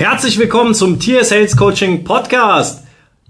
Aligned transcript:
Herzlich 0.00 0.38
willkommen 0.38 0.72
zum 0.72 0.98
Tier 0.98 1.24
Sales 1.24 1.58
Coaching 1.58 2.04
Podcast. 2.04 2.84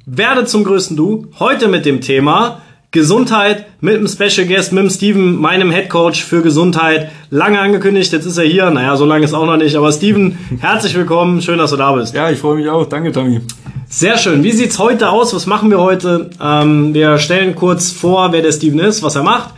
Werde 0.06 0.44
zum 0.44 0.62
größten 0.62 0.96
Du. 0.96 1.26
Heute 1.40 1.66
mit 1.66 1.84
dem 1.84 2.00
Thema 2.00 2.62
Gesundheit 2.92 3.66
mit 3.80 3.96
einem 3.96 4.06
Special 4.06 4.46
Guest, 4.46 4.72
mit 4.72 4.84
dem 4.84 4.88
Steven, 4.88 5.34
meinem 5.34 5.72
Head 5.72 5.88
Coach 5.88 6.22
für 6.22 6.42
Gesundheit. 6.42 7.10
Lange 7.30 7.58
angekündigt, 7.58 8.12
jetzt 8.12 8.24
ist 8.24 8.38
er 8.38 8.44
hier. 8.44 8.70
Naja, 8.70 8.94
so 8.94 9.04
lange 9.04 9.24
ist 9.24 9.34
auch 9.34 9.46
noch 9.46 9.56
nicht. 9.56 9.74
Aber 9.74 9.90
Steven, 9.90 10.38
herzlich 10.60 10.94
willkommen. 10.94 11.42
Schön, 11.42 11.58
dass 11.58 11.72
du 11.72 11.76
da 11.76 11.90
bist. 11.90 12.14
Ja, 12.14 12.30
ich 12.30 12.38
freue 12.38 12.54
mich 12.54 12.68
auch. 12.68 12.86
Danke, 12.86 13.10
Tommy. 13.10 13.40
Sehr 13.88 14.16
schön. 14.16 14.44
Wie 14.44 14.52
sieht's 14.52 14.78
heute 14.78 15.10
aus? 15.10 15.34
Was 15.34 15.46
machen 15.46 15.70
wir 15.70 15.80
heute? 15.80 16.30
Ähm, 16.40 16.94
wir 16.94 17.18
stellen 17.18 17.56
kurz 17.56 17.90
vor, 17.90 18.30
wer 18.30 18.42
der 18.42 18.52
Steven 18.52 18.78
ist, 18.78 19.02
was 19.02 19.16
er 19.16 19.24
macht. 19.24 19.54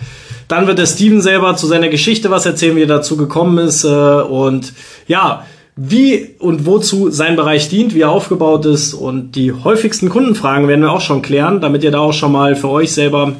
Dann 0.48 0.66
wird 0.66 0.78
der 0.78 0.86
Steven 0.86 1.20
selber 1.20 1.56
zu 1.56 1.66
seiner 1.66 1.90
Geschichte 1.90 2.30
was 2.30 2.46
erzählen, 2.46 2.74
wie 2.74 2.84
er 2.84 2.86
dazu 2.86 3.18
gekommen 3.18 3.58
ist. 3.58 3.84
Äh, 3.84 3.88
und 3.88 4.72
ja, 5.06 5.44
wie 5.76 6.34
und 6.38 6.66
wozu 6.66 7.10
sein 7.10 7.36
Bereich 7.36 7.68
dient, 7.68 7.94
wie 7.94 8.00
er 8.00 8.10
aufgebaut 8.10 8.66
ist 8.66 8.92
und 8.92 9.32
die 9.32 9.52
häufigsten 9.52 10.10
Kundenfragen 10.10 10.68
werden 10.68 10.82
wir 10.82 10.92
auch 10.92 11.00
schon 11.00 11.22
klären, 11.22 11.60
damit 11.60 11.82
ihr 11.82 11.90
da 11.90 12.00
auch 12.00 12.12
schon 12.12 12.32
mal 12.32 12.56
für 12.56 12.68
euch 12.68 12.92
selber 12.92 13.32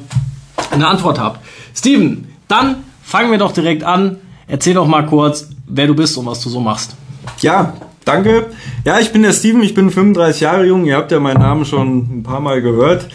eine 0.71 0.87
Antwort 0.87 1.19
habt. 1.19 1.39
Steven, 1.75 2.27
dann 2.47 2.77
fangen 3.03 3.31
wir 3.31 3.37
doch 3.37 3.51
direkt 3.51 3.83
an. 3.83 4.17
Erzähl 4.47 4.73
doch 4.73 4.87
mal 4.87 5.05
kurz, 5.05 5.49
wer 5.67 5.87
du 5.87 5.95
bist 5.95 6.17
und 6.17 6.25
was 6.25 6.41
du 6.41 6.49
so 6.49 6.59
machst. 6.59 6.95
Ja, 7.39 7.73
Danke. 8.05 8.47
Ja, 8.85 8.99
ich 8.99 9.11
bin 9.11 9.23
der 9.23 9.31
Steven, 9.31 9.63
ich 9.63 9.73
bin 9.73 9.89
35 9.89 10.41
Jahre 10.41 10.65
jung. 10.65 10.85
Ihr 10.85 10.97
habt 10.97 11.11
ja 11.11 11.19
meinen 11.19 11.39
Namen 11.39 11.65
schon 11.65 12.19
ein 12.19 12.23
paar 12.23 12.41
Mal 12.41 12.61
gehört. 12.61 13.07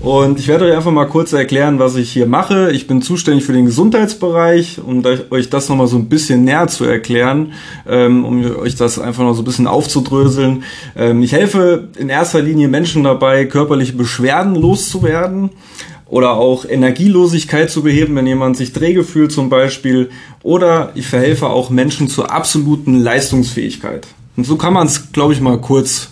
Und 0.00 0.38
ich 0.38 0.48
werde 0.48 0.64
euch 0.64 0.74
einfach 0.74 0.92
mal 0.92 1.04
kurz 1.04 1.34
erklären, 1.34 1.78
was 1.78 1.96
ich 1.96 2.10
hier 2.10 2.26
mache. 2.26 2.72
Ich 2.72 2.86
bin 2.86 3.02
zuständig 3.02 3.44
für 3.44 3.52
den 3.52 3.66
Gesundheitsbereich, 3.66 4.80
um 4.82 5.02
euch 5.30 5.50
das 5.50 5.68
nochmal 5.68 5.88
so 5.88 5.98
ein 5.98 6.08
bisschen 6.08 6.44
näher 6.44 6.68
zu 6.68 6.84
erklären, 6.84 7.52
ähm, 7.86 8.24
um 8.24 8.56
euch 8.56 8.76
das 8.76 8.98
einfach 8.98 9.24
noch 9.24 9.34
so 9.34 9.42
ein 9.42 9.44
bisschen 9.44 9.66
aufzudröseln. 9.66 10.64
Ähm, 10.96 11.22
ich 11.22 11.32
helfe 11.32 11.88
in 11.98 12.08
erster 12.08 12.40
Linie 12.40 12.68
Menschen 12.68 13.04
dabei, 13.04 13.44
körperliche 13.44 13.92
Beschwerden 13.92 14.54
loszuwerden 14.54 15.50
oder 16.06 16.32
auch 16.32 16.64
Energielosigkeit 16.64 17.70
zu 17.70 17.82
beheben, 17.82 18.16
wenn 18.16 18.26
jemand 18.26 18.56
sich 18.56 18.72
träge 18.72 19.04
fühlt 19.04 19.32
zum 19.32 19.50
Beispiel. 19.50 20.10
Oder 20.42 20.92
ich 20.94 21.06
verhelfe 21.06 21.48
auch 21.48 21.68
Menschen 21.68 22.08
zur 22.08 22.32
absoluten 22.32 22.98
Leistungsfähigkeit. 22.98 24.06
Und 24.36 24.44
so 24.44 24.56
kann 24.56 24.72
man 24.72 24.86
es, 24.86 25.12
glaube 25.12 25.32
ich, 25.32 25.40
mal 25.40 25.58
kurz 25.58 26.08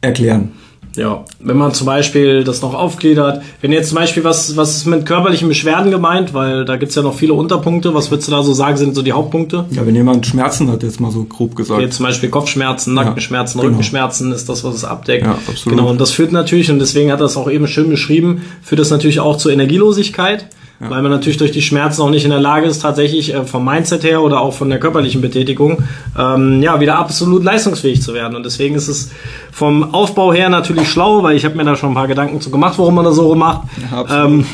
erklären. 0.00 0.52
Ja, 0.96 1.24
wenn 1.40 1.56
man 1.56 1.74
zum 1.74 1.86
Beispiel 1.86 2.44
das 2.44 2.62
noch 2.62 2.72
aufgliedert, 2.72 3.42
wenn 3.60 3.72
jetzt 3.72 3.88
zum 3.88 3.96
Beispiel 3.96 4.22
was, 4.22 4.56
was 4.56 4.76
ist 4.76 4.86
mit 4.86 5.06
körperlichen 5.06 5.48
Beschwerden 5.48 5.90
gemeint, 5.90 6.34
weil 6.34 6.64
da 6.64 6.76
gibt's 6.76 6.94
ja 6.94 7.02
noch 7.02 7.14
viele 7.14 7.34
Unterpunkte, 7.34 7.94
was 7.94 8.10
würdest 8.10 8.28
du 8.28 8.32
da 8.32 8.42
so 8.42 8.52
sagen, 8.52 8.76
sind 8.76 8.94
so 8.94 9.02
die 9.02 9.12
Hauptpunkte? 9.12 9.64
Ja, 9.70 9.84
wenn 9.86 9.94
jemand 9.96 10.24
Schmerzen 10.26 10.70
hat, 10.70 10.82
jetzt 10.84 11.00
mal 11.00 11.10
so 11.10 11.24
grob 11.24 11.56
gesagt. 11.56 11.80
Jetzt 11.80 11.96
zum 11.96 12.06
Beispiel 12.06 12.28
Kopfschmerzen, 12.28 12.94
Nackenschmerzen, 12.94 13.58
ja, 13.58 13.62
genau. 13.62 13.72
Rückenschmerzen 13.72 14.32
ist 14.32 14.48
das, 14.48 14.62
was 14.62 14.74
es 14.76 14.84
abdeckt. 14.84 15.26
Ja, 15.26 15.32
absolut. 15.32 15.76
Genau, 15.76 15.90
und 15.90 16.00
das 16.00 16.12
führt 16.12 16.30
natürlich, 16.30 16.70
und 16.70 16.78
deswegen 16.78 17.10
hat 17.10 17.20
er 17.20 17.26
es 17.26 17.36
auch 17.36 17.50
eben 17.50 17.66
schön 17.66 17.90
beschrieben, 17.90 18.42
führt 18.62 18.78
das 18.78 18.90
natürlich 18.90 19.18
auch 19.18 19.36
zur 19.36 19.52
Energielosigkeit. 19.52 20.46
Ja. 20.84 20.90
Weil 20.90 21.00
man 21.00 21.10
natürlich 21.10 21.38
durch 21.38 21.50
die 21.50 21.62
Schmerzen 21.62 22.02
auch 22.02 22.10
nicht 22.10 22.24
in 22.24 22.30
der 22.30 22.40
Lage 22.40 22.66
ist, 22.66 22.80
tatsächlich 22.80 23.32
äh, 23.32 23.44
vom 23.44 23.64
Mindset 23.64 24.04
her 24.04 24.22
oder 24.22 24.40
auch 24.40 24.52
von 24.52 24.68
der 24.68 24.78
körperlichen 24.78 25.22
Betätigung 25.22 25.82
ähm, 26.18 26.62
ja 26.62 26.78
wieder 26.78 26.98
absolut 26.98 27.42
leistungsfähig 27.42 28.02
zu 28.02 28.12
werden. 28.12 28.36
Und 28.36 28.44
deswegen 28.44 28.74
ist 28.74 28.88
es 28.88 29.10
vom 29.50 29.94
Aufbau 29.94 30.32
her 30.32 30.50
natürlich 30.50 30.90
schlau, 30.90 31.22
weil 31.22 31.36
ich 31.36 31.44
habe 31.46 31.56
mir 31.56 31.64
da 31.64 31.74
schon 31.74 31.92
ein 31.92 31.94
paar 31.94 32.08
Gedanken 32.08 32.40
zu 32.40 32.50
gemacht, 32.50 32.74
warum 32.76 32.96
man 32.96 33.06
das 33.06 33.16
so 33.16 33.34
macht. 33.34 33.62
Ja, 33.90 34.24
ähm, 34.24 34.44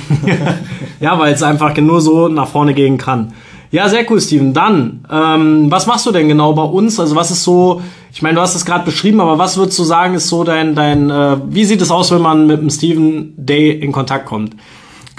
ja 1.01 1.19
weil 1.19 1.35
es 1.35 1.43
einfach 1.43 1.77
nur 1.77 2.01
so 2.01 2.29
nach 2.29 2.49
vorne 2.49 2.75
gehen 2.75 2.97
kann. 2.97 3.33
Ja, 3.73 3.89
sehr 3.89 4.09
cool, 4.11 4.21
Steven. 4.21 4.53
Dann, 4.53 5.05
ähm, 5.11 5.71
was 5.71 5.87
machst 5.87 6.07
du 6.07 6.13
denn 6.13 6.29
genau 6.29 6.53
bei 6.53 6.63
uns? 6.63 6.99
Also 6.99 7.17
was 7.17 7.31
ist 7.31 7.45
so, 7.45 7.83
ich 8.13 8.23
meine, 8.23 8.37
du 8.37 8.41
hast 8.41 8.55
es 8.55 8.65
gerade 8.65 8.85
beschrieben, 8.85 9.21
aber 9.21 9.39
was 9.39 9.57
würdest 9.57 9.79
du 9.79 9.85
sagen, 9.85 10.15
ist 10.15 10.29
so 10.29 10.45
dein, 10.45 10.75
dein 10.75 11.11
äh, 11.11 11.37
wie 11.49 11.65
sieht 11.65 11.81
es 11.81 11.91
aus, 11.91 12.11
wenn 12.11 12.23
man 12.23 12.47
mit 12.47 12.61
dem 12.61 12.71
Steven 12.71 13.33
Day 13.37 13.71
in 13.71 13.93
Kontakt 13.93 14.27
kommt? 14.27 14.55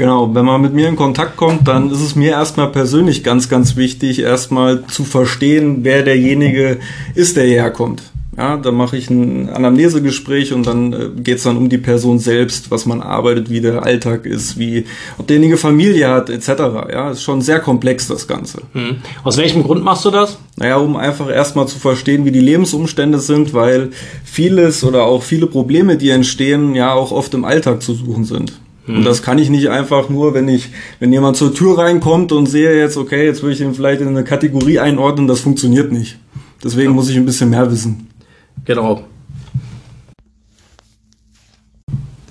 Genau, 0.01 0.33
wenn 0.33 0.45
man 0.45 0.59
mit 0.61 0.73
mir 0.73 0.87
in 0.87 0.95
Kontakt 0.95 1.37
kommt, 1.37 1.67
dann 1.67 1.91
ist 1.91 2.01
es 2.01 2.15
mir 2.15 2.31
erstmal 2.31 2.71
persönlich 2.71 3.23
ganz, 3.23 3.49
ganz 3.49 3.75
wichtig, 3.75 4.17
erstmal 4.17 4.83
zu 4.87 5.03
verstehen, 5.03 5.83
wer 5.83 6.01
derjenige 6.01 6.79
ist, 7.13 7.37
der 7.37 7.43
hierher 7.43 7.69
kommt. 7.69 8.01
Ja, 8.35 8.57
da 8.57 8.71
mache 8.71 8.97
ich 8.97 9.11
ein 9.11 9.47
Anamnesegespräch 9.51 10.53
und 10.53 10.65
dann 10.65 10.91
äh, 10.91 11.09
geht 11.21 11.37
es 11.37 11.43
dann 11.43 11.55
um 11.55 11.69
die 11.69 11.77
Person 11.77 12.17
selbst, 12.17 12.71
was 12.71 12.87
man 12.87 13.03
arbeitet, 13.03 13.51
wie 13.51 13.61
der 13.61 13.83
Alltag 13.83 14.25
ist, 14.25 14.57
wie 14.57 14.85
ob 15.19 15.27
derjenige 15.27 15.57
Familie 15.57 16.09
hat, 16.09 16.31
etc. 16.31 16.47
Ja, 16.91 17.11
ist 17.11 17.21
schon 17.21 17.41
sehr 17.41 17.59
komplex 17.59 18.07
das 18.07 18.27
Ganze. 18.27 18.63
Hm. 18.73 18.95
Aus 19.23 19.37
welchem 19.37 19.61
Grund 19.61 19.83
machst 19.83 20.03
du 20.03 20.09
das? 20.09 20.39
Naja, 20.55 20.77
um 20.77 20.95
einfach 20.95 21.29
erstmal 21.29 21.67
zu 21.67 21.77
verstehen, 21.77 22.25
wie 22.25 22.31
die 22.31 22.39
Lebensumstände 22.39 23.19
sind, 23.19 23.53
weil 23.53 23.91
vieles 24.23 24.83
oder 24.83 25.03
auch 25.03 25.21
viele 25.21 25.45
Probleme, 25.45 25.95
die 25.95 26.09
entstehen, 26.09 26.73
ja 26.73 26.91
auch 26.91 27.11
oft 27.11 27.35
im 27.35 27.45
Alltag 27.45 27.83
zu 27.83 27.93
suchen 27.93 28.23
sind. 28.25 28.53
Und 28.87 28.97
hm. 28.97 29.03
das 29.03 29.21
kann 29.21 29.37
ich 29.37 29.49
nicht 29.49 29.69
einfach 29.69 30.09
nur, 30.09 30.33
wenn 30.33 30.47
ich, 30.47 30.69
wenn 30.99 31.13
jemand 31.13 31.37
zur 31.37 31.53
Tür 31.53 31.77
reinkommt 31.77 32.31
und 32.31 32.47
sehe 32.47 32.77
jetzt, 32.77 32.97
okay, 32.97 33.25
jetzt 33.25 33.43
würde 33.43 33.53
ich 33.53 33.61
ihn 33.61 33.75
vielleicht 33.75 34.01
in 34.01 34.07
eine 34.07 34.23
Kategorie 34.23 34.79
einordnen, 34.79 35.27
das 35.27 35.41
funktioniert 35.41 35.91
nicht. 35.91 36.17
Deswegen 36.63 36.89
ja. 36.89 36.95
muss 36.95 37.09
ich 37.09 37.17
ein 37.17 37.25
bisschen 37.25 37.49
mehr 37.49 37.71
wissen. 37.71 38.07
Genau. 38.65 39.05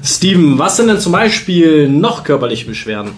Steven, 0.03 0.59
was 0.59 0.77
sind 0.77 0.89
denn 0.89 0.99
zum 0.99 1.12
Beispiel 1.12 1.89
noch 1.89 2.25
körperliche 2.25 2.66
Beschwerden? 2.66 3.12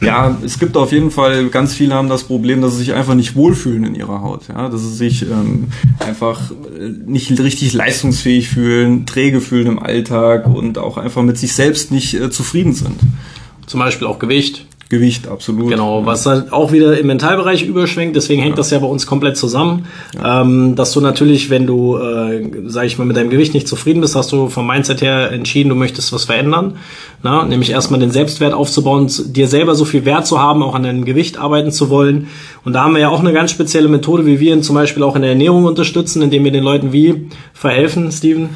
Ja, 0.00 0.38
es 0.44 0.58
gibt 0.60 0.76
auf 0.76 0.92
jeden 0.92 1.10
Fall, 1.10 1.48
ganz 1.48 1.74
viele 1.74 1.94
haben 1.94 2.08
das 2.08 2.24
Problem, 2.24 2.62
dass 2.62 2.72
sie 2.72 2.78
sich 2.78 2.94
einfach 2.94 3.14
nicht 3.14 3.34
wohlfühlen 3.34 3.84
in 3.84 3.94
ihrer 3.96 4.22
Haut. 4.22 4.48
Ja, 4.48 4.68
dass 4.68 4.82
sie 4.82 4.94
sich 4.94 5.22
ähm, 5.22 5.68
einfach 5.98 6.50
äh, 6.50 6.88
nicht 7.06 7.36
richtig 7.40 7.72
leistungsfähig 7.72 8.48
fühlen, 8.48 9.06
träge 9.06 9.40
fühlen 9.40 9.66
im 9.66 9.78
Alltag 9.80 10.46
und 10.46 10.78
auch 10.78 10.98
einfach 10.98 11.22
mit 11.22 11.36
sich 11.36 11.52
selbst 11.52 11.90
nicht 11.90 12.14
äh, 12.14 12.30
zufrieden 12.30 12.74
sind. 12.74 13.00
Zum 13.66 13.80
Beispiel 13.80 14.06
auch 14.06 14.20
Gewicht. 14.20 14.67
Gewicht, 14.90 15.28
absolut. 15.28 15.68
Genau, 15.68 16.06
was 16.06 16.24
halt 16.24 16.50
auch 16.50 16.72
wieder 16.72 16.98
im 16.98 17.08
Mentalbereich 17.08 17.62
überschwenkt, 17.62 18.16
deswegen 18.16 18.40
hängt 18.40 18.54
ja. 18.54 18.56
das 18.56 18.70
ja 18.70 18.78
bei 18.78 18.86
uns 18.86 19.06
komplett 19.06 19.36
zusammen. 19.36 19.84
Ja. 20.14 20.40
Ähm, 20.40 20.76
dass 20.76 20.92
du 20.92 21.02
natürlich, 21.02 21.50
wenn 21.50 21.66
du, 21.66 21.98
äh, 21.98 22.50
sag 22.66 22.86
ich 22.86 22.96
mal, 22.96 23.04
mit 23.04 23.16
deinem 23.18 23.28
Gewicht 23.28 23.52
nicht 23.52 23.68
zufrieden 23.68 24.00
bist, 24.00 24.16
hast 24.16 24.32
du 24.32 24.48
vom 24.48 24.66
Mindset 24.66 25.02
her 25.02 25.30
entschieden, 25.30 25.68
du 25.68 25.74
möchtest 25.74 26.10
was 26.14 26.24
verändern. 26.24 26.78
Na? 27.22 27.44
Nämlich 27.44 27.70
erstmal 27.70 28.00
den 28.00 28.12
Selbstwert 28.12 28.54
aufzubauen, 28.54 29.10
dir 29.26 29.46
selber 29.46 29.74
so 29.74 29.84
viel 29.84 30.06
Wert 30.06 30.26
zu 30.26 30.40
haben, 30.40 30.62
auch 30.62 30.74
an 30.74 30.84
deinem 30.84 31.04
Gewicht 31.04 31.38
arbeiten 31.38 31.70
zu 31.70 31.90
wollen. 31.90 32.28
Und 32.64 32.72
da 32.72 32.84
haben 32.84 32.94
wir 32.94 33.00
ja 33.00 33.10
auch 33.10 33.20
eine 33.20 33.34
ganz 33.34 33.50
spezielle 33.50 33.88
Methode, 33.88 34.24
wie 34.24 34.40
wir 34.40 34.54
ihn 34.54 34.62
zum 34.62 34.74
Beispiel 34.74 35.02
auch 35.02 35.16
in 35.16 35.22
der 35.22 35.32
Ernährung 35.32 35.64
unterstützen, 35.64 36.22
indem 36.22 36.44
wir 36.44 36.52
den 36.52 36.64
Leuten 36.64 36.94
wie 36.94 37.28
verhelfen, 37.52 38.10
Steven? 38.10 38.50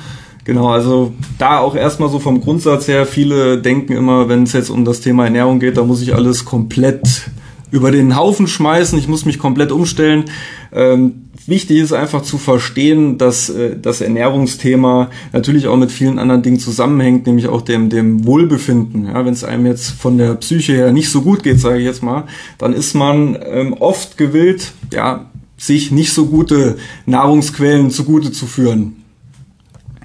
Genau, 0.44 0.69
also 0.69 1.12
da 1.38 1.58
auch 1.58 1.76
erstmal 1.76 2.08
so 2.08 2.19
vom 2.19 2.41
Grundsatz 2.41 2.88
her, 2.88 3.06
viele 3.06 3.58
denken 3.58 3.92
immer, 3.92 4.28
wenn 4.28 4.42
es 4.42 4.53
jetzt 4.53 4.70
um 4.70 4.84
das 4.84 5.00
Thema 5.00 5.25
Ernährung 5.25 5.60
geht, 5.60 5.76
da 5.76 5.84
muss 5.84 6.03
ich 6.03 6.14
alles 6.14 6.44
komplett 6.44 7.30
über 7.70 7.91
den 7.91 8.16
Haufen 8.16 8.48
schmeißen, 8.48 8.98
ich 8.98 9.08
muss 9.08 9.25
mich 9.25 9.38
komplett 9.38 9.72
umstellen. 9.72 10.25
Ähm, 10.72 11.31
wichtig 11.47 11.78
ist 11.78 11.92
einfach 11.92 12.22
zu 12.22 12.38
verstehen, 12.38 13.19
dass 13.19 13.50
äh, 13.50 13.76
das 13.81 14.00
Ernährungsthema 14.00 15.10
natürlich 15.32 15.69
auch 15.69 15.76
mit 15.76 15.91
vielen 15.91 16.19
anderen 16.19 16.42
Dingen 16.42 16.58
zusammenhängt, 16.58 17.26
nämlich 17.26 17.48
auch 17.48 17.62
dem, 17.62 17.88
dem 17.88 18.26
Wohlbefinden. 18.26 19.06
Ja, 19.06 19.25
Wenn 19.25 19.32
es 19.32 19.44
einem 19.44 19.64
jetzt 19.64 19.91
von 19.91 20.19
der 20.19 20.34
Psyche 20.34 20.75
her 20.75 20.92
nicht 20.92 21.10
so 21.10 21.22
gut 21.22 21.42
geht, 21.42 21.60
sage 21.60 21.78
ich 21.78 21.84
jetzt 21.84 22.02
mal, 22.02 22.25
dann 22.58 22.72
ist 22.72 22.94
man 22.94 23.38
ähm, 23.42 23.75
oft 23.75 24.19
gewillt, 24.19 24.72
ja, 24.92 25.26
sich 25.56 25.92
nicht 25.92 26.12
so 26.12 26.26
gute 26.26 26.76
Nahrungsquellen 27.06 27.91
zugute 27.91 28.32
zu 28.32 28.47
führen. 28.47 29.01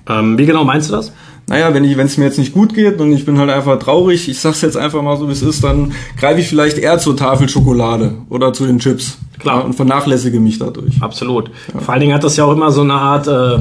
Ähm, 0.09 0.37
wie 0.37 0.45
genau 0.45 0.63
meinst 0.63 0.89
du 0.89 0.93
das? 0.93 1.11
Naja, 1.49 1.73
wenn 1.73 1.85
es 1.85 2.17
mir 2.17 2.25
jetzt 2.25 2.37
nicht 2.37 2.53
gut 2.53 2.73
geht 2.73 2.99
und 2.99 3.13
ich 3.13 3.25
bin 3.25 3.37
halt 3.37 3.49
einfach 3.49 3.79
traurig, 3.79 4.27
ich 4.27 4.37
sag's 4.37 4.61
jetzt 4.61 4.75
einfach 4.75 5.01
mal 5.01 5.15
so, 5.15 5.29
wie 5.29 5.31
es 5.31 5.41
ist, 5.41 5.63
dann 5.63 5.93
greife 6.19 6.41
ich 6.41 6.47
vielleicht 6.49 6.77
eher 6.77 6.99
zur 6.99 7.15
Tafel 7.15 7.47
Schokolade 7.47 8.15
oder 8.29 8.51
zu 8.51 8.65
den 8.65 8.79
Chips. 8.79 9.17
Klar. 9.39 9.59
Ja, 9.59 9.61
und 9.61 9.73
vernachlässige 9.73 10.41
mich 10.41 10.59
dadurch. 10.59 11.01
Absolut. 11.01 11.49
Ja. 11.73 11.79
Vor 11.79 11.93
allen 11.93 12.01
Dingen 12.01 12.13
hat 12.13 12.25
das 12.25 12.35
ja 12.35 12.43
auch 12.43 12.51
immer 12.51 12.71
so 12.71 12.81
eine 12.81 12.95
Art, 12.95 13.27
äh, 13.27 13.59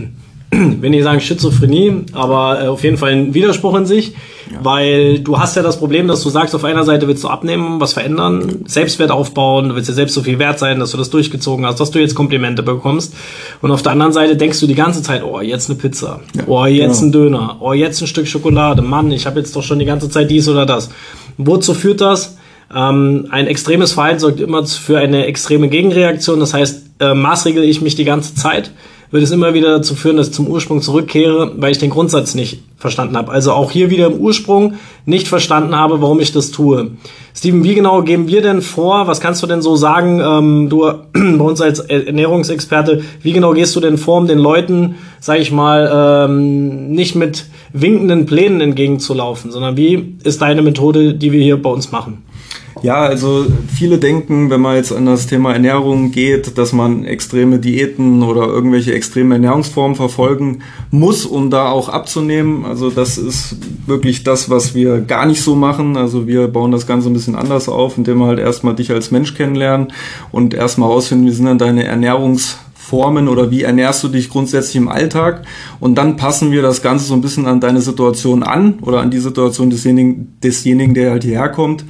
wenn 0.50 0.92
ich 0.94 1.02
sagen 1.02 1.20
Schizophrenie, 1.20 2.06
aber 2.12 2.62
äh, 2.62 2.68
auf 2.68 2.82
jeden 2.82 2.96
Fall 2.96 3.10
ein 3.10 3.34
Widerspruch 3.34 3.76
in 3.76 3.84
sich. 3.84 4.14
Ja. 4.50 4.58
Weil 4.62 5.20
du 5.20 5.38
hast 5.38 5.56
ja 5.56 5.62
das 5.62 5.78
Problem, 5.78 6.06
dass 6.06 6.22
du 6.22 6.30
sagst, 6.30 6.54
auf 6.54 6.64
einer 6.64 6.84
Seite 6.84 7.08
willst 7.08 7.24
du 7.24 7.28
abnehmen, 7.28 7.80
was 7.80 7.94
verändern, 7.94 8.64
Selbstwert 8.66 9.10
aufbauen, 9.10 9.70
du 9.70 9.74
willst 9.74 9.88
dir 9.88 9.94
selbst 9.94 10.14
so 10.14 10.22
viel 10.22 10.38
wert 10.38 10.58
sein, 10.58 10.78
dass 10.78 10.92
du 10.92 10.96
das 10.96 11.10
durchgezogen 11.10 11.66
hast, 11.66 11.80
dass 11.80 11.90
du 11.90 11.98
jetzt 11.98 12.14
Komplimente 12.14 12.62
bekommst. 12.62 13.14
Und 13.60 13.70
auf 13.72 13.82
der 13.82 13.92
anderen 13.92 14.12
Seite 14.12 14.36
denkst 14.36 14.60
du 14.60 14.66
die 14.66 14.74
ganze 14.74 15.02
Zeit, 15.02 15.24
oh, 15.24 15.40
jetzt 15.40 15.68
eine 15.68 15.78
Pizza, 15.78 16.20
ja, 16.34 16.44
oh, 16.46 16.64
jetzt 16.66 17.00
genau. 17.00 17.08
ein 17.08 17.12
Döner, 17.12 17.56
oh, 17.60 17.72
jetzt 17.72 18.00
ein 18.00 18.06
Stück 18.06 18.28
Schokolade, 18.28 18.82
Mann, 18.82 19.10
ich 19.10 19.26
habe 19.26 19.40
jetzt 19.40 19.54
doch 19.56 19.62
schon 19.62 19.78
die 19.78 19.84
ganze 19.84 20.08
Zeit 20.08 20.30
dies 20.30 20.48
oder 20.48 20.64
das. 20.64 20.90
Wozu 21.38 21.74
führt 21.74 22.00
das? 22.00 22.36
Ähm, 22.74 23.28
ein 23.30 23.46
extremes 23.46 23.92
Verhalten 23.92 24.18
sorgt 24.18 24.40
immer 24.40 24.66
für 24.66 24.98
eine 24.98 25.26
extreme 25.26 25.68
Gegenreaktion. 25.68 26.40
Das 26.40 26.54
heißt, 26.54 26.82
äh, 27.00 27.14
maßregel 27.14 27.62
ich 27.64 27.80
mich 27.80 27.94
die 27.94 28.04
ganze 28.04 28.34
Zeit 28.34 28.70
wird 29.10 29.22
es 29.22 29.30
immer 29.30 29.54
wieder 29.54 29.70
dazu 29.70 29.94
führen, 29.94 30.16
dass 30.16 30.28
ich 30.28 30.34
zum 30.34 30.48
Ursprung 30.48 30.82
zurückkehre, 30.82 31.52
weil 31.56 31.72
ich 31.72 31.78
den 31.78 31.90
Grundsatz 31.90 32.34
nicht 32.34 32.62
verstanden 32.76 33.16
habe. 33.16 33.32
Also 33.32 33.52
auch 33.52 33.70
hier 33.70 33.90
wieder 33.90 34.06
im 34.06 34.14
Ursprung 34.14 34.74
nicht 35.04 35.28
verstanden 35.28 35.74
habe, 35.76 36.02
warum 36.02 36.20
ich 36.20 36.32
das 36.32 36.50
tue. 36.50 36.90
Steven, 37.34 37.64
wie 37.64 37.74
genau 37.74 38.02
geben 38.02 38.28
wir 38.28 38.42
denn 38.42 38.62
vor? 38.62 39.06
Was 39.06 39.20
kannst 39.20 39.42
du 39.42 39.46
denn 39.46 39.62
so 39.62 39.76
sagen, 39.76 40.20
ähm, 40.20 40.68
du 40.68 40.80
bei 41.12 41.44
uns 41.44 41.60
als 41.60 41.80
Ernährungsexperte, 41.80 43.02
wie 43.22 43.32
genau 43.32 43.52
gehst 43.52 43.74
du 43.76 43.80
denn 43.80 43.98
vor, 43.98 44.18
um 44.18 44.26
den 44.26 44.38
Leuten, 44.38 44.96
sag 45.20 45.38
ich 45.38 45.52
mal, 45.52 46.26
ähm, 46.28 46.90
nicht 46.90 47.14
mit 47.14 47.46
winkenden 47.72 48.26
Plänen 48.26 48.60
entgegenzulaufen, 48.60 49.50
sondern 49.50 49.76
wie 49.76 50.16
ist 50.24 50.42
deine 50.42 50.62
Methode, 50.62 51.14
die 51.14 51.32
wir 51.32 51.42
hier 51.42 51.60
bei 51.60 51.70
uns 51.70 51.92
machen? 51.92 52.25
Ja, 52.82 53.04
also 53.04 53.46
viele 53.74 53.98
denken, 53.98 54.50
wenn 54.50 54.60
man 54.60 54.76
jetzt 54.76 54.92
an 54.92 55.06
das 55.06 55.26
Thema 55.26 55.54
Ernährung 55.54 56.10
geht, 56.10 56.58
dass 56.58 56.74
man 56.74 57.04
extreme 57.04 57.58
Diäten 57.58 58.22
oder 58.22 58.46
irgendwelche 58.46 58.92
extreme 58.92 59.36
Ernährungsformen 59.36 59.96
verfolgen 59.96 60.58
muss, 60.90 61.24
um 61.24 61.50
da 61.50 61.70
auch 61.70 61.88
abzunehmen. 61.88 62.66
Also 62.66 62.90
das 62.90 63.16
ist 63.16 63.56
wirklich 63.86 64.24
das, 64.24 64.50
was 64.50 64.74
wir 64.74 65.00
gar 65.00 65.24
nicht 65.24 65.42
so 65.42 65.56
machen. 65.56 65.96
Also 65.96 66.26
wir 66.26 66.48
bauen 66.48 66.70
das 66.70 66.86
Ganze 66.86 67.08
ein 67.08 67.14
bisschen 67.14 67.34
anders 67.34 67.68
auf, 67.68 67.96
indem 67.96 68.18
wir 68.18 68.26
halt 68.26 68.40
erstmal 68.40 68.74
dich 68.74 68.90
als 68.90 69.10
Mensch 69.10 69.34
kennenlernen 69.34 69.88
und 70.30 70.52
erstmal 70.52 70.90
herausfinden, 70.90 71.26
wie 71.26 71.32
sind 71.32 71.46
dann 71.46 71.58
deine 71.58 71.84
Ernährungs 71.84 72.58
Formen 72.74 73.26
oder 73.26 73.50
wie 73.50 73.62
ernährst 73.62 74.04
du 74.04 74.08
dich 74.08 74.30
grundsätzlich 74.30 74.76
im 74.76 74.88
Alltag 74.88 75.42
und 75.80 75.96
dann 75.96 76.16
passen 76.16 76.52
wir 76.52 76.62
das 76.62 76.82
Ganze 76.82 77.04
so 77.04 77.14
ein 77.14 77.20
bisschen 77.20 77.46
an 77.46 77.60
deine 77.60 77.80
Situation 77.80 78.44
an 78.44 78.74
oder 78.80 79.00
an 79.00 79.10
die 79.10 79.18
Situation 79.18 79.70
desjenigen, 79.70 80.36
desjenigen 80.40 80.94
der 80.94 81.10
halt 81.10 81.24
hierher 81.24 81.48
kommt 81.48 81.84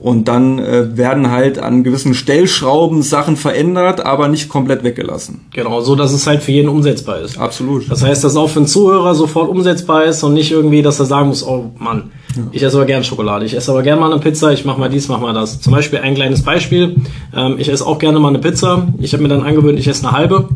und 0.00 0.28
dann 0.28 0.58
äh, 0.58 0.96
werden 0.96 1.30
halt 1.30 1.58
an 1.58 1.82
gewissen 1.82 2.14
Stellschrauben 2.14 3.02
Sachen 3.02 3.36
verändert, 3.36 4.04
aber 4.04 4.28
nicht 4.28 4.48
komplett 4.48 4.84
weggelassen. 4.84 5.40
Genau, 5.52 5.80
so 5.80 5.96
dass 5.96 6.12
es 6.12 6.26
halt 6.26 6.42
für 6.42 6.52
jeden 6.52 6.68
umsetzbar 6.68 7.20
ist. 7.20 7.38
Absolut. 7.38 7.90
Das 7.90 8.04
heißt, 8.04 8.22
dass 8.22 8.36
auch 8.36 8.48
für 8.48 8.60
einen 8.60 8.68
Zuhörer 8.68 9.14
sofort 9.14 9.48
umsetzbar 9.48 10.04
ist 10.04 10.22
und 10.22 10.34
nicht 10.34 10.52
irgendwie, 10.52 10.82
dass 10.82 11.00
er 11.00 11.06
sagen 11.06 11.28
muss, 11.28 11.44
oh 11.44 11.70
Mann, 11.78 12.10
ja. 12.36 12.42
ich 12.52 12.62
esse 12.62 12.76
aber 12.76 12.86
gern 12.86 13.02
Schokolade, 13.02 13.44
ich 13.44 13.54
esse 13.54 13.70
aber 13.70 13.82
gern 13.82 13.98
mal 13.98 14.12
eine 14.12 14.20
Pizza, 14.20 14.52
ich 14.52 14.64
mach 14.64 14.78
mal 14.78 14.88
dies, 14.88 15.08
mach 15.08 15.20
mal 15.20 15.34
das. 15.34 15.60
Zum 15.60 15.72
Beispiel 15.72 15.98
ein 15.98 16.14
kleines 16.14 16.42
Beispiel. 16.42 16.96
Ähm, 17.34 17.56
ich 17.58 17.68
esse 17.68 17.84
auch 17.84 17.98
gerne 17.98 18.20
mal 18.20 18.28
eine 18.28 18.38
Pizza. 18.38 18.88
Ich 19.00 19.12
habe 19.12 19.22
mir 19.22 19.28
dann 19.28 19.42
angewöhnt, 19.42 19.78
ich 19.78 19.88
esse 19.88 20.06
eine 20.06 20.16
halbe 20.16 20.48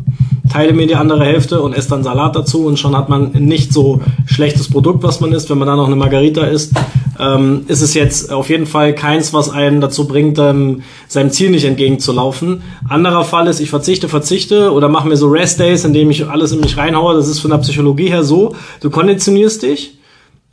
teile 0.53 0.73
mir 0.75 0.87
die 0.87 0.97
andere 0.97 1.25
Hälfte 1.25 1.63
und 1.63 1.75
esse 1.75 1.91
dann 1.91 2.03
Salat 2.03 2.37
dazu 2.37 2.67
und 2.67 2.79
schon 2.79 2.97
hat 2.97 3.09
man 3.09 3.31
nicht 3.33 3.73
so 3.73 4.01
schlechtes 4.27 4.69
Produkt, 4.69 5.03
was 5.03 5.21
man 5.21 5.33
isst. 5.33 5.51
Wenn 5.51 5.59
man 5.59 5.69
dann 5.69 5.79
noch 5.79 5.87
eine 5.87 5.97
Margarita 5.97 6.43
isst, 6.43 6.75
ähm, 7.23 7.65
ist 7.69 7.81
es 7.81 7.95
jetzt 7.95 8.33
auf 8.33 8.51
jeden 8.51 8.67
Fall 8.67 8.95
keins, 8.95 9.33
was 9.33 9.49
einen 9.49 9.81
dazu 9.81 10.09
bringt, 10.09 10.39
ähm, 10.39 10.83
seinem 11.09 11.31
Ziel 11.31 11.51
nicht 11.51 11.65
entgegenzulaufen. 11.65 12.63
Anderer 12.89 13.25
Fall 13.25 13.47
ist, 13.47 13.61
ich 13.61 13.71
verzichte, 13.71 14.09
verzichte 14.09 14.73
oder 14.73 14.89
mache 14.89 15.09
mir 15.09 15.17
so 15.17 15.29
Rest 15.29 15.61
Days, 15.61 15.85
indem 15.85 16.11
ich 16.11 16.27
alles 16.27 16.53
in 16.53 16.61
mich 16.61 16.77
reinhaue. 16.77 17.15
Das 17.15 17.29
ist 17.29 17.39
von 17.39 17.51
der 17.51 17.59
Psychologie 17.59 18.09
her 18.09 18.25
so, 18.25 18.55
du 18.81 18.91
konditionierst 18.91 19.63
dich 19.63 19.99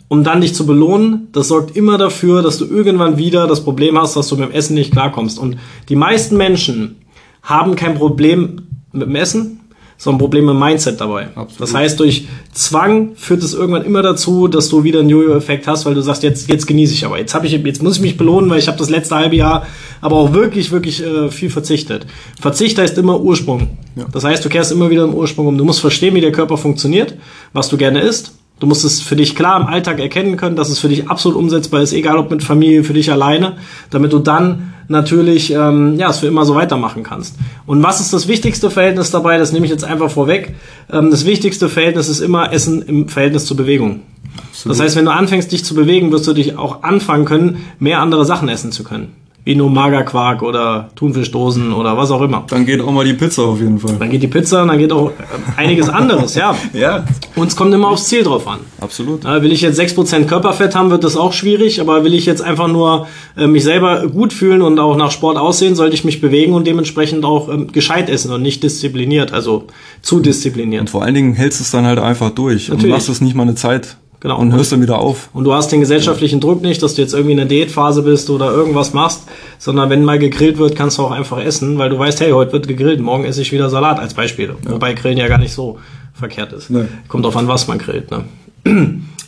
um 0.10 0.24
dann 0.24 0.42
dich 0.42 0.56
zu 0.56 0.66
belohnen, 0.66 1.28
das 1.32 1.48
sorgt 1.48 1.78
immer 1.78 2.00
dafür, 2.00 2.42
dass 2.42 2.58
du 2.58 2.66
irgendwann 2.66 3.18
wieder 3.18 3.46
das 3.46 3.64
Problem 3.64 3.98
hast, 3.98 4.16
dass 4.16 4.28
du 4.28 4.36
mit 4.36 4.50
dem 4.50 4.56
Essen 4.56 4.74
nicht 4.74 4.92
klarkommst. 4.92 5.38
Und 5.38 5.58
die 5.88 5.96
meisten 5.96 6.36
Menschen 6.36 6.96
haben 7.44 7.76
kein 7.76 7.94
Problem 7.94 8.64
mit 8.92 9.04
dem 9.04 9.16
Essen, 9.16 9.59
so 10.02 10.12
ein 10.12 10.18
Problem 10.18 10.48
im 10.48 10.58
Mindset 10.58 11.02
dabei. 11.02 11.28
Absolut. 11.36 11.60
Das 11.60 11.74
heißt, 11.74 12.00
durch 12.00 12.26
Zwang 12.54 13.16
führt 13.16 13.44
es 13.44 13.54
irgendwann 13.54 13.84
immer 13.84 14.02
dazu, 14.02 14.48
dass 14.48 14.70
du 14.70 14.86
wieder 14.86 15.02
einen 15.02 15.10
Jojo-Effekt 15.10 15.68
hast, 15.68 15.86
weil 15.86 15.94
du 15.94 16.00
sagst, 16.00 16.24
jetzt, 16.24 16.48
jetzt 16.48 16.68
genieße 16.68 16.94
ich 16.94 17.06
aber. 17.06 17.20
Jetzt 17.20 17.36
habe 17.36 17.46
ich, 17.46 17.52
jetzt 17.52 17.84
muss 17.84 17.98
ich 17.98 18.02
mich 18.02 18.16
belohnen, 18.16 18.50
weil 18.50 18.60
ich 18.60 18.70
habe 18.70 18.78
das 18.78 18.90
letzte 18.90 19.16
halbe 19.16 19.36
Jahr 19.36 19.68
aber 20.00 20.16
auch 20.16 20.32
wirklich, 20.32 20.72
wirklich 20.72 21.04
äh, 21.04 21.30
viel 21.30 21.50
verzichtet. 21.50 22.08
Verzicht 22.40 22.78
heißt 22.78 22.98
immer 22.98 23.20
Ursprung. 23.20 23.68
Ja. 23.98 24.06
Das 24.10 24.24
heißt, 24.24 24.44
du 24.46 24.48
kehrst 24.48 24.72
immer 24.72 24.90
wieder 24.90 25.04
im 25.04 25.14
Ursprung 25.14 25.48
um. 25.48 25.58
Du 25.58 25.66
musst 25.66 25.82
verstehen, 25.82 26.16
wie 26.16 26.22
der 26.22 26.32
Körper 26.32 26.56
funktioniert, 26.56 27.16
was 27.52 27.68
du 27.68 27.76
gerne 27.76 28.00
isst. 28.00 28.32
Du 28.62 28.68
musst 28.68 28.86
es 28.86 29.02
für 29.02 29.18
dich 29.18 29.36
klar 29.36 29.60
im 29.60 29.68
Alltag 29.68 30.00
erkennen 30.00 30.38
können, 30.38 30.56
dass 30.56 30.70
es 30.70 30.80
für 30.80 30.88
dich 30.88 31.10
absolut 31.10 31.38
umsetzbar 31.38 31.82
ist, 31.82 31.92
egal 31.92 32.18
ob 32.18 32.32
mit 32.32 32.42
Familie, 32.42 32.86
für 32.86 32.94
dich 32.94 33.12
alleine, 33.12 33.58
damit 33.90 34.14
du 34.14 34.20
dann 34.20 34.74
natürlich 34.90 35.52
ähm, 35.52 35.96
ja, 35.98 36.10
es 36.10 36.20
für 36.20 36.28
immer 36.28 36.46
so 36.46 36.56
weitermachen 36.56 37.04
kannst. 37.04 37.36
Und 37.66 37.82
was 37.84 38.02
ist 38.02 38.12
das 38.12 38.28
wichtigste 38.28 38.70
Verhältnis 38.70 39.12
dabei? 39.12 39.38
Das 39.38 39.52
nehme 39.52 39.66
ich 39.66 39.72
jetzt 39.72 39.86
einfach 39.86 40.12
vorweg. 40.12 40.56
Ähm, 40.92 41.12
das 41.12 41.26
wichtigste 41.26 41.70
Verhältnis 41.70 42.10
ist 42.10 42.20
immer 42.20 42.52
Essen 42.52 42.82
im 42.82 43.08
Verhältnis 43.08 43.46
zur 43.46 43.58
Bewegung. 43.58 44.02
Absolut. 44.50 44.78
Das 44.78 44.84
heißt, 44.84 44.96
wenn 44.96 45.06
du 45.06 45.12
anfängst, 45.12 45.52
dich 45.52 45.64
zu 45.64 45.76
bewegen, 45.76 46.12
wirst 46.12 46.28
du 46.28 46.34
dich 46.34 46.58
auch 46.58 46.84
anfangen 46.84 47.26
können, 47.26 47.66
mehr 47.80 48.00
andere 48.00 48.26
Sachen 48.26 48.50
essen 48.50 48.72
zu 48.72 48.84
können 48.84 49.19
wie 49.46 49.56
nur 49.56 49.70
Magerquark 49.70 50.44
oder 50.44 50.90
Thunfischdosen 50.96 51.74
oder 51.74 51.98
was 51.98 52.12
auch 52.12 52.22
immer. 52.22 52.44
Dann 52.50 52.66
geht 52.66 52.82
auch 52.82 52.92
mal 52.92 53.06
die 53.06 53.14
Pizza 53.14 53.44
auf 53.44 53.60
jeden 53.60 53.80
Fall. 53.80 53.96
Dann 53.98 54.10
geht 54.10 54.22
die 54.22 54.28
Pizza 54.28 54.62
und 54.62 54.68
dann 54.68 54.78
geht 54.78 54.92
auch 54.92 55.12
einiges 55.56 55.90
anderes, 55.90 56.36
ja. 56.36 56.56
ja. 56.74 57.06
Und 57.36 57.48
es 57.48 57.56
kommt 57.56 57.74
immer 57.74 57.90
aufs 57.90 58.08
Ziel 58.08 58.24
drauf 58.24 58.48
an. 58.48 58.60
Absolut. 58.80 59.24
Will 59.24 59.52
ich 59.52 59.62
jetzt 59.62 59.80
6% 59.80 60.26
Körperfett 60.26 60.76
haben, 60.76 60.92
wird 60.92 61.04
das 61.04 61.16
auch 61.16 61.34
schwierig, 61.34 61.82
aber 61.82 62.04
will 62.04 62.14
ich 62.14 62.26
jetzt 62.26 62.42
einfach 62.42 62.68
nur 62.68 63.08
äh, 63.38 63.48
mich 63.48 63.64
selber 63.64 64.08
gut 64.08 64.34
fühlen 64.34 64.62
und 64.62 64.78
auch 64.80 64.96
nach 64.96 65.12
Sport 65.12 65.38
aussehen, 65.38 65.76
sollte 65.76 65.96
ich 65.96 66.04
mich 66.04 66.22
bewegen 66.22 66.54
und 66.54 66.68
dementsprechend 66.68 67.24
auch 67.26 67.50
ähm, 67.50 67.72
gescheit 67.72 68.10
essen 68.10 68.32
und 68.32 68.42
nicht 68.42 68.62
diszipliniert, 68.62 69.34
also 69.34 69.66
zu 70.02 70.20
diszipliniert. 70.20 70.82
Und 70.82 70.90
vor 70.90 71.04
allen 71.04 71.16
Dingen 71.16 71.34
hältst 71.34 71.60
du 71.60 71.64
es 71.64 71.72
dann 71.72 71.86
halt 71.86 72.00
einfach 72.00 72.30
durch 72.32 72.70
Natürlich. 72.70 72.84
und 72.84 72.90
machst 72.92 73.10
es 73.10 73.22
nicht 73.22 73.36
mal 73.36 73.44
eine 73.44 73.56
Zeit 73.56 73.98
Genau. 74.22 74.38
Und 74.38 74.52
hörst 74.52 74.72
dann 74.72 74.82
wieder 74.82 75.00
auf. 75.00 75.30
Und 75.34 75.46
du 75.46 75.54
hast 75.54 75.72
den 75.72 75.80
gesellschaftlichen 75.80 76.42
Druck 76.42 76.62
nicht, 76.62 76.84
dass 76.84 76.96
du 76.96 77.02
jetzt 77.02 77.14
irgendwie 77.14 77.32
in 77.32 77.38
der 77.38 77.46
Diätphase 77.46 78.02
bist 78.02 78.30
oder 78.30 78.52
irgendwas 78.52 78.94
machst, 78.94 79.24
sondern 79.60 79.90
wenn 79.90 80.04
mal 80.04 80.20
gegrillt 80.20 80.58
wird, 80.58 80.76
kannst 80.76 80.98
du 80.98 81.04
auch 81.04 81.12
einfach 81.12 81.40
essen, 81.40 81.78
weil 81.78 81.90
du 81.90 81.98
weißt, 81.98 82.20
hey, 82.20 82.32
heute 82.32 82.52
wird 82.52 82.68
gegrillt, 82.68 83.00
morgen 83.00 83.24
esse 83.24 83.42
ich 83.42 83.52
wieder 83.52 83.70
Salat 83.70 83.98
als 83.98 84.14
Beispiel. 84.14 84.54
Ja. 84.66 84.72
Wobei 84.72 84.94
Grillen 84.94 85.18
ja 85.18 85.28
gar 85.28 85.38
nicht 85.38 85.54
so 85.54 85.80
verkehrt 86.14 86.52
ist. 86.52 86.70
Nee. 86.70 86.86
Kommt 87.08 87.24
drauf 87.24 87.38
an, 87.38 87.48
was 87.48 87.68
man 87.68 87.78
grillt. 87.78 88.12
Ne? 88.12 88.26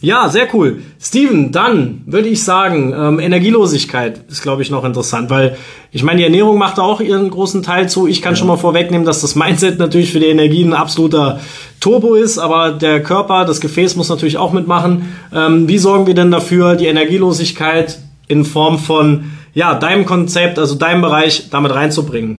Ja, 0.03 0.29
sehr 0.29 0.47
cool. 0.55 0.81
Steven, 0.99 1.51
dann 1.51 2.01
würde 2.07 2.27
ich 2.27 2.43
sagen, 2.43 2.91
ähm, 2.97 3.19
Energielosigkeit 3.19 4.21
ist, 4.29 4.41
glaube 4.41 4.63
ich, 4.63 4.71
noch 4.71 4.83
interessant, 4.83 5.29
weil 5.29 5.57
ich 5.91 6.01
meine, 6.01 6.17
die 6.17 6.23
Ernährung 6.23 6.57
macht 6.57 6.79
da 6.79 6.81
auch 6.81 7.01
ihren 7.01 7.29
großen 7.29 7.61
Teil 7.61 7.87
zu. 7.87 8.07
Ich 8.07 8.23
kann 8.23 8.33
ja. 8.33 8.37
schon 8.37 8.47
mal 8.47 8.57
vorwegnehmen, 8.57 9.05
dass 9.05 9.21
das 9.21 9.35
Mindset 9.35 9.77
natürlich 9.77 10.11
für 10.11 10.19
die 10.19 10.25
Energie 10.25 10.63
ein 10.63 10.73
absoluter 10.73 11.39
Turbo 11.79 12.15
ist, 12.15 12.39
aber 12.39 12.71
der 12.71 13.03
Körper, 13.03 13.45
das 13.45 13.61
Gefäß 13.61 13.95
muss 13.95 14.09
natürlich 14.09 14.37
auch 14.37 14.53
mitmachen. 14.53 15.13
Ähm, 15.33 15.67
wie 15.67 15.77
sorgen 15.77 16.07
wir 16.07 16.15
denn 16.15 16.31
dafür, 16.31 16.75
die 16.75 16.87
Energielosigkeit 16.87 17.99
in 18.27 18.43
Form 18.43 18.79
von 18.79 19.25
ja, 19.53 19.75
deinem 19.75 20.05
Konzept, 20.05 20.57
also 20.57 20.73
deinem 20.75 21.01
Bereich 21.01 21.49
damit 21.51 21.75
reinzubringen? 21.75 22.35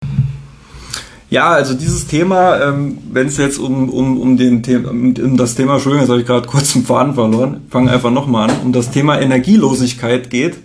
Ja, 1.32 1.48
also 1.52 1.72
dieses 1.72 2.06
Thema, 2.06 2.60
ähm, 2.60 2.98
wenn 3.10 3.26
es 3.26 3.38
jetzt 3.38 3.58
um, 3.58 3.88
um, 3.88 4.20
um, 4.20 4.36
den 4.36 4.62
The 4.62 4.76
um 4.76 5.38
das 5.38 5.54
Thema, 5.54 5.76
Entschuldigung, 5.76 6.02
jetzt 6.02 6.10
habe 6.10 6.20
ich 6.20 6.26
gerade 6.26 6.46
kurz 6.46 6.74
den 6.74 6.84
Faden 6.84 7.14
verloren, 7.14 7.62
fange 7.70 7.90
einfach 7.90 8.10
nochmal 8.10 8.50
an, 8.50 8.56
um 8.62 8.72
das 8.74 8.90
Thema 8.90 9.18
Energielosigkeit 9.18 10.28
geht. 10.28 10.58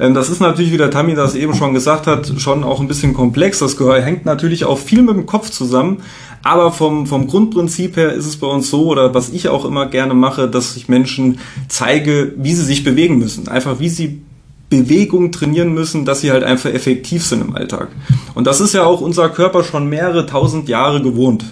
Ähm, 0.00 0.12
das 0.12 0.28
ist 0.28 0.40
natürlich, 0.40 0.72
wie 0.72 0.78
der 0.78 0.90
Tammy 0.90 1.14
das 1.14 1.36
eben 1.36 1.54
schon 1.54 1.74
gesagt 1.74 2.08
hat, 2.08 2.32
schon 2.38 2.64
auch 2.64 2.80
ein 2.80 2.88
bisschen 2.88 3.14
komplex. 3.14 3.60
Das 3.60 3.76
Gehör 3.76 4.02
hängt 4.02 4.26
natürlich 4.26 4.64
auch 4.64 4.80
viel 4.80 5.02
mit 5.02 5.14
dem 5.14 5.26
Kopf 5.26 5.50
zusammen. 5.50 5.98
Aber 6.42 6.72
vom, 6.72 7.06
vom 7.06 7.28
Grundprinzip 7.28 7.96
her 7.96 8.12
ist 8.12 8.26
es 8.26 8.36
bei 8.36 8.48
uns 8.48 8.68
so, 8.68 8.88
oder 8.88 9.14
was 9.14 9.28
ich 9.28 9.48
auch 9.48 9.64
immer 9.64 9.86
gerne 9.86 10.14
mache, 10.14 10.48
dass 10.48 10.74
ich 10.74 10.88
Menschen 10.88 11.38
zeige, 11.68 12.32
wie 12.36 12.54
sie 12.54 12.64
sich 12.64 12.82
bewegen 12.82 13.18
müssen. 13.18 13.46
Einfach 13.46 13.78
wie 13.78 13.88
sie 13.88 14.22
Bewegung 14.70 15.32
trainieren 15.32 15.74
müssen, 15.74 16.04
dass 16.04 16.20
sie 16.20 16.30
halt 16.30 16.44
einfach 16.44 16.70
effektiv 16.70 17.26
sind 17.26 17.42
im 17.42 17.54
Alltag. 17.54 17.88
Und 18.34 18.46
das 18.46 18.60
ist 18.60 18.72
ja 18.72 18.84
auch 18.84 19.00
unser 19.00 19.28
Körper 19.28 19.64
schon 19.64 19.88
mehrere 19.88 20.26
tausend 20.26 20.68
Jahre 20.68 21.02
gewohnt. 21.02 21.44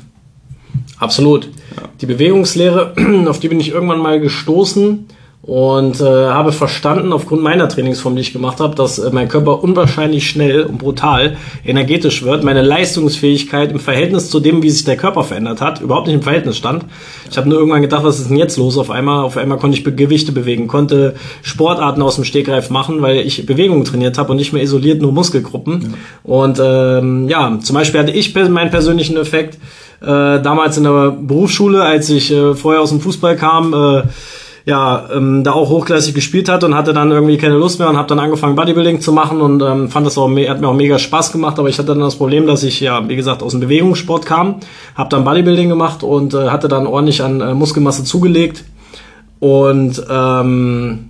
Absolut. 0.98 1.50
Ja. 1.76 1.88
Die 2.00 2.06
Bewegungslehre, 2.06 2.94
auf 3.26 3.40
die 3.40 3.48
bin 3.48 3.60
ich 3.60 3.70
irgendwann 3.70 3.98
mal 3.98 4.20
gestoßen 4.20 5.06
und 5.48 5.98
äh, 6.02 6.04
habe 6.04 6.52
verstanden 6.52 7.10
aufgrund 7.10 7.40
meiner 7.40 7.70
Trainingsform, 7.70 8.14
die 8.16 8.20
ich 8.20 8.34
gemacht 8.34 8.60
habe, 8.60 8.74
dass 8.74 8.98
äh, 8.98 9.08
mein 9.14 9.28
Körper 9.28 9.62
unwahrscheinlich 9.64 10.28
schnell 10.28 10.64
und 10.64 10.76
brutal 10.76 11.38
energetisch 11.64 12.22
wird, 12.22 12.44
meine 12.44 12.60
Leistungsfähigkeit 12.60 13.72
im 13.72 13.80
Verhältnis 13.80 14.28
zu 14.28 14.40
dem, 14.40 14.62
wie 14.62 14.68
sich 14.68 14.84
der 14.84 14.98
Körper 14.98 15.24
verändert 15.24 15.62
hat, 15.62 15.80
überhaupt 15.80 16.06
nicht 16.06 16.16
im 16.16 16.22
Verhältnis 16.22 16.58
stand. 16.58 16.84
Ich 17.30 17.38
habe 17.38 17.48
nur 17.48 17.60
irgendwann 17.60 17.80
gedacht, 17.80 18.04
was 18.04 18.18
ist 18.18 18.28
denn 18.28 18.36
jetzt 18.36 18.58
los? 18.58 18.76
Auf 18.76 18.90
einmal, 18.90 19.24
auf 19.24 19.38
einmal 19.38 19.56
konnte 19.56 19.78
ich 19.78 19.84
Gewichte 19.84 20.32
bewegen, 20.32 20.66
konnte 20.66 21.14
Sportarten 21.40 22.02
aus 22.02 22.16
dem 22.16 22.24
Stegreif 22.24 22.68
machen, 22.68 23.00
weil 23.00 23.16
ich 23.16 23.46
Bewegungen 23.46 23.86
trainiert 23.86 24.18
habe 24.18 24.32
und 24.32 24.36
nicht 24.36 24.52
mehr 24.52 24.62
isoliert 24.62 25.00
nur 25.00 25.12
Muskelgruppen. 25.12 25.80
Ja. 25.80 25.88
Und 26.24 26.60
ähm, 26.62 27.26
ja, 27.30 27.58
zum 27.62 27.72
Beispiel 27.72 28.00
hatte 28.00 28.12
ich 28.12 28.34
meinen 28.34 28.70
persönlichen 28.70 29.16
Effekt 29.16 29.54
äh, 30.02 30.04
damals 30.04 30.76
in 30.76 30.84
der 30.84 31.16
Berufsschule, 31.18 31.82
als 31.82 32.10
ich 32.10 32.30
äh, 32.30 32.54
vorher 32.54 32.82
aus 32.82 32.90
dem 32.90 33.00
Fußball 33.00 33.34
kam. 33.34 33.72
Äh, 33.72 34.02
ja, 34.68 35.08
ähm, 35.14 35.44
da 35.44 35.52
auch 35.52 35.70
hochklassig 35.70 36.14
gespielt 36.14 36.50
hat 36.50 36.62
und 36.62 36.74
hatte 36.74 36.92
dann 36.92 37.10
irgendwie 37.10 37.38
keine 37.38 37.54
Lust 37.54 37.78
mehr 37.78 37.88
und 37.88 37.96
habe 37.96 38.06
dann 38.06 38.18
angefangen 38.18 38.54
Bodybuilding 38.54 39.00
zu 39.00 39.14
machen 39.14 39.40
und 39.40 39.62
ähm, 39.62 39.88
fand 39.88 40.06
das 40.06 40.18
auch 40.18 40.28
hat 40.28 40.60
mir 40.60 40.68
auch 40.68 40.74
mega 40.74 40.98
Spaß 40.98 41.32
gemacht, 41.32 41.58
aber 41.58 41.70
ich 41.70 41.78
hatte 41.78 41.88
dann 41.88 42.00
das 42.00 42.16
Problem, 42.16 42.46
dass 42.46 42.62
ich 42.62 42.78
ja, 42.78 43.08
wie 43.08 43.16
gesagt, 43.16 43.42
aus 43.42 43.52
dem 43.52 43.60
Bewegungssport 43.60 44.26
kam, 44.26 44.56
habe 44.94 45.08
dann 45.08 45.24
Bodybuilding 45.24 45.70
gemacht 45.70 46.02
und 46.02 46.34
äh, 46.34 46.50
hatte 46.50 46.68
dann 46.68 46.86
ordentlich 46.86 47.22
an 47.22 47.40
äh, 47.40 47.54
Muskelmasse 47.54 48.04
zugelegt 48.04 48.64
und 49.40 50.04
ähm, 50.10 51.07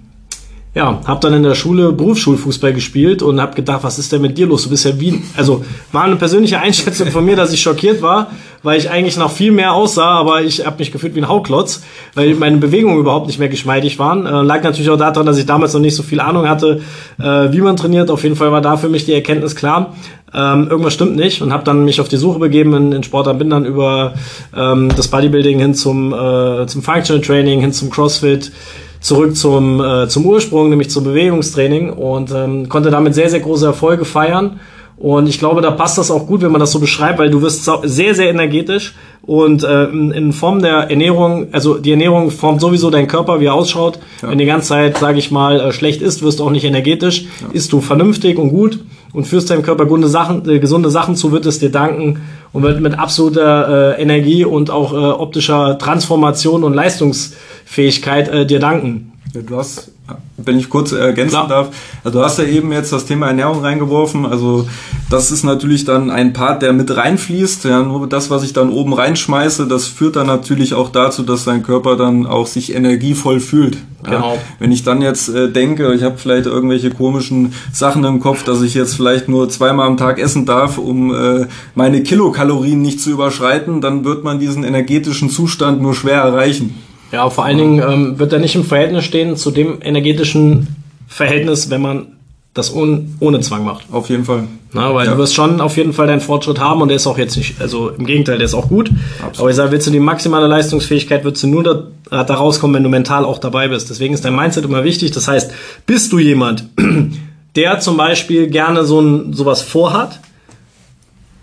ja, 0.79 1.01
habe 1.07 1.19
dann 1.21 1.35
in 1.35 1.43
der 1.43 1.57
Schule 1.57 1.91
Berufsschulfußball 1.91 2.73
gespielt 2.73 3.21
und 3.21 3.41
habe 3.41 3.57
gedacht, 3.57 3.83
was 3.83 3.99
ist 3.99 4.13
denn 4.13 4.23
mit 4.23 4.39
dir 4.39 4.47
los? 4.47 4.63
Du 4.63 4.71
bist 4.71 4.85
ja 4.85 5.01
wie, 5.01 5.21
also 5.37 5.65
war 5.91 6.05
eine 6.05 6.15
persönliche 6.15 6.61
Einschätzung 6.61 7.09
von 7.09 7.25
mir, 7.25 7.35
dass 7.35 7.53
ich 7.53 7.61
schockiert 7.61 8.01
war, 8.01 8.31
weil 8.63 8.79
ich 8.79 8.89
eigentlich 8.89 9.17
noch 9.17 9.33
viel 9.33 9.51
mehr 9.51 9.73
aussah, 9.73 10.21
aber 10.21 10.43
ich 10.43 10.65
habe 10.65 10.77
mich 10.79 10.93
gefühlt 10.93 11.17
wie 11.17 11.21
ein 11.21 11.27
Hauklotz, 11.27 11.83
weil 12.15 12.33
meine 12.37 12.59
Bewegungen 12.59 13.01
überhaupt 13.01 13.27
nicht 13.27 13.41
mehr 13.41 13.49
geschmeidig 13.49 13.99
waren. 13.99 14.25
Äh, 14.25 14.43
lag 14.43 14.63
natürlich 14.63 14.89
auch 14.89 14.97
daran, 14.97 15.27
dass 15.27 15.37
ich 15.37 15.47
damals 15.47 15.73
noch 15.75 15.81
nicht 15.81 15.97
so 15.97 16.05
viel 16.05 16.21
Ahnung 16.21 16.49
hatte, 16.49 16.81
äh, 17.19 17.25
wie 17.25 17.61
man 17.61 17.77
trainiert. 17.77 18.09
Auf 18.09 18.23
jeden 18.23 18.37
Fall 18.37 18.53
war 18.53 18.61
da 18.61 18.77
für 18.77 18.89
mich 18.89 19.05
die 19.05 19.15
Erkenntnis 19.15 19.57
klar. 19.57 19.95
Ähm, 20.33 20.69
irgendwas 20.71 20.95
stimmt 20.95 21.17
nicht 21.17 21.43
und 21.43 21.53
habe 21.53 21.65
dann 21.65 21.85
mich 21.85 22.01
auf 22.01 22.09
die 22.09 22.19
Suche 22.19 22.39
begeben 22.39 22.73
in, 22.75 22.93
in 22.93 23.03
Sport, 23.03 23.37
bin 23.37 23.51
dann 23.51 23.65
über 23.65 24.15
ähm, 24.57 24.91
das 24.95 25.09
Bodybuilding 25.09 25.59
hin 25.59 25.75
zum, 25.75 26.13
äh, 26.13 26.67
zum 26.69 26.83
Functional 26.83 27.21
Training, 27.21 27.63
hin 27.63 27.73
zum 27.73 27.91
CrossFit, 27.91 28.53
zurück 29.01 29.37
zum, 29.37 29.81
äh, 29.81 30.09
zum 30.09 30.27
Ursprung, 30.27 30.71
nämlich 30.71 30.91
zum 30.91 31.05
Bewegungstraining 31.05 31.91
und 31.91 32.33
ähm, 32.33 32.69
konnte 32.69 32.91
damit 32.91 33.15
sehr, 33.15 33.31
sehr 33.31 33.41
große 33.41 33.67
Erfolge 33.67 34.05
feiern. 34.05 34.61
Und 34.97 35.29
ich 35.29 35.39
glaube, 35.39 35.61
da 35.61 35.71
passt 35.71 35.97
das 35.97 36.11
auch 36.11 36.27
gut, 36.27 36.43
wenn 36.43 36.51
man 36.51 36.61
das 36.61 36.73
so 36.73 36.81
beschreibt, 36.81 37.21
weil 37.21 37.31
du 37.31 37.41
wirst 37.41 37.71
sehr, 37.85 38.15
sehr 38.17 38.31
energetisch 38.31 38.95
und 39.23 39.63
äh, 39.63 39.85
in 39.85 40.33
Form 40.33 40.61
der 40.61 40.91
Ernährung, 40.91 41.49
also 41.53 41.79
die 41.79 41.93
Ernährung 41.93 42.33
formt 42.33 42.61
sowieso 42.61 42.91
deinen 42.91 43.07
Körper, 43.07 43.41
wie 43.41 43.45
er 43.45 43.55
ausschaut. 43.55 44.01
Ja. 44.23 44.31
Wenn 44.31 44.39
die 44.39 44.47
ganze 44.47 44.69
Zeit, 44.69 44.99
sage 44.99 45.19
ich 45.19 45.31
mal, 45.31 45.61
äh, 45.61 45.73
schlecht 45.73 46.03
isst, 46.03 46.23
wirst 46.23 46.41
du 46.41 46.45
auch 46.45 46.51
nicht 46.51 46.65
energetisch. 46.65 47.27
Ja. 47.43 47.49
Isst 47.53 47.73
du 47.73 47.81
vernünftig 47.81 48.39
und 48.39 48.51
gut 48.51 48.81
und 49.13 49.27
führst 49.27 49.51
deinem 49.51 49.63
Körper 49.63 49.85
gesunde 49.85 50.09
Sachen, 50.09 50.49
äh, 50.49 50.59
gesunde 50.59 50.91
Sachen 50.91 51.15
zu, 51.15 51.31
wird 51.31 51.47
es 51.47 51.61
dir 51.61 51.71
danken 51.71 52.21
und 52.53 52.63
wird 52.63 52.81
mit 52.81 52.99
absoluter 52.99 53.97
äh, 53.97 54.03
Energie 54.03 54.45
und 54.45 54.71
auch 54.71 54.93
äh, 54.93 54.97
optischer 54.97 55.79
Transformation 55.79 56.65
und 56.65 56.75
Leistungsfähigkeit 56.75 58.29
äh, 58.29 58.47
dir 58.47 58.61
danken. 58.61 59.13
Ja, 59.35 59.43
du 59.43 59.57
hast, 59.57 59.93
wenn 60.37 60.59
ich 60.59 60.71
kurz 60.71 60.93
ergänzen 60.93 61.31
Klar. 61.31 61.49
darf, 61.49 61.69
also 62.05 62.19
du 62.19 62.25
hast 62.25 62.39
ja 62.39 62.45
eben 62.45 62.73
jetzt 62.73 62.93
das 62.93 63.05
Thema 63.05 63.27
Ernährung 63.27 63.61
reingeworfen. 63.61 64.25
Also 64.25 64.69
das 65.11 65.31
ist 65.31 65.45
natürlich 65.45 65.85
dann 65.85 66.11
ein 66.11 66.33
Part, 66.33 66.63
der 66.63 66.73
mit 66.73 66.95
reinfließt. 66.95 67.65
Ja, 67.65 67.83
nur 67.83 68.07
das, 68.09 68.31
was 68.31 68.45
ich 68.45 68.53
dann 68.53 68.71
oben 68.71 68.93
reinschmeiße, 68.93 69.67
das 69.67 69.87
führt 69.87 70.17
dann 70.17 70.27
natürlich 70.27 70.75
auch 70.75 70.91
dazu, 70.91 71.23
dass 71.23 71.45
dein 71.45 71.63
Körper 71.63 71.97
dann 71.97 72.27
auch 72.27 72.47
sich 72.47 72.75
energievoll 72.75 73.41
fühlt. 73.41 73.79
Genau. 74.05 74.35
Ja, 74.35 74.41
wenn 74.61 74.71
ich 74.71 74.85
dann 74.85 75.03
jetzt 75.03 75.29
äh, 75.29 75.51
denke, 75.51 75.93
ich 75.93 76.05
habe 76.05 76.19
vielleicht 76.19 76.47
irgendwelche 76.47 76.91
komischen 76.91 77.53
Sachen 77.73 78.05
im 78.05 78.21
Kopf, 78.21 78.45
dass 78.45 78.63
ich 78.63 78.75
jetzt 78.75 78.95
vielleicht 78.95 79.29
nur 79.29 79.49
zweimal 79.49 79.89
am 79.89 79.97
Tag 79.97 80.21
essen 80.21 80.47
darf, 80.47 80.79
um 80.79 81.13
äh, 81.13 81.47
meine 81.75 82.03
Kilokalorien 82.05 82.81
nicht 82.81 83.01
zu 83.01 83.11
überschreiten, 83.11 83.81
dann 83.81 84.05
wird 84.05 84.23
man 84.23 84.39
diesen 84.39 84.63
energetischen 84.63 85.31
Zustand 85.31 85.83
nur 85.83 85.95
schwer 85.95 86.23
erreichen. 86.23 86.77
Ja, 87.13 87.31
vor 87.31 87.45
allen 87.45 87.59
Dingen 87.59 87.83
ähm, 87.83 88.19
wird 88.19 88.33
er 88.33 88.39
nicht 88.39 88.55
im 88.55 88.65
Verhältnis 88.65 89.05
stehen 89.05 89.37
zu 89.37 89.51
dem 89.51 89.79
energetischen 89.83 90.69
Verhältnis, 91.07 91.71
wenn 91.71 91.81
man 91.81 92.07
das 92.55 92.75
ohne, 92.75 93.07
ohne 93.21 93.41
Zwang 93.41 93.65
macht. 93.65 93.87
Auf 93.93 94.11
jeden 94.11 94.25
Fall. 94.25 94.45
Na, 94.73 94.93
weil 94.95 95.07
ja. 95.07 95.13
du 95.13 95.19
wirst 95.19 95.35
schon 95.35 95.61
auf 95.61 95.77
jeden 95.77 95.93
Fall 95.93 96.07
deinen 96.07 96.21
Fortschritt 96.21 96.59
haben 96.59 96.83
und 96.83 96.89
der 96.89 96.97
ist 96.97 97.07
auch 97.07 97.17
jetzt 97.17 97.37
nicht, 97.37 97.61
also 97.61 97.89
im 97.89 98.05
Gegenteil, 98.05 98.37
der 98.37 98.45
ist 98.45 98.55
auch 98.55 98.69
gut. 98.69 98.91
Absolut. 99.19 99.39
Aber 99.39 99.51
ich 99.51 99.57
sage, 99.57 99.73
willst 99.73 99.87
du 99.87 99.91
die 99.91 100.01
maximale 100.01 100.47
Leistungsfähigkeit, 100.47 101.25
würdest 101.25 101.45
du 101.45 101.47
nur 101.47 101.63
da, 101.63 102.25
da 102.25 102.35
rauskommen, 102.35 102.75
wenn 102.75 102.83
du 102.83 102.91
mental 102.91 103.25
auch 103.25 103.39
dabei 103.39 103.69
bist. 103.69 103.89
Deswegen 103.89 104.13
ist 104.13 104.25
dein 104.25 104.37
Mindset 104.37 104.65
immer 104.65 104.85
wichtig. 104.85 105.13
Das 105.13 105.29
heißt, 105.29 105.53
bist 105.87 106.13
du 106.13 106.19
jemand, 106.19 106.65
der 107.57 107.81
zum 107.81 107.97
Beispiel 107.97 108.49
gerne 108.49 108.85
so 108.85 109.01
ein, 109.01 109.33
sowas 109.33 109.63
vorhat 109.63 110.21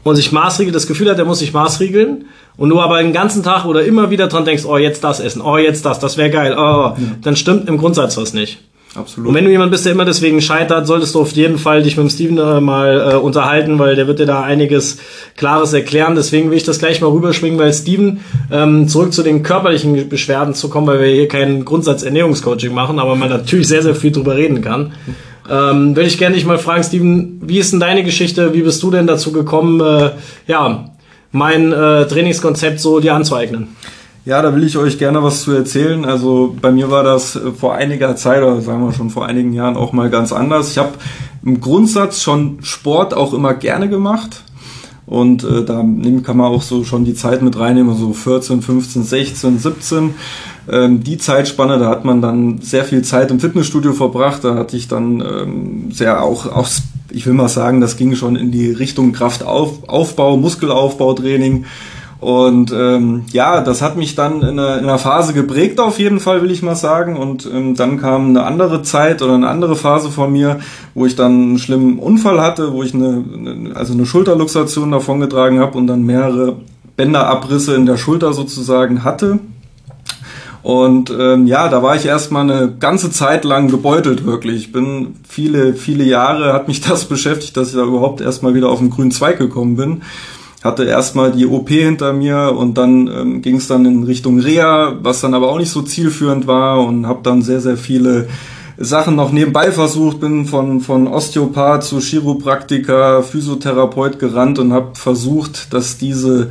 und 0.06 0.16
sich 0.16 0.32
maßregelt, 0.32 0.76
das 0.76 0.86
Gefühl 0.86 1.10
hat, 1.10 1.18
er 1.18 1.26
muss 1.26 1.40
sich 1.40 1.52
maßregeln, 1.52 2.26
und 2.58 2.70
du 2.70 2.80
aber 2.80 3.02
den 3.02 3.12
ganzen 3.12 3.44
Tag 3.44 3.66
oder 3.66 3.84
immer 3.84 4.12
wieder 4.12 4.28
dran 4.28 4.46
denkst, 4.46 4.64
oh, 4.66 4.78
jetzt 4.78 5.04
das 5.04 5.20
essen, 5.20 5.42
oh, 5.42 5.58
jetzt 5.58 5.86
das, 5.86 6.00
das 6.00 6.16
wäre 6.16 6.30
geil, 6.30 6.54
oh, 6.54 6.62
ja. 6.62 6.96
dann 7.22 7.36
stimmt 7.36 7.68
im 7.68 7.78
Grundsatz 7.78 8.16
was 8.16 8.34
nicht. 8.34 8.60
Absolut. 8.96 9.28
Und 9.28 9.36
wenn 9.36 9.44
du 9.44 9.52
jemand 9.52 9.72
bist, 9.72 9.86
der 9.86 9.92
immer 9.92 10.06
deswegen 10.06 10.42
scheitert, 10.42 10.88
solltest 10.88 11.16
du 11.16 11.22
auf 11.22 11.32
jeden 11.32 11.58
Fall 11.58 11.84
dich 11.84 11.98
mit 11.98 12.06
dem 12.06 12.10
Steven 12.10 12.38
äh, 12.38 12.62
mal 12.62 13.14
äh, 13.14 13.16
unterhalten, 13.18 13.78
weil 13.78 13.98
der 13.98 14.08
wird 14.08 14.20
dir 14.20 14.26
da 14.26 14.42
einiges 14.42 15.00
Klares 15.36 15.74
erklären. 15.74 16.16
Deswegen 16.16 16.50
will 16.50 16.56
ich 16.56 16.64
das 16.64 16.80
gleich 16.80 17.02
mal 17.02 17.10
rüberschwingen, 17.10 17.60
weil 17.60 17.74
Steven, 17.74 18.22
ähm, 18.52 18.88
zurück 18.88 19.12
zu 19.12 19.22
den 19.22 19.44
körperlichen 19.44 20.08
Beschwerden 20.08 20.54
zu 20.54 20.70
kommen, 20.70 20.88
weil 20.88 21.02
wir 21.02 21.08
hier 21.08 21.28
keinen 21.28 21.66
Grundsatz 21.66 22.04
Ernährungscoaching 22.04 22.74
machen, 22.74 23.00
aber 23.00 23.18
man 23.18 23.28
natürlich 23.28 23.68
sehr, 23.68 23.84
sehr 23.84 23.96
viel 23.96 24.14
drüber 24.14 24.38
reden 24.38 24.62
kann. 24.62 24.94
Ähm, 25.50 25.96
würde 25.96 26.08
ich 26.08 26.18
gerne 26.18 26.36
dich 26.36 26.46
mal 26.46 26.58
fragen, 26.58 26.84
Steven, 26.84 27.42
wie 27.44 27.60
ist 27.60 27.72
denn 27.72 27.80
deine 27.80 28.04
Geschichte? 28.04 28.54
Wie 28.54 28.62
bist 28.62 28.82
du 28.82 28.92
denn 28.92 29.08
dazu 29.08 29.32
gekommen, 29.32 29.80
äh, 29.80 30.12
ja, 30.48 30.90
mein 31.32 31.72
äh, 31.72 32.08
Trainingskonzept 32.08 32.80
so 32.80 33.00
dir 33.00 33.14
anzueignen? 33.14 33.75
Ja, 34.25 34.42
da 34.42 34.56
will 34.56 34.64
ich 34.64 34.75
euch 34.75 34.98
gerne 34.98 35.22
was 35.22 35.44
zu 35.44 35.52
erzählen. 35.52 36.04
Also 36.04 36.56
bei 36.60 36.72
mir 36.72 36.90
war 36.90 37.04
das 37.04 37.36
äh, 37.36 37.52
vor 37.52 37.75
einiger 37.75 38.16
Zeit, 38.16 38.42
oder 38.42 38.60
sagen 38.62 38.84
wir 38.84 38.92
schon 38.92 39.12
vor 39.12 39.28
einigen 39.28 39.54
Jahren 39.54 39.78
auch 39.78 39.94
mal 39.94 40.10
ganz 40.10 40.34
anders. 40.34 40.72
Ich 40.72 40.80
habe 40.80 40.94
im 41.44 41.62
Grundsatz 41.62 42.24
schon 42.24 42.58
Sport 42.64 43.14
auch 43.14 43.34
immer 43.34 43.54
gerne 43.54 43.88
gemacht. 43.88 44.45
Und 45.08 45.44
äh, 45.44 45.64
da 45.64 45.86
kann 46.24 46.38
man 46.38 46.52
auch 46.52 46.64
so 46.64 46.84
schon 46.84 47.06
die 47.06 47.14
Zeit 47.14 47.42
mit 47.42 47.60
reinnehmen, 47.60 47.96
so 47.96 48.14
14, 48.14 48.62
15, 48.62 49.04
16, 49.04 49.60
17. 49.60 50.14
Ähm, 50.72 51.04
die 51.04 51.18
Zeitspanne, 51.18 51.78
da 51.78 51.90
hat 51.90 52.06
man 52.06 52.22
dann 52.22 52.60
sehr 52.62 52.86
viel 52.86 53.04
Zeit 53.04 53.30
im 53.30 53.40
Fitnessstudio 53.40 53.94
verbracht. 53.94 54.44
Da 54.44 54.56
hatte 54.56 54.76
ich 54.76 54.88
dann 54.88 55.22
ähm, 55.22 55.92
sehr 55.92 56.24
auch, 56.24 56.48
auch, 56.48 56.68
ich 57.12 57.26
will 57.28 57.34
mal 57.34 57.50
sagen, 57.50 57.82
das 57.82 57.98
ging 57.98 58.16
schon 58.16 58.36
in 58.36 58.52
die 58.52 58.72
Richtung 58.72 59.12
Kraftaufbau, 59.12 60.38
Muskelaufbautraining. 60.38 61.66
Und 62.19 62.72
ähm, 62.72 63.24
ja, 63.31 63.62
das 63.62 63.81
hat 63.81 63.98
mich 63.98 64.15
dann 64.15 64.41
in 64.41 64.57
einer, 64.57 64.77
in 64.77 64.86
einer 64.86 64.98
Phase 64.98 65.34
geprägt 65.34 65.79
auf 65.79 66.00
jeden 66.00 66.19
Fall, 66.19 66.41
will 66.41 66.51
ich 66.51 66.63
mal 66.63 66.75
sagen. 66.75 67.17
Und 67.17 67.50
ähm, 67.51 67.75
dann 67.75 68.00
kam 68.00 68.29
eine 68.29 68.43
andere 68.43 68.81
Zeit 68.84 69.22
oder 69.22 69.34
eine 69.34 69.50
andere 69.50 69.75
Phase 69.75 70.10
von 70.10 70.31
mir, 70.31 70.60
wo 70.93 71.05
ich 71.05 71.15
dann 71.15 71.34
einen 71.34 71.60
schlimmen 71.60 72.00
Unfall 72.00 72.41
hatte, 72.41 72.74
wo 72.74 72.84
ich 72.84 72.93
eine, 72.93 73.74
also 73.75 73.93
eine 73.93 74.05
Schulterluxation 74.05 74.91
davongetragen 74.91 75.60
habe 75.60 75.77
und 75.77 75.88
dann 75.88 76.03
mehrere 76.03 76.57
Bänderabrisse 76.95 77.75
in 77.75 77.86
der 77.86 77.98
Schulter 77.98 78.34
sozusagen 78.34 79.03
hatte. 79.03 79.39
Und 80.65 81.12
ähm, 81.12 81.45
ja, 81.45 81.69
da 81.69 81.84
war 81.84 81.95
ich 81.95 82.07
erstmal 82.07 82.50
eine 82.50 82.74
ganze 82.79 83.12
Zeit 83.12 83.45
lang 83.45 83.67
gebeutelt, 83.67 84.25
wirklich. 84.25 84.55
Ich 84.55 84.72
bin 84.72 85.17
viele, 85.27 85.75
viele 85.75 86.03
Jahre 86.03 86.53
hat 86.53 86.67
mich 86.67 86.81
das 86.89 87.05
beschäftigt, 87.05 87.55
dass 87.55 87.69
ich 87.69 87.75
da 87.75 87.84
überhaupt 87.84 88.19
erstmal 88.19 88.55
wieder 88.55 88.69
auf 88.69 88.79
den 88.79 88.89
grünen 88.89 89.12
Zweig 89.12 89.38
gekommen 89.38 89.75
bin. 89.75 90.01
Hatte 90.65 90.84
erstmal 90.86 91.31
die 91.31 91.45
OP 91.45 91.69
hinter 91.69 92.12
mir 92.12 92.55
und 92.57 92.75
dann 92.79 93.07
ähm, 93.07 93.41
ging 93.43 93.57
es 93.57 93.67
dann 93.67 93.86
in 93.86 94.03
Richtung 94.03 94.39
Reha, 94.39 94.98
was 95.00 95.22
dann 95.22 95.36
aber 95.36 95.50
auch 95.50 95.60
nicht 95.60 95.69
so 95.69 95.84
zielführend 95.84 96.48
war 96.48 96.84
und 96.84 97.05
habe 97.05 97.19
dann 97.22 97.43
sehr, 97.43 97.62
sehr 97.62 97.77
viele 97.77 98.27
Sachen 98.75 99.15
noch 99.15 99.31
nebenbei 99.31 99.72
versucht, 99.72 100.19
bin 100.19 100.48
von, 100.48 100.81
von 100.81 101.07
Osteopath 101.07 101.84
zu 101.84 102.00
Chiropraktiker, 102.00 103.22
Physiotherapeut 103.22 104.17
gerannt 104.17 104.57
und 104.57 104.74
habe 104.74 104.95
versucht, 104.95 105.72
dass 105.72 106.00
diese 106.00 106.50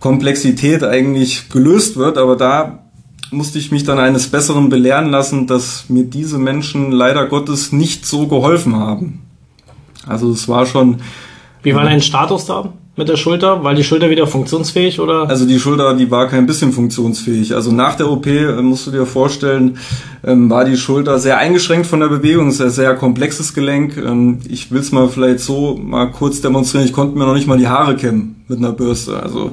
Komplexität 0.00 0.84
eigentlich 0.84 1.48
gelöst 1.48 1.96
wird, 1.96 2.18
aber 2.18 2.36
da 2.36 2.84
musste 3.30 3.58
ich 3.58 3.72
mich 3.72 3.84
dann 3.84 3.98
eines 3.98 4.28
Besseren 4.28 4.68
belehren 4.68 5.08
lassen, 5.08 5.46
dass 5.46 5.88
mir 5.88 6.04
diese 6.04 6.36
Menschen 6.36 6.92
leider 6.92 7.26
Gottes 7.26 7.72
nicht 7.72 8.04
so 8.04 8.26
geholfen 8.26 8.76
haben. 8.76 9.22
Also 10.06 10.30
es 10.30 10.46
war 10.46 10.66
schon. 10.66 10.98
Wie 11.62 11.74
war 11.74 11.84
dein 11.84 12.02
Status 12.02 12.44
da 12.44 12.72
mit 13.00 13.08
der 13.08 13.16
Schulter? 13.16 13.64
War 13.64 13.74
die 13.74 13.82
Schulter 13.82 14.10
wieder 14.10 14.26
funktionsfähig 14.26 15.00
oder? 15.00 15.28
Also 15.28 15.46
die 15.46 15.58
Schulter, 15.58 15.94
die 15.94 16.10
war 16.10 16.28
kein 16.28 16.46
bisschen 16.46 16.70
funktionsfähig. 16.70 17.54
Also 17.54 17.72
nach 17.72 17.96
der 17.96 18.10
OP 18.10 18.26
äh, 18.26 18.60
musst 18.60 18.86
du 18.86 18.90
dir 18.90 19.06
vorstellen, 19.06 19.78
ähm, 20.22 20.50
war 20.50 20.66
die 20.66 20.76
Schulter 20.76 21.18
sehr 21.18 21.38
eingeschränkt 21.38 21.86
von 21.86 22.00
der 22.00 22.08
Bewegung. 22.08 22.48
Es 22.48 22.56
ist 22.56 22.60
ein 22.60 22.70
sehr 22.70 22.94
komplexes 22.94 23.54
Gelenk. 23.54 23.96
Ähm, 23.96 24.40
ich 24.48 24.70
will 24.70 24.80
es 24.80 24.92
mal 24.92 25.08
vielleicht 25.08 25.40
so 25.40 25.76
mal 25.82 26.10
kurz 26.12 26.42
demonstrieren. 26.42 26.84
Ich 26.84 26.92
konnte 26.92 27.18
mir 27.18 27.24
noch 27.24 27.34
nicht 27.34 27.46
mal 27.46 27.56
die 27.56 27.68
Haare 27.68 27.96
kämmen 27.96 28.44
mit 28.48 28.58
einer 28.58 28.72
Bürste. 28.72 29.20
Also 29.20 29.52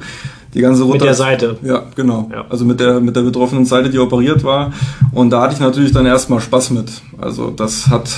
die 0.54 0.60
ganze 0.60 0.84
Runter. 0.84 0.98
Mit 0.98 1.06
der 1.06 1.14
Seite. 1.14 1.58
Ja, 1.62 1.84
genau. 1.96 2.30
Ja. 2.32 2.46
Also 2.50 2.66
mit 2.66 2.82
der, 2.82 3.00
mit 3.00 3.16
der 3.16 3.22
betroffenen 3.22 3.66
Seite, 3.66 3.90
die 3.90 4.00
operiert 4.00 4.44
war. 4.44 4.74
Und 5.14 5.30
da 5.30 5.42
hatte 5.42 5.54
ich 5.54 5.60
natürlich 5.62 5.94
dann 5.94 6.06
erstmal 6.06 6.42
Spaß 6.42 6.72
mit. 6.72 6.92
Also 7.18 7.50
das 7.52 7.88
hat, 7.88 8.10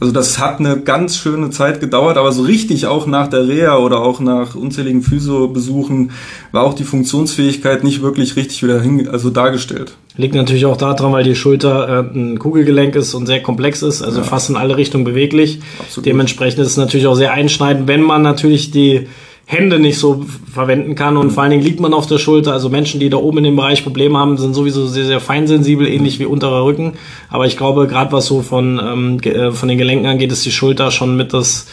also 0.00 0.12
das 0.12 0.38
hat 0.38 0.58
eine 0.58 0.80
ganz 0.80 1.16
schöne 1.16 1.50
Zeit 1.50 1.80
gedauert, 1.80 2.16
aber 2.16 2.32
so 2.32 2.42
richtig 2.42 2.86
auch 2.86 3.06
nach 3.06 3.28
der 3.28 3.48
Reha 3.48 3.78
oder 3.78 4.00
auch 4.00 4.20
nach 4.20 4.54
unzähligen 4.54 5.02
Physio-Besuchen 5.02 6.10
war 6.52 6.64
auch 6.64 6.74
die 6.74 6.84
Funktionsfähigkeit 6.84 7.84
nicht 7.84 8.02
wirklich 8.02 8.36
richtig 8.36 8.62
wieder 8.62 8.80
hin, 8.80 9.08
also 9.08 9.30
dargestellt. 9.30 9.96
Liegt 10.16 10.34
natürlich 10.34 10.66
auch 10.66 10.76
daran, 10.76 11.12
weil 11.12 11.24
die 11.24 11.34
Schulter 11.34 12.06
äh, 12.12 12.18
ein 12.18 12.38
Kugelgelenk 12.38 12.94
ist 12.94 13.14
und 13.14 13.26
sehr 13.26 13.42
komplex 13.42 13.82
ist, 13.82 14.02
also 14.02 14.18
ja. 14.18 14.24
fast 14.24 14.50
in 14.50 14.56
alle 14.56 14.76
Richtungen 14.76 15.04
beweglich. 15.04 15.60
Absolut. 15.80 16.06
Dementsprechend 16.06 16.60
ist 16.60 16.68
es 16.68 16.76
natürlich 16.76 17.06
auch 17.06 17.16
sehr 17.16 17.32
einschneidend, 17.32 17.88
wenn 17.88 18.02
man 18.02 18.22
natürlich 18.22 18.70
die 18.70 19.08
Hände 19.46 19.78
nicht 19.78 19.98
so 19.98 20.24
verwenden 20.50 20.94
kann 20.94 21.18
und 21.18 21.30
vor 21.30 21.42
allen 21.42 21.50
Dingen 21.50 21.62
liegt 21.62 21.78
man 21.78 21.92
auf 21.92 22.06
der 22.06 22.16
Schulter. 22.16 22.54
Also 22.54 22.70
Menschen, 22.70 22.98
die 22.98 23.10
da 23.10 23.18
oben 23.18 23.38
in 23.38 23.44
dem 23.44 23.56
Bereich 23.56 23.82
Probleme 23.82 24.18
haben, 24.18 24.38
sind 24.38 24.54
sowieso 24.54 24.86
sehr, 24.86 25.04
sehr 25.04 25.20
feinsensibel, 25.20 25.86
ähnlich 25.86 26.18
wie 26.18 26.24
unterer 26.24 26.64
Rücken. 26.64 26.94
Aber 27.28 27.44
ich 27.46 27.58
glaube, 27.58 27.86
gerade 27.86 28.10
was 28.10 28.24
so 28.24 28.40
von, 28.40 28.80
ähm, 28.82 29.20
äh, 29.20 29.52
von 29.52 29.68
den 29.68 29.76
Gelenken 29.76 30.06
angeht, 30.06 30.32
ist 30.32 30.46
die 30.46 30.50
Schulter 30.50 30.90
schon 30.90 31.16
mit 31.16 31.34
das, 31.34 31.66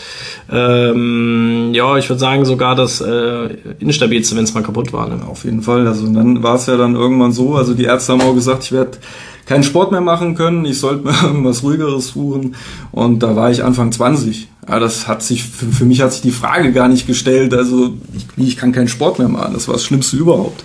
ähm, 0.51 1.71
ja, 1.73 1.97
ich 1.97 2.09
würde 2.09 2.19
sagen 2.19 2.43
sogar 2.43 2.75
das 2.75 2.99
äh, 2.99 3.55
instabilste, 3.79 4.35
wenn 4.35 4.43
es 4.43 4.53
mal 4.53 4.63
kaputt 4.63 4.91
war. 4.91 5.07
Ne? 5.07 5.21
Auf 5.25 5.45
jeden 5.45 5.61
Fall. 5.61 5.87
Also 5.87 6.05
dann 6.07 6.43
war 6.43 6.55
es 6.55 6.65
ja 6.65 6.75
dann 6.75 6.95
irgendwann 6.95 7.31
so, 7.31 7.55
also 7.55 7.73
die 7.73 7.85
Ärzte 7.85 8.11
haben 8.11 8.21
auch 8.21 8.35
gesagt, 8.35 8.65
ich 8.65 8.73
werde 8.73 8.97
keinen 9.45 9.63
Sport 9.63 9.91
mehr 9.91 10.01
machen 10.01 10.35
können, 10.35 10.65
ich 10.65 10.79
sollte 10.79 11.05
mir 11.05 11.13
irgendwas 11.23 11.63
ruhigeres 11.63 12.09
suchen. 12.09 12.55
Und 12.91 13.23
da 13.23 13.33
war 13.37 13.49
ich 13.49 13.63
Anfang 13.63 13.93
20. 13.93 14.50
Ja, 14.67 14.79
das 14.79 15.07
hat 15.07 15.23
sich, 15.23 15.43
für, 15.43 15.65
für 15.67 15.85
mich 15.85 16.01
hat 16.01 16.13
sich 16.13 16.21
die 16.21 16.31
Frage 16.31 16.71
gar 16.71 16.87
nicht 16.87 17.07
gestellt, 17.07 17.53
also 17.53 17.97
ich, 18.13 18.25
ich 18.37 18.57
kann 18.57 18.71
keinen 18.71 18.87
Sport 18.87 19.19
mehr 19.19 19.27
machen, 19.27 19.53
das 19.53 19.67
war 19.67 19.73
das 19.73 19.83
Schlimmste 19.83 20.17
überhaupt. 20.17 20.63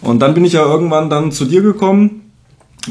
Und 0.00 0.20
dann 0.20 0.34
bin 0.34 0.44
ich 0.44 0.54
ja 0.54 0.64
irgendwann 0.64 1.10
dann 1.10 1.32
zu 1.32 1.44
dir 1.44 1.62
gekommen, 1.62 2.22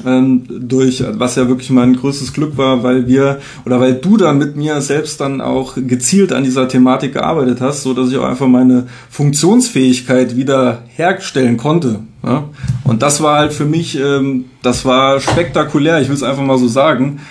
ähm, 0.06 0.44
durch, 0.50 1.04
was 1.08 1.36
ja 1.36 1.48
wirklich 1.48 1.70
mein 1.70 1.96
größtes 1.96 2.34
Glück 2.34 2.58
war, 2.58 2.84
weil 2.84 3.08
wir 3.08 3.40
oder 3.66 3.80
weil 3.80 3.94
du 3.94 4.18
dann 4.18 4.38
mit 4.38 4.56
mir 4.56 4.82
selbst 4.82 5.22
dann 5.22 5.42
auch 5.42 5.76
gezielt 5.76 6.34
an 6.34 6.44
dieser 6.44 6.68
Thematik 6.68 7.14
gearbeitet 7.14 7.62
hast, 7.62 7.84
so 7.84 7.94
dass 7.94 8.10
ich 8.10 8.18
auch 8.18 8.26
einfach 8.26 8.48
meine 8.48 8.88
Funktionsfähigkeit 9.10 10.36
wieder 10.36 10.84
herstellen 10.88 11.58
konnte. 11.58 12.00
Ja? 12.24 12.46
Und 12.84 13.02
das 13.02 13.22
war 13.22 13.40
halt 13.40 13.54
für 13.54 13.66
mich, 13.66 13.98
ähm, 13.98 14.46
das 14.62 14.86
war 14.86 15.20
spektakulär. 15.20 16.02
Ich 16.02 16.10
will 16.10 16.16
es 16.16 16.24
einfach 16.24 16.44
mal 16.44 16.58
so 16.58 16.68
sagen. 16.68 17.22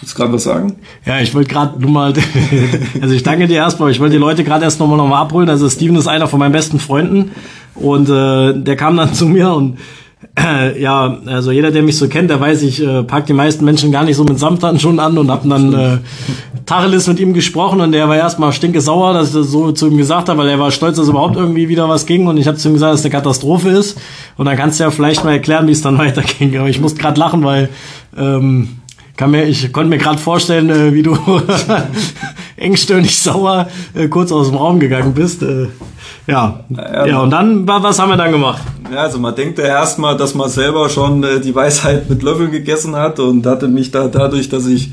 Willst 0.00 0.14
du 0.14 0.18
gerade 0.18 0.32
was 0.32 0.44
sagen? 0.44 0.76
Ja, 1.04 1.20
ich 1.20 1.34
wollte 1.34 1.52
gerade 1.52 1.80
nur 1.80 1.90
mal, 1.90 2.12
also 3.00 3.14
ich 3.14 3.22
danke 3.22 3.48
dir 3.48 3.56
erstmal, 3.56 3.90
ich 3.90 4.00
wollte 4.00 4.12
die 4.12 4.20
Leute 4.20 4.44
gerade 4.44 4.64
erst 4.64 4.78
nochmal 4.78 4.96
noch 4.96 5.08
mal 5.08 5.20
abholen. 5.20 5.48
Also 5.48 5.68
Steven 5.68 5.96
ist 5.96 6.06
einer 6.06 6.28
von 6.28 6.38
meinen 6.38 6.52
besten 6.52 6.78
Freunden 6.78 7.32
und 7.74 8.08
äh, 8.08 8.54
der 8.54 8.76
kam 8.76 8.96
dann 8.96 9.12
zu 9.14 9.26
mir 9.26 9.52
und 9.52 9.78
äh, 10.36 10.80
ja, 10.80 11.18
also 11.26 11.52
jeder, 11.52 11.70
der 11.70 11.82
mich 11.82 11.96
so 11.96 12.08
kennt, 12.08 12.30
der 12.30 12.40
weiß, 12.40 12.62
ich 12.62 12.82
äh, 12.82 13.02
pack 13.04 13.26
die 13.26 13.32
meisten 13.32 13.64
Menschen 13.64 13.92
gar 13.92 14.04
nicht 14.04 14.16
so 14.16 14.24
mit 14.24 14.38
Samthandschuhen 14.38 14.98
an 14.98 15.16
und 15.16 15.30
hab 15.30 15.48
dann 15.48 15.72
äh, 15.72 15.98
Tacheles 16.66 17.06
mit 17.06 17.20
ihm 17.20 17.34
gesprochen 17.34 17.80
und 17.80 17.92
der 17.92 18.08
war 18.08 18.16
erstmal 18.16 18.52
stinke 18.52 18.80
sauer, 18.80 19.14
dass 19.14 19.28
ich 19.28 19.34
das 19.34 19.50
so 19.50 19.70
zu 19.72 19.86
ihm 19.88 19.96
gesagt 19.96 20.28
habe, 20.28 20.40
weil 20.40 20.48
er 20.48 20.58
war 20.58 20.70
stolz, 20.70 20.96
dass 20.96 21.08
überhaupt 21.08 21.36
irgendwie 21.36 21.68
wieder 21.68 21.88
was 21.88 22.04
ging 22.04 22.26
und 22.26 22.36
ich 22.36 22.48
habe 22.48 22.56
zu 22.56 22.68
ihm 22.68 22.74
gesagt, 22.74 22.92
dass 22.92 23.00
es 23.00 23.06
eine 23.06 23.12
Katastrophe 23.12 23.70
ist 23.70 23.98
und 24.36 24.46
dann 24.46 24.56
kannst 24.56 24.80
du 24.80 24.84
ja 24.84 24.90
vielleicht 24.90 25.24
mal 25.24 25.32
erklären, 25.32 25.66
wie 25.68 25.72
es 25.72 25.82
dann 25.82 25.98
weiterging. 25.98 26.56
Aber 26.58 26.68
ich 26.68 26.80
musste 26.80 27.00
gerade 27.00 27.18
lachen, 27.18 27.44
weil 27.44 27.68
ähm, 28.16 28.77
kann 29.18 29.32
mir, 29.32 29.46
ich 29.46 29.72
konnte 29.72 29.90
mir 29.90 29.98
gerade 29.98 30.18
vorstellen, 30.18 30.70
äh, 30.70 30.94
wie 30.94 31.02
du 31.02 31.18
engstirnig 32.56 33.18
sauer 33.18 33.68
äh, 33.92 34.06
kurz 34.06 34.30
aus 34.30 34.48
dem 34.48 34.56
Raum 34.56 34.78
gegangen 34.78 35.12
bist. 35.12 35.42
Äh, 35.42 35.66
ja. 36.28 36.60
ja, 36.70 37.06
ja, 37.06 37.20
und 37.20 37.30
dann, 37.30 37.66
was 37.66 37.98
haben 37.98 38.10
wir 38.10 38.16
dann 38.16 38.30
gemacht? 38.30 38.62
Ja, 38.92 39.00
also 39.00 39.18
man 39.18 39.34
denkt 39.34 39.58
ja 39.58 39.64
erstmal, 39.64 40.16
dass 40.16 40.36
man 40.36 40.48
selber 40.48 40.88
schon 40.88 41.24
äh, 41.24 41.40
die 41.40 41.52
Weisheit 41.52 42.08
mit 42.08 42.22
Löffeln 42.22 42.52
gegessen 42.52 42.94
hat 42.94 43.18
und 43.18 43.44
hatte 43.44 43.66
mich 43.66 43.90
da 43.90 44.06
dadurch, 44.06 44.48
dass 44.48 44.66
ich 44.66 44.92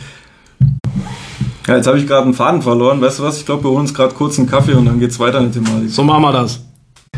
ja, 1.67 1.75
jetzt 1.75 1.85
habe 1.85 1.99
ich 1.99 2.07
gerade 2.07 2.23
einen 2.23 2.33
Faden 2.33 2.63
verloren. 2.63 3.01
Weißt 3.01 3.19
du 3.19 3.23
was? 3.23 3.37
Ich 3.37 3.45
glaube, 3.45 3.63
wir 3.63 3.69
holen 3.69 3.81
uns 3.81 3.93
gerade 3.93 4.15
kurz 4.15 4.39
einen 4.39 4.49
Kaffee 4.49 4.73
und 4.73 4.85
dann 4.85 4.99
geht's 4.99 5.19
weiter 5.19 5.37
in 5.39 5.51
die 5.51 5.59
Thematik. 5.59 5.89
So 5.91 6.03
machen 6.03 6.23
wir 6.23 6.31
das. 6.31 6.63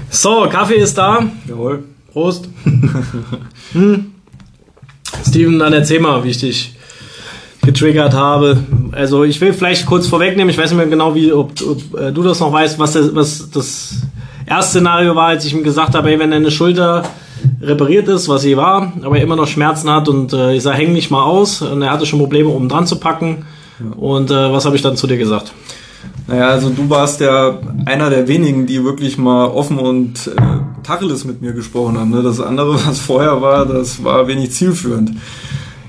So, 0.09 0.45
Kaffee 0.49 0.75
ist 0.75 0.97
da. 0.97 1.19
Jawohl. 1.47 1.83
Prost. 2.11 2.49
hm. 3.71 4.11
Steven, 5.25 5.59
dann 5.59 5.71
erzähl 5.71 6.01
mal, 6.01 6.23
wie 6.23 6.29
ich 6.29 6.39
dich 6.39 6.76
getriggert 7.67 8.13
habe. 8.13 8.57
Also 8.93 9.25
ich 9.25 9.41
will 9.41 9.51
vielleicht 9.51 9.85
kurz 9.85 10.07
vorwegnehmen, 10.07 10.49
ich 10.49 10.57
weiß 10.57 10.71
nicht 10.71 10.77
mehr 10.77 10.87
genau, 10.87 11.13
wie 11.13 11.33
ob, 11.33 11.51
ob 11.69 11.99
äh, 11.99 12.13
du 12.13 12.23
das 12.23 12.39
noch 12.39 12.51
weißt, 12.51 12.79
was 12.79 12.93
das, 12.93 13.13
was 13.13 13.51
das 13.51 14.01
erste 14.45 14.79
Szenario 14.79 15.15
war, 15.15 15.27
als 15.27 15.43
ich 15.43 15.53
ihm 15.53 15.63
gesagt 15.63 15.93
habe, 15.93 16.09
ey, 16.09 16.17
wenn 16.17 16.31
deine 16.31 16.49
Schulter 16.49 17.03
repariert 17.61 18.07
ist, 18.07 18.29
was 18.29 18.43
sie 18.43 18.55
war, 18.55 18.93
aber 19.03 19.17
er 19.17 19.23
immer 19.23 19.35
noch 19.35 19.47
Schmerzen 19.47 19.89
hat 19.89 20.07
und 20.07 20.31
äh, 20.31 20.55
ich 20.55 20.63
sage, 20.63 20.77
häng 20.77 20.93
nicht 20.93 21.11
mal 21.11 21.23
aus 21.23 21.61
und 21.61 21.81
er 21.81 21.91
hatte 21.91 22.05
schon 22.05 22.19
Probleme, 22.19 22.49
um 22.49 22.69
dran 22.69 22.87
zu 22.87 22.99
packen. 22.99 23.45
Ja. 23.79 23.97
Und 23.97 24.31
äh, 24.31 24.51
was 24.53 24.65
habe 24.65 24.77
ich 24.77 24.81
dann 24.81 24.95
zu 24.95 25.05
dir 25.05 25.17
gesagt? 25.17 25.51
Naja, 26.27 26.47
also 26.47 26.69
du 26.69 26.89
warst 26.89 27.19
ja 27.19 27.59
einer 27.85 28.09
der 28.09 28.29
wenigen, 28.29 28.65
die 28.65 28.81
wirklich 28.81 29.17
mal 29.17 29.47
offen 29.47 29.77
und 29.77 30.27
äh, 30.27 30.41
Tacheles 30.83 31.25
mit 31.25 31.41
mir 31.41 31.51
gesprochen 31.51 31.97
haben. 31.97 32.11
Ne? 32.11 32.23
Das 32.23 32.39
andere, 32.39 32.75
was 32.87 32.99
vorher 32.99 33.41
war, 33.41 33.65
das 33.65 34.03
war 34.05 34.25
wenig 34.27 34.51
zielführend. 34.51 35.11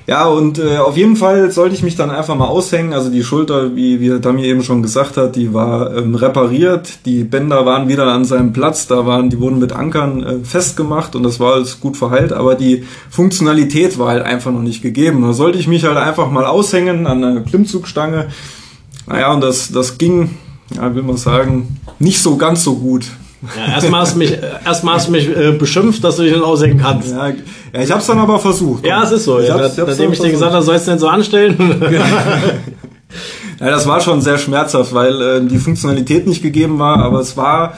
Ja, 0.09 0.25
und 0.25 0.57
äh, 0.57 0.77
auf 0.77 0.97
jeden 0.97 1.15
Fall 1.15 1.51
sollte 1.51 1.75
ich 1.75 1.83
mich 1.83 1.95
dann 1.95 2.09
einfach 2.09 2.33
mal 2.33 2.47
aushängen. 2.47 2.93
Also 2.93 3.11
die 3.11 3.23
Schulter, 3.23 3.75
wie, 3.75 3.99
wie 3.99 4.19
Dami 4.19 4.43
eben 4.43 4.63
schon 4.63 4.81
gesagt 4.81 5.17
hat, 5.17 5.35
die 5.35 5.53
war 5.53 5.95
ähm, 5.95 6.15
repariert. 6.15 7.05
Die 7.05 7.23
Bänder 7.23 7.63
waren 7.67 7.89
wieder 7.89 8.07
an 8.07 8.25
seinem 8.25 8.51
Platz. 8.51 8.87
Da 8.87 9.05
waren, 9.05 9.29
die 9.29 9.39
wurden 9.39 9.59
mit 9.59 9.71
Ankern 9.71 10.23
äh, 10.23 10.39
festgemacht 10.43 11.15
und 11.15 11.21
das 11.21 11.39
war 11.39 11.53
alles 11.53 11.79
gut 11.79 11.95
verheilt. 11.95 12.33
Aber 12.33 12.55
die 12.55 12.85
Funktionalität 13.11 13.99
war 13.99 14.07
halt 14.07 14.23
einfach 14.23 14.51
noch 14.51 14.63
nicht 14.63 14.81
gegeben. 14.81 15.21
Da 15.21 15.33
sollte 15.33 15.59
ich 15.59 15.67
mich 15.67 15.83
halt 15.83 15.97
einfach 15.97 16.31
mal 16.31 16.47
aushängen 16.47 17.05
an 17.05 17.23
einer 17.23 17.41
Klimmzugstange. 17.41 18.29
Naja, 19.05 19.31
und 19.31 19.41
das, 19.41 19.71
das 19.71 19.99
ging, 19.99 20.31
ja, 20.75 20.95
will 20.95 21.03
man 21.03 21.17
sagen, 21.17 21.77
nicht 21.99 22.19
so 22.19 22.35
ganz 22.35 22.63
so 22.63 22.77
gut. 22.77 23.05
Ja, 23.55 23.73
erstmal 23.75 24.01
hast 24.01 24.15
du 24.15 24.17
mich, 24.17 24.37
erstmal 24.65 24.95
hast 24.95 25.07
du 25.07 25.11
mich 25.11 25.29
äh, 25.29 25.51
beschimpft, 25.51 26.03
dass 26.03 26.17
du 26.17 26.23
dich 26.23 26.33
nicht 26.33 26.43
aushängen 26.43 26.79
kannst. 26.79 27.11
Ja, 27.11 27.31
ja 27.73 27.81
ich 27.81 27.91
hab's 27.91 28.07
dann 28.07 28.19
aber 28.19 28.39
versucht. 28.39 28.85
Ja, 28.85 29.03
es 29.03 29.11
ist 29.11 29.25
so. 29.25 29.39
Ich 29.39 29.49
hab's, 29.49 29.73
ich 29.73 29.79
hab's 29.79 29.91
nachdem 29.91 30.13
ich 30.13 30.19
dir 30.19 30.31
gesagt 30.31 30.53
habe, 30.53 30.63
sollst 30.63 30.87
du 30.87 30.91
denn 30.91 30.99
so 30.99 31.07
anstellen? 31.07 31.57
ja, 33.59 33.69
das 33.69 33.87
war 33.87 34.01
schon 34.01 34.21
sehr 34.21 34.37
schmerzhaft, 34.37 34.93
weil 34.93 35.21
äh, 35.21 35.41
die 35.41 35.57
Funktionalität 35.57 36.27
nicht 36.27 36.41
gegeben 36.41 36.79
war, 36.79 36.97
aber 36.97 37.19
es 37.19 37.37
war, 37.37 37.73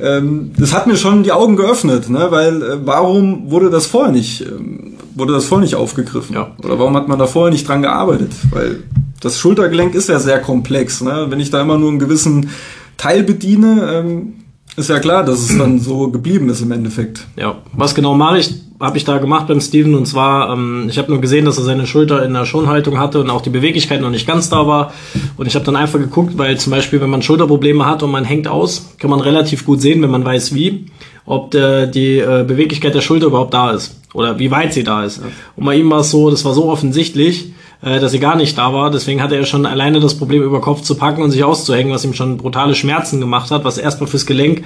ähm, 0.00 0.52
das 0.58 0.72
hat 0.72 0.86
mir 0.86 0.96
schon 0.96 1.22
die 1.22 1.32
Augen 1.32 1.56
geöffnet, 1.56 2.08
ne? 2.08 2.26
weil 2.30 2.62
äh, 2.62 2.78
warum 2.84 3.50
wurde 3.50 3.70
das 3.70 3.86
vorher 3.86 4.12
nicht, 4.12 4.42
ähm, 4.42 4.94
wurde 5.14 5.32
das 5.32 5.44
vorher 5.44 5.64
nicht 5.64 5.76
aufgegriffen? 5.76 6.34
Ja. 6.34 6.52
Oder 6.62 6.78
warum 6.78 6.96
hat 6.96 7.08
man 7.08 7.18
da 7.18 7.26
vorher 7.26 7.52
nicht 7.52 7.68
dran 7.68 7.82
gearbeitet? 7.82 8.32
Weil 8.50 8.82
das 9.20 9.38
Schultergelenk 9.38 9.94
ist 9.94 10.08
ja 10.08 10.18
sehr 10.18 10.40
komplex. 10.40 11.00
Ne? 11.00 11.26
Wenn 11.28 11.40
ich 11.40 11.50
da 11.50 11.60
immer 11.60 11.78
nur 11.78 11.90
einen 11.90 11.98
gewissen 11.98 12.50
Teil 12.96 13.22
bediene, 13.22 13.88
ähm, 13.92 14.43
ist 14.76 14.90
ja 14.90 14.98
klar, 14.98 15.24
dass 15.24 15.38
es 15.38 15.56
dann 15.56 15.78
so 15.78 16.08
geblieben 16.08 16.48
ist 16.48 16.60
im 16.60 16.72
Endeffekt. 16.72 17.26
Ja, 17.36 17.56
was 17.72 17.94
genau 17.94 18.14
mache 18.14 18.38
ich, 18.38 18.54
habe 18.80 18.96
ich 18.96 19.04
da 19.04 19.18
gemacht 19.18 19.46
beim 19.46 19.60
Steven 19.60 19.94
und 19.94 20.06
zwar, 20.06 20.52
ähm, 20.52 20.86
ich 20.88 20.98
habe 20.98 21.10
nur 21.10 21.20
gesehen, 21.20 21.44
dass 21.44 21.58
er 21.58 21.64
seine 21.64 21.86
Schulter 21.86 22.24
in 22.24 22.34
der 22.34 22.44
Schonhaltung 22.44 22.98
hatte 22.98 23.20
und 23.20 23.30
auch 23.30 23.40
die 23.40 23.50
Beweglichkeit 23.50 24.00
noch 24.00 24.10
nicht 24.10 24.26
ganz 24.26 24.50
da 24.50 24.66
war. 24.66 24.92
Und 25.36 25.46
ich 25.46 25.54
habe 25.54 25.64
dann 25.64 25.76
einfach 25.76 25.98
geguckt, 25.98 26.36
weil 26.36 26.58
zum 26.58 26.72
Beispiel, 26.72 27.00
wenn 27.00 27.10
man 27.10 27.22
Schulterprobleme 27.22 27.86
hat 27.86 28.02
und 28.02 28.10
man 28.10 28.24
hängt 28.24 28.48
aus, 28.48 28.94
kann 28.98 29.10
man 29.10 29.20
relativ 29.20 29.64
gut 29.64 29.80
sehen, 29.80 30.02
wenn 30.02 30.10
man 30.10 30.24
weiß 30.24 30.54
wie, 30.54 30.86
ob 31.24 31.52
der, 31.52 31.86
die 31.86 32.18
äh, 32.18 32.44
Beweglichkeit 32.46 32.94
der 32.94 33.00
Schulter 33.00 33.26
überhaupt 33.26 33.54
da 33.54 33.70
ist 33.70 34.00
oder 34.12 34.38
wie 34.38 34.50
weit 34.50 34.72
sie 34.74 34.84
da 34.84 35.04
ist. 35.04 35.20
Und 35.56 35.64
bei 35.64 35.76
ihm 35.76 35.90
war 35.90 36.00
es 36.00 36.10
so, 36.10 36.30
das 36.30 36.44
war 36.44 36.54
so 36.54 36.68
offensichtlich, 36.68 37.52
äh, 37.82 38.00
dass 38.00 38.12
sie 38.12 38.20
gar 38.20 38.36
nicht 38.36 38.56
da 38.56 38.72
war. 38.72 38.90
Deswegen 38.90 39.22
hatte 39.22 39.36
er 39.36 39.44
schon 39.44 39.66
alleine 39.66 40.00
das 40.00 40.16
Problem, 40.16 40.42
über 40.42 40.60
Kopf 40.60 40.82
zu 40.82 40.96
packen 40.96 41.22
und 41.22 41.30
sich 41.30 41.44
auszuhängen, 41.44 41.92
was 41.92 42.04
ihm 42.04 42.14
schon 42.14 42.36
brutale 42.36 42.74
Schmerzen 42.74 43.20
gemacht 43.20 43.50
hat, 43.50 43.64
was 43.64 43.78
erstmal 43.78 44.08
fürs 44.08 44.26
Gelenk 44.26 44.64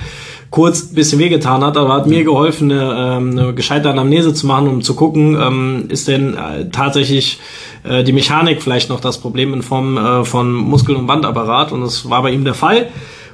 kurz 0.51 0.91
ein 0.91 0.95
bisschen 0.95 1.19
wehgetan 1.19 1.63
hat, 1.63 1.77
aber 1.77 1.93
hat 1.93 2.07
mir 2.07 2.25
geholfen, 2.25 2.73
eine, 2.73 3.17
ähm, 3.17 3.31
eine 3.33 3.55
gescheite 3.55 3.91
Anamnese 3.91 4.33
zu 4.33 4.47
machen, 4.47 4.69
um 4.69 4.83
zu 4.83 4.95
gucken, 4.95 5.39
ähm, 5.41 5.85
ist 5.89 6.09
denn 6.09 6.35
äh, 6.35 6.71
tatsächlich 6.71 7.39
äh, 7.85 8.03
die 8.03 8.13
Mechanik 8.13 8.63
vielleicht 8.63 8.89
noch 8.89 9.01
das 9.01 9.19
Problem 9.19 9.53
in 9.53 9.63
Form 9.63 9.99
äh, 9.99 10.25
von 10.25 10.53
Muskel- 10.53 10.97
und 10.97 11.07
Bandapparat 11.07 11.73
und 11.73 11.83
das 11.83 12.09
war 12.09 12.23
bei 12.23 12.31
ihm 12.31 12.45
der 12.45 12.55
Fall. 12.55 12.89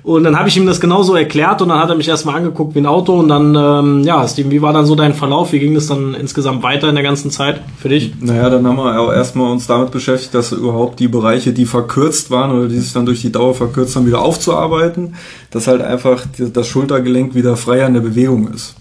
Und 0.04 0.22
dann 0.24 0.38
habe 0.38 0.50
ich 0.50 0.56
ihm 0.58 0.66
das 0.66 0.82
genauso 0.82 1.14
erklärt 1.14 1.62
und 1.62 1.70
dann 1.70 1.80
hat 1.80 1.88
er 1.88 1.96
mich 1.96 2.08
erstmal 2.08 2.36
angeguckt 2.36 2.74
wie 2.74 2.80
ein 2.80 2.86
Auto 2.86 3.18
und 3.18 3.28
dann, 3.28 3.54
ähm, 3.54 4.04
ja, 4.04 4.28
Steven, 4.28 4.50
wie 4.50 4.60
war 4.60 4.74
dann 4.74 4.84
so 4.84 4.94
dein 4.94 5.14
Verlauf? 5.14 5.52
Wie 5.52 5.58
ging 5.58 5.74
das 5.74 5.86
dann 5.86 6.12
insgesamt 6.12 6.62
weiter 6.62 6.90
in 6.90 6.94
der 6.94 7.02
ganzen 7.02 7.30
Zeit 7.30 7.62
für 7.78 7.88
dich? 7.88 8.12
Naja, 8.20 8.50
dann 8.50 8.66
haben 8.66 8.76
wir 8.76 9.00
auch 9.00 9.10
erstmal 9.10 9.50
uns 9.50 9.66
damit 9.66 9.92
beschäftigt, 9.92 10.34
dass 10.34 10.52
überhaupt 10.52 11.00
die 11.00 11.08
Bereiche, 11.08 11.54
die 11.54 11.64
verkürzt 11.64 12.30
waren 12.30 12.50
oder 12.52 12.68
die 12.68 12.78
sich 12.78 12.92
dann 12.92 13.06
durch 13.06 13.22
die 13.22 13.32
Dauer 13.32 13.54
verkürzt 13.54 13.96
haben, 13.96 14.06
wieder 14.06 14.20
aufzuarbeiten, 14.20 15.14
dass 15.50 15.68
halt 15.68 15.80
einfach 15.80 16.26
das 16.36 16.66
Schultergelenk 16.68 17.34
wieder 17.34 17.56
frei 17.56 17.82
an 17.86 17.94
der 17.94 18.02
Bewegung 18.02 18.48
ist. 18.48 18.74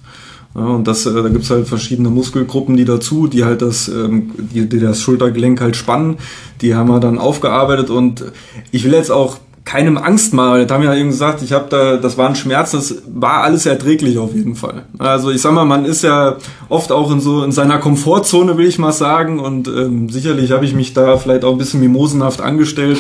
Ja, 0.56 0.66
und 0.66 0.86
das, 0.90 1.06
äh, 1.06 1.14
da 1.14 1.30
gibt's 1.30 1.50
halt 1.50 1.70
verschiedene 1.70 2.10
Muskelgruppen, 2.10 2.76
die 2.76 2.86
dazu, 2.86 3.28
die 3.28 3.46
halt 3.46 3.62
das, 3.62 3.88
ähm, 3.88 4.32
die, 4.38 4.68
die 4.68 4.80
das 4.82 5.02
Schultergelenk 5.02 5.62
halt 5.62 5.78
spannen. 5.78 6.18
Die 6.60 6.76
haben 6.76 6.90
wir 6.90 7.00
dann 7.00 7.18
aufgearbeitet 7.18 7.90
und 7.90 8.26
ich 8.72 8.84
will 8.84 8.92
jetzt 8.92 9.10
auch 9.10 9.38
keinem 9.66 9.98
Angst 9.98 10.34
machen. 10.34 10.68
Da 10.68 10.76
haben 10.76 10.84
ja 10.84 10.94
eben 10.94 11.10
gesagt, 11.10 11.42
ich 11.42 11.54
habe 11.54 11.66
da, 11.70 11.96
das 11.98 12.18
war 12.18 12.28
ein 12.28 12.36
Schmerz, 12.36 12.72
das 12.72 12.96
war 13.08 13.44
alles 13.44 13.66
erträglich 13.66 14.18
auf 14.18 14.34
jeden 14.34 14.56
Fall. 14.56 14.84
Also 15.00 15.32
ich 15.32 15.42
sag 15.42 15.54
mal, 15.54 15.66
man 15.66 15.86
ist 15.86 16.04
ja 16.04 16.36
oft 16.70 16.92
auch 16.92 17.12
in 17.12 17.22
so 17.22 17.44
in 17.44 17.52
seiner 17.52 17.78
Komfortzone, 17.78 18.58
will 18.58 18.68
ich 18.68 18.78
mal 18.78 18.92
sagen, 18.92 19.40
und 19.40 19.68
ähm, 19.68 20.10
sicherlich 20.10 20.52
habe 20.52 20.66
ich 20.66 20.74
mich 20.74 20.94
da 20.94 21.18
vielleicht 21.18 21.46
auch 21.46 21.54
ein 21.54 21.58
bisschen 21.58 21.80
mimosenhaft 21.80 22.42
angestellt. 22.42 23.00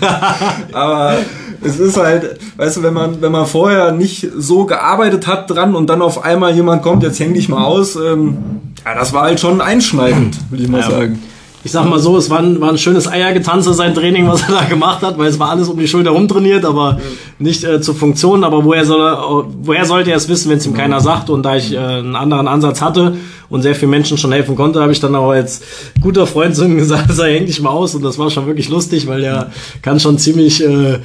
Aber 0.72 1.16
es 1.62 1.78
ist 1.78 1.96
halt, 1.96 2.38
weißt 2.58 2.76
du, 2.76 2.82
wenn 2.82 2.94
man 2.94 3.22
wenn 3.22 3.32
man 3.32 3.46
vorher 3.46 3.92
nicht 3.92 4.28
so 4.36 4.66
gearbeitet 4.66 5.26
hat 5.26 5.50
dran 5.50 5.74
und 5.74 5.88
dann 5.88 6.02
auf 6.02 6.22
einmal 6.22 6.54
jemand 6.54 6.82
kommt, 6.82 7.02
jetzt 7.02 7.18
häng 7.18 7.32
dich 7.32 7.48
mal 7.48 7.64
aus, 7.64 7.96
ähm, 7.96 8.36
ja, 8.84 8.94
das 8.94 9.14
war 9.14 9.22
halt 9.22 9.40
schon 9.40 9.62
einschneidend, 9.62 10.36
will 10.50 10.60
ich 10.60 10.68
mal 10.68 10.82
ja. 10.82 10.90
sagen 10.90 11.22
ich 11.64 11.72
sag 11.72 11.88
mal 11.88 11.98
so, 11.98 12.16
es 12.18 12.28
war 12.28 12.40
ein, 12.40 12.60
war 12.60 12.68
ein 12.68 12.78
schönes 12.78 13.08
Eiergetanze 13.08 13.72
sein 13.72 13.94
Training, 13.94 14.28
was 14.28 14.42
er 14.42 14.54
da 14.54 14.64
gemacht 14.64 15.02
hat, 15.02 15.16
weil 15.16 15.28
es 15.28 15.38
war 15.38 15.48
alles 15.48 15.68
um 15.68 15.78
die 15.78 15.88
Schulter 15.88 16.10
rumtrainiert, 16.10 16.64
aber 16.64 17.00
nicht 17.38 17.64
äh, 17.64 17.80
zu 17.80 17.94
Funktionen, 17.94 18.44
aber 18.44 18.64
woher 18.64 18.84
soll 18.84 19.00
er, 19.00 19.46
woher 19.62 19.86
sollte 19.86 20.10
er 20.10 20.16
es 20.18 20.28
wissen, 20.28 20.50
wenn 20.50 20.58
es 20.58 20.66
ihm 20.66 20.74
keiner 20.74 21.00
sagt? 21.00 21.30
Und 21.30 21.42
da 21.42 21.56
ich 21.56 21.72
äh, 21.72 21.78
einen 21.78 22.16
anderen 22.16 22.48
Ansatz 22.48 22.82
hatte 22.82 23.16
und 23.48 23.62
sehr 23.62 23.74
vielen 23.74 23.90
Menschen 23.90 24.18
schon 24.18 24.32
helfen 24.32 24.56
konnte, 24.56 24.80
habe 24.80 24.92
ich 24.92 25.00
dann 25.00 25.14
auch 25.14 25.30
als 25.30 25.62
guter 26.00 26.26
Freund 26.26 26.54
zu 26.56 26.64
ihm 26.64 26.76
gesagt, 26.76 27.06
sei 27.12 27.34
häng 27.34 27.46
dich 27.46 27.60
mal 27.62 27.70
aus. 27.70 27.94
Und 27.94 28.02
das 28.02 28.18
war 28.18 28.30
schon 28.30 28.46
wirklich 28.46 28.68
lustig, 28.68 29.06
weil 29.06 29.20
der 29.20 29.50
kann 29.80 30.00
schon 30.00 30.18
ziemlich, 30.18 30.62
äh, 30.62 30.98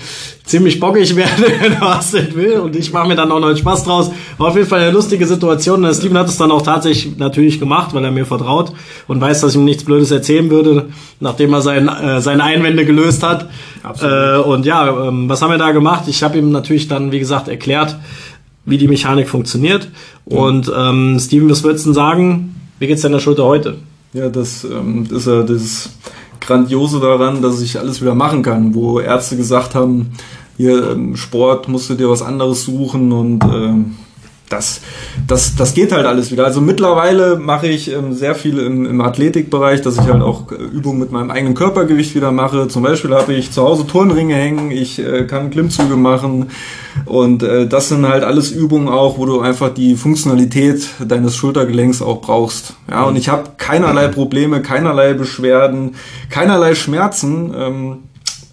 ziemlich 0.43 0.79
bockig 0.79 1.15
werden, 1.15 1.45
wenn 1.59 1.73
er 1.73 1.81
was 1.81 2.11
denn 2.11 2.35
will. 2.35 2.59
Und 2.59 2.75
ich 2.75 2.91
mache 2.91 3.07
mir 3.07 3.15
dann 3.15 3.31
auch 3.31 3.39
noch 3.39 3.47
einen 3.47 3.57
Spaß 3.57 3.83
draus. 3.83 4.11
War 4.37 4.47
auf 4.47 4.55
jeden 4.55 4.67
Fall 4.67 4.81
eine 4.81 4.91
lustige 4.91 5.25
Situation. 5.25 5.85
Und 5.85 5.93
Steven 5.93 6.17
hat 6.17 6.27
es 6.27 6.37
dann 6.37 6.51
auch 6.51 6.61
tatsächlich 6.61 7.17
natürlich 7.17 7.59
gemacht, 7.59 7.93
weil 7.93 8.03
er 8.03 8.11
mir 8.11 8.25
vertraut 8.25 8.71
und 9.07 9.21
weiß, 9.21 9.41
dass 9.41 9.51
ich 9.51 9.57
ihm 9.57 9.65
nichts 9.65 9.83
Blödes 9.83 10.11
erzählen 10.11 10.48
würde, 10.49 10.89
nachdem 11.19 11.53
er 11.53 11.61
sein, 11.61 11.87
äh, 11.87 12.21
seine 12.21 12.43
Einwände 12.43 12.85
gelöst 12.85 13.23
hat. 13.23 13.49
Äh, 14.01 14.37
und 14.37 14.65
ja, 14.65 15.07
ähm, 15.07 15.29
was 15.29 15.41
haben 15.41 15.51
wir 15.51 15.57
da 15.57 15.71
gemacht? 15.71 16.03
Ich 16.07 16.23
habe 16.23 16.37
ihm 16.37 16.51
natürlich 16.51 16.87
dann, 16.87 17.11
wie 17.11 17.19
gesagt, 17.19 17.47
erklärt, 17.47 17.97
wie 18.65 18.77
die 18.77 18.87
Mechanik 18.87 19.29
funktioniert. 19.29 19.89
Mhm. 20.25 20.37
Und 20.37 20.71
ähm, 20.75 21.17
Steven, 21.19 21.49
was 21.49 21.63
würdest 21.63 21.85
du 21.85 21.93
sagen? 21.93 22.55
Wie 22.79 22.87
geht's 22.87 23.01
deiner 23.01 23.19
Schulter 23.19 23.43
heute? 23.43 23.77
Ja, 24.13 24.29
das 24.29 24.63
ähm, 24.63 25.07
ist 25.11 25.27
ja 25.27 25.43
das 25.43 25.89
Grandiose 26.39 26.99
daran, 26.99 27.41
dass 27.41 27.61
ich 27.61 27.77
alles 27.77 28.01
wieder 28.01 28.15
machen 28.15 28.41
kann, 28.41 28.73
wo 28.73 28.99
Ärzte 28.99 29.37
gesagt 29.37 29.75
haben, 29.75 30.11
hier 30.57 30.91
ähm, 30.91 31.15
Sport 31.15 31.67
musst 31.67 31.89
du 31.89 31.95
dir 31.95 32.09
was 32.09 32.21
anderes 32.21 32.65
suchen 32.65 33.11
und 33.11 33.43
ähm, 33.43 33.95
das, 34.49 34.81
das, 35.27 35.55
das 35.55 35.73
geht 35.73 35.91
halt 35.91 36.05
alles 36.05 36.31
wieder. 36.31 36.45
Also 36.45 36.59
mittlerweile 36.61 37.37
mache 37.37 37.67
ich 37.67 37.91
ähm, 37.91 38.13
sehr 38.13 38.35
viel 38.35 38.59
im, 38.59 38.85
im 38.85 39.01
Athletikbereich, 39.01 39.81
dass 39.81 39.95
ich 39.95 40.07
halt 40.07 40.21
auch 40.21 40.51
äh, 40.51 40.55
Übungen 40.55 40.99
mit 40.99 41.11
meinem 41.11 41.31
eigenen 41.31 41.53
Körpergewicht 41.53 42.15
wieder 42.15 42.31
mache. 42.31 42.67
Zum 42.67 42.83
Beispiel 42.83 43.13
habe 43.13 43.33
ich 43.33 43.51
zu 43.51 43.63
Hause 43.63 43.85
Turnringe 43.85 44.35
hängen, 44.35 44.71
ich 44.71 44.99
äh, 44.99 45.25
kann 45.25 45.51
Klimmzüge 45.51 45.95
machen 45.95 46.47
und 47.05 47.43
äh, 47.43 47.67
das 47.67 47.89
sind 47.89 48.07
halt 48.07 48.23
alles 48.23 48.51
Übungen 48.51 48.89
auch, 48.89 49.17
wo 49.17 49.25
du 49.25 49.39
einfach 49.39 49.69
die 49.69 49.95
Funktionalität 49.95 50.89
deines 51.07 51.35
Schultergelenks 51.35 52.01
auch 52.01 52.21
brauchst. 52.21 52.73
Ja, 52.89 53.03
und 53.03 53.15
ich 53.15 53.29
habe 53.29 53.51
keinerlei 53.57 54.07
Probleme, 54.07 54.61
keinerlei 54.61 55.13
Beschwerden, 55.13 55.95
keinerlei 56.29 56.75
Schmerzen. 56.75 57.53
Ähm, 57.55 57.97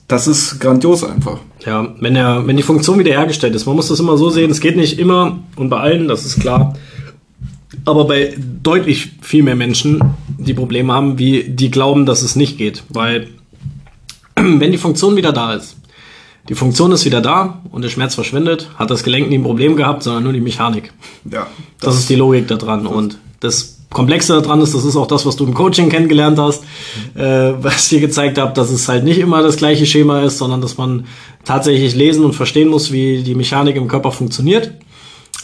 das 0.09 0.29
ist 0.29 0.61
grandios 0.61 1.03
einfach. 1.03 1.38
Ja, 1.64 1.95
wenn, 2.01 2.14
er, 2.14 2.47
wenn 2.47 2.57
die 2.57 2.62
Funktion 2.62 2.99
wiederhergestellt 2.99 3.55
ist, 3.55 3.66
man 3.66 3.77
muss 3.77 3.88
das 3.88 3.99
immer 3.99 4.16
so 4.16 4.31
sehen, 4.31 4.51
es 4.51 4.61
geht 4.61 4.77
nicht 4.77 4.99
immer 4.99 5.38
und 5.57 5.69
bei 5.69 5.81
allen, 5.81 6.09
das 6.09 6.25
ist 6.25 6.40
klar. 6.40 6.75
Aber 7.85 8.07
bei 8.07 8.35
deutlich 8.62 9.12
viel 9.21 9.42
mehr 9.42 9.57
Menschen, 9.57 10.01
die 10.38 10.55
Probleme 10.55 10.92
haben, 10.92 11.19
wie 11.19 11.45
die 11.45 11.71
glauben, 11.71 12.07
dass 12.07 12.23
es 12.23 12.37
nicht 12.37 12.59
geht. 12.59 12.85
Weil 12.88 13.29
wenn 14.37 14.73
die 14.73 14.79
Funktion 14.79 15.16
wieder 15.16 15.33
da 15.33 15.55
ist, 15.55 15.77
die 16.49 16.55
Funktion 16.55 16.92
ist 16.92 17.05
wieder 17.05 17.21
da 17.21 17.61
und 17.73 17.83
der 17.83 17.88
Schmerz 17.88 18.14
verschwindet, 18.14 18.71
hat 18.77 18.90
das 18.90 19.03
Gelenk 19.03 19.29
nie 19.29 19.38
ein 19.38 19.42
Problem 19.42 19.75
gehabt, 19.75 20.05
sondern 20.05 20.23
nur 20.23 20.33
die 20.33 20.40
Mechanik. 20.40 20.92
Ja. 21.25 21.49
Das, 21.81 21.95
das 21.95 21.99
ist 21.99 22.09
die 22.09 22.14
Logik 22.14 22.47
da 22.47 22.55
dran. 22.55 22.87
Und 22.87 23.19
das 23.40 23.76
Komplexe 23.90 24.40
daran 24.40 24.61
ist, 24.61 24.75
das 24.75 24.85
ist 24.85 24.96
auch 24.96 25.07
das, 25.07 25.25
was 25.27 25.37
du 25.37 25.44
im 25.44 25.55
Coaching 25.55 25.88
kennengelernt 25.88 26.38
hast, 26.38 26.64
äh, 27.14 27.53
was 27.61 27.88
dir 27.88 28.01
gezeigt 28.01 28.38
habe, 28.38 28.53
dass 28.53 28.70
es 28.70 28.88
halt 28.88 29.05
nicht 29.05 29.18
immer 29.18 29.42
das 29.42 29.57
gleiche 29.57 29.87
Schema 29.87 30.22
ist, 30.22 30.38
sondern 30.38 30.61
dass 30.61 30.77
man 30.77 31.07
tatsächlich 31.44 31.94
lesen 31.94 32.25
und 32.25 32.35
verstehen 32.35 32.68
muss, 32.68 32.92
wie 32.92 33.22
die 33.22 33.35
Mechanik 33.35 33.77
im 33.77 33.88
Körper 33.88 34.12
funktioniert. 34.12 34.72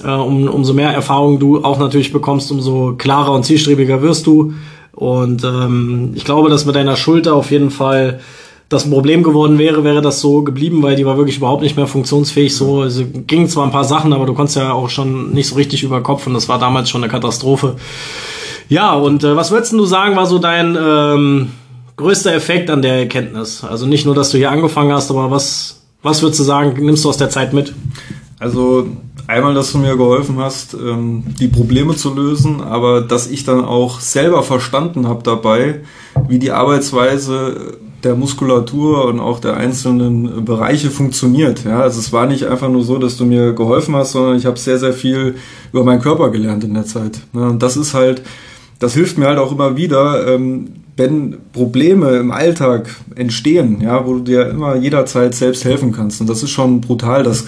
Äh, 0.02 0.10
um, 0.10 0.48
umso 0.48 0.74
mehr 0.74 0.90
Erfahrung 0.90 1.38
du 1.38 1.64
auch 1.64 1.78
natürlich 1.78 2.12
bekommst, 2.12 2.50
umso 2.50 2.94
klarer 2.96 3.32
und 3.32 3.44
zielstrebiger 3.44 4.02
wirst 4.02 4.26
du. 4.26 4.54
Und 4.92 5.44
ähm, 5.44 6.12
ich 6.14 6.24
glaube, 6.24 6.50
dass 6.50 6.66
mit 6.66 6.74
deiner 6.74 6.96
Schulter 6.96 7.34
auf 7.34 7.50
jeden 7.50 7.70
Fall 7.70 8.20
das 8.72 8.84
ein 8.84 8.90
Problem 8.90 9.22
geworden 9.22 9.58
wäre, 9.58 9.84
wäre 9.84 10.00
das 10.00 10.20
so 10.20 10.42
geblieben, 10.42 10.82
weil 10.82 10.96
die 10.96 11.04
war 11.04 11.16
wirklich 11.16 11.36
überhaupt 11.36 11.62
nicht 11.62 11.76
mehr 11.76 11.86
funktionsfähig. 11.86 12.54
So 12.54 12.82
also 12.82 13.04
ging 13.26 13.48
zwar 13.48 13.64
ein 13.64 13.72
paar 13.72 13.84
Sachen, 13.84 14.12
aber 14.12 14.26
du 14.26 14.34
konntest 14.34 14.56
ja 14.56 14.72
auch 14.72 14.88
schon 14.88 15.32
nicht 15.32 15.48
so 15.48 15.56
richtig 15.56 15.82
über 15.82 16.02
Kopf 16.02 16.26
und 16.26 16.34
das 16.34 16.48
war 16.48 16.58
damals 16.58 16.90
schon 16.90 17.02
eine 17.02 17.10
Katastrophe. 17.10 17.76
Ja, 18.68 18.94
und 18.94 19.24
äh, 19.24 19.36
was 19.36 19.50
würdest 19.50 19.72
du 19.72 19.84
sagen, 19.84 20.16
war 20.16 20.26
so 20.26 20.38
dein 20.38 20.78
ähm, 20.80 21.50
größter 21.96 22.34
Effekt 22.34 22.70
an 22.70 22.80
der 22.80 22.94
Erkenntnis? 22.94 23.62
Also 23.62 23.86
nicht 23.86 24.06
nur, 24.06 24.14
dass 24.14 24.30
du 24.30 24.38
hier 24.38 24.50
angefangen 24.50 24.92
hast, 24.92 25.10
aber 25.10 25.30
was, 25.30 25.82
was 26.02 26.22
würdest 26.22 26.40
du 26.40 26.44
sagen, 26.44 26.84
nimmst 26.84 27.04
du 27.04 27.10
aus 27.10 27.18
der 27.18 27.28
Zeit 27.28 27.52
mit? 27.52 27.74
Also 28.38 28.86
einmal, 29.26 29.54
dass 29.54 29.72
du 29.72 29.78
mir 29.78 29.96
geholfen 29.96 30.38
hast, 30.38 30.74
ähm, 30.74 31.24
die 31.38 31.48
Probleme 31.48 31.96
zu 31.96 32.14
lösen, 32.14 32.60
aber 32.60 33.00
dass 33.00 33.28
ich 33.28 33.44
dann 33.44 33.64
auch 33.64 34.00
selber 34.00 34.42
verstanden 34.42 35.06
habe 35.08 35.22
dabei, 35.22 35.80
wie 36.28 36.38
die 36.38 36.50
Arbeitsweise 36.50 37.78
der 38.02 38.16
Muskulatur 38.16 39.04
und 39.04 39.20
auch 39.20 39.38
der 39.38 39.56
einzelnen 39.56 40.44
Bereiche 40.44 40.90
funktioniert. 40.90 41.64
Ja, 41.64 41.80
also 41.80 42.00
es 42.00 42.12
war 42.12 42.26
nicht 42.26 42.46
einfach 42.46 42.68
nur 42.68 42.82
so, 42.82 42.98
dass 42.98 43.16
du 43.16 43.24
mir 43.24 43.52
geholfen 43.52 43.94
hast, 43.94 44.12
sondern 44.12 44.36
ich 44.36 44.46
habe 44.46 44.58
sehr, 44.58 44.78
sehr 44.78 44.92
viel 44.92 45.36
über 45.72 45.84
meinen 45.84 46.00
Körper 46.00 46.30
gelernt 46.30 46.64
in 46.64 46.74
der 46.74 46.84
Zeit. 46.84 47.20
Und 47.32 47.62
das 47.62 47.76
ist 47.76 47.94
halt, 47.94 48.22
das 48.78 48.94
hilft 48.94 49.18
mir 49.18 49.26
halt 49.26 49.38
auch 49.38 49.52
immer 49.52 49.76
wieder, 49.76 50.26
ähm, 50.26 50.68
wenn 50.96 51.38
Probleme 51.52 52.16
im 52.16 52.32
Alltag 52.32 52.94
entstehen, 53.14 53.80
ja, 53.80 54.04
wo 54.06 54.14
du 54.14 54.20
dir 54.20 54.50
immer 54.50 54.76
jederzeit 54.76 55.34
selbst 55.34 55.64
helfen 55.64 55.92
kannst. 55.92 56.20
Und 56.20 56.28
das 56.28 56.42
ist 56.42 56.50
schon 56.50 56.80
brutal, 56.80 57.22
das 57.22 57.46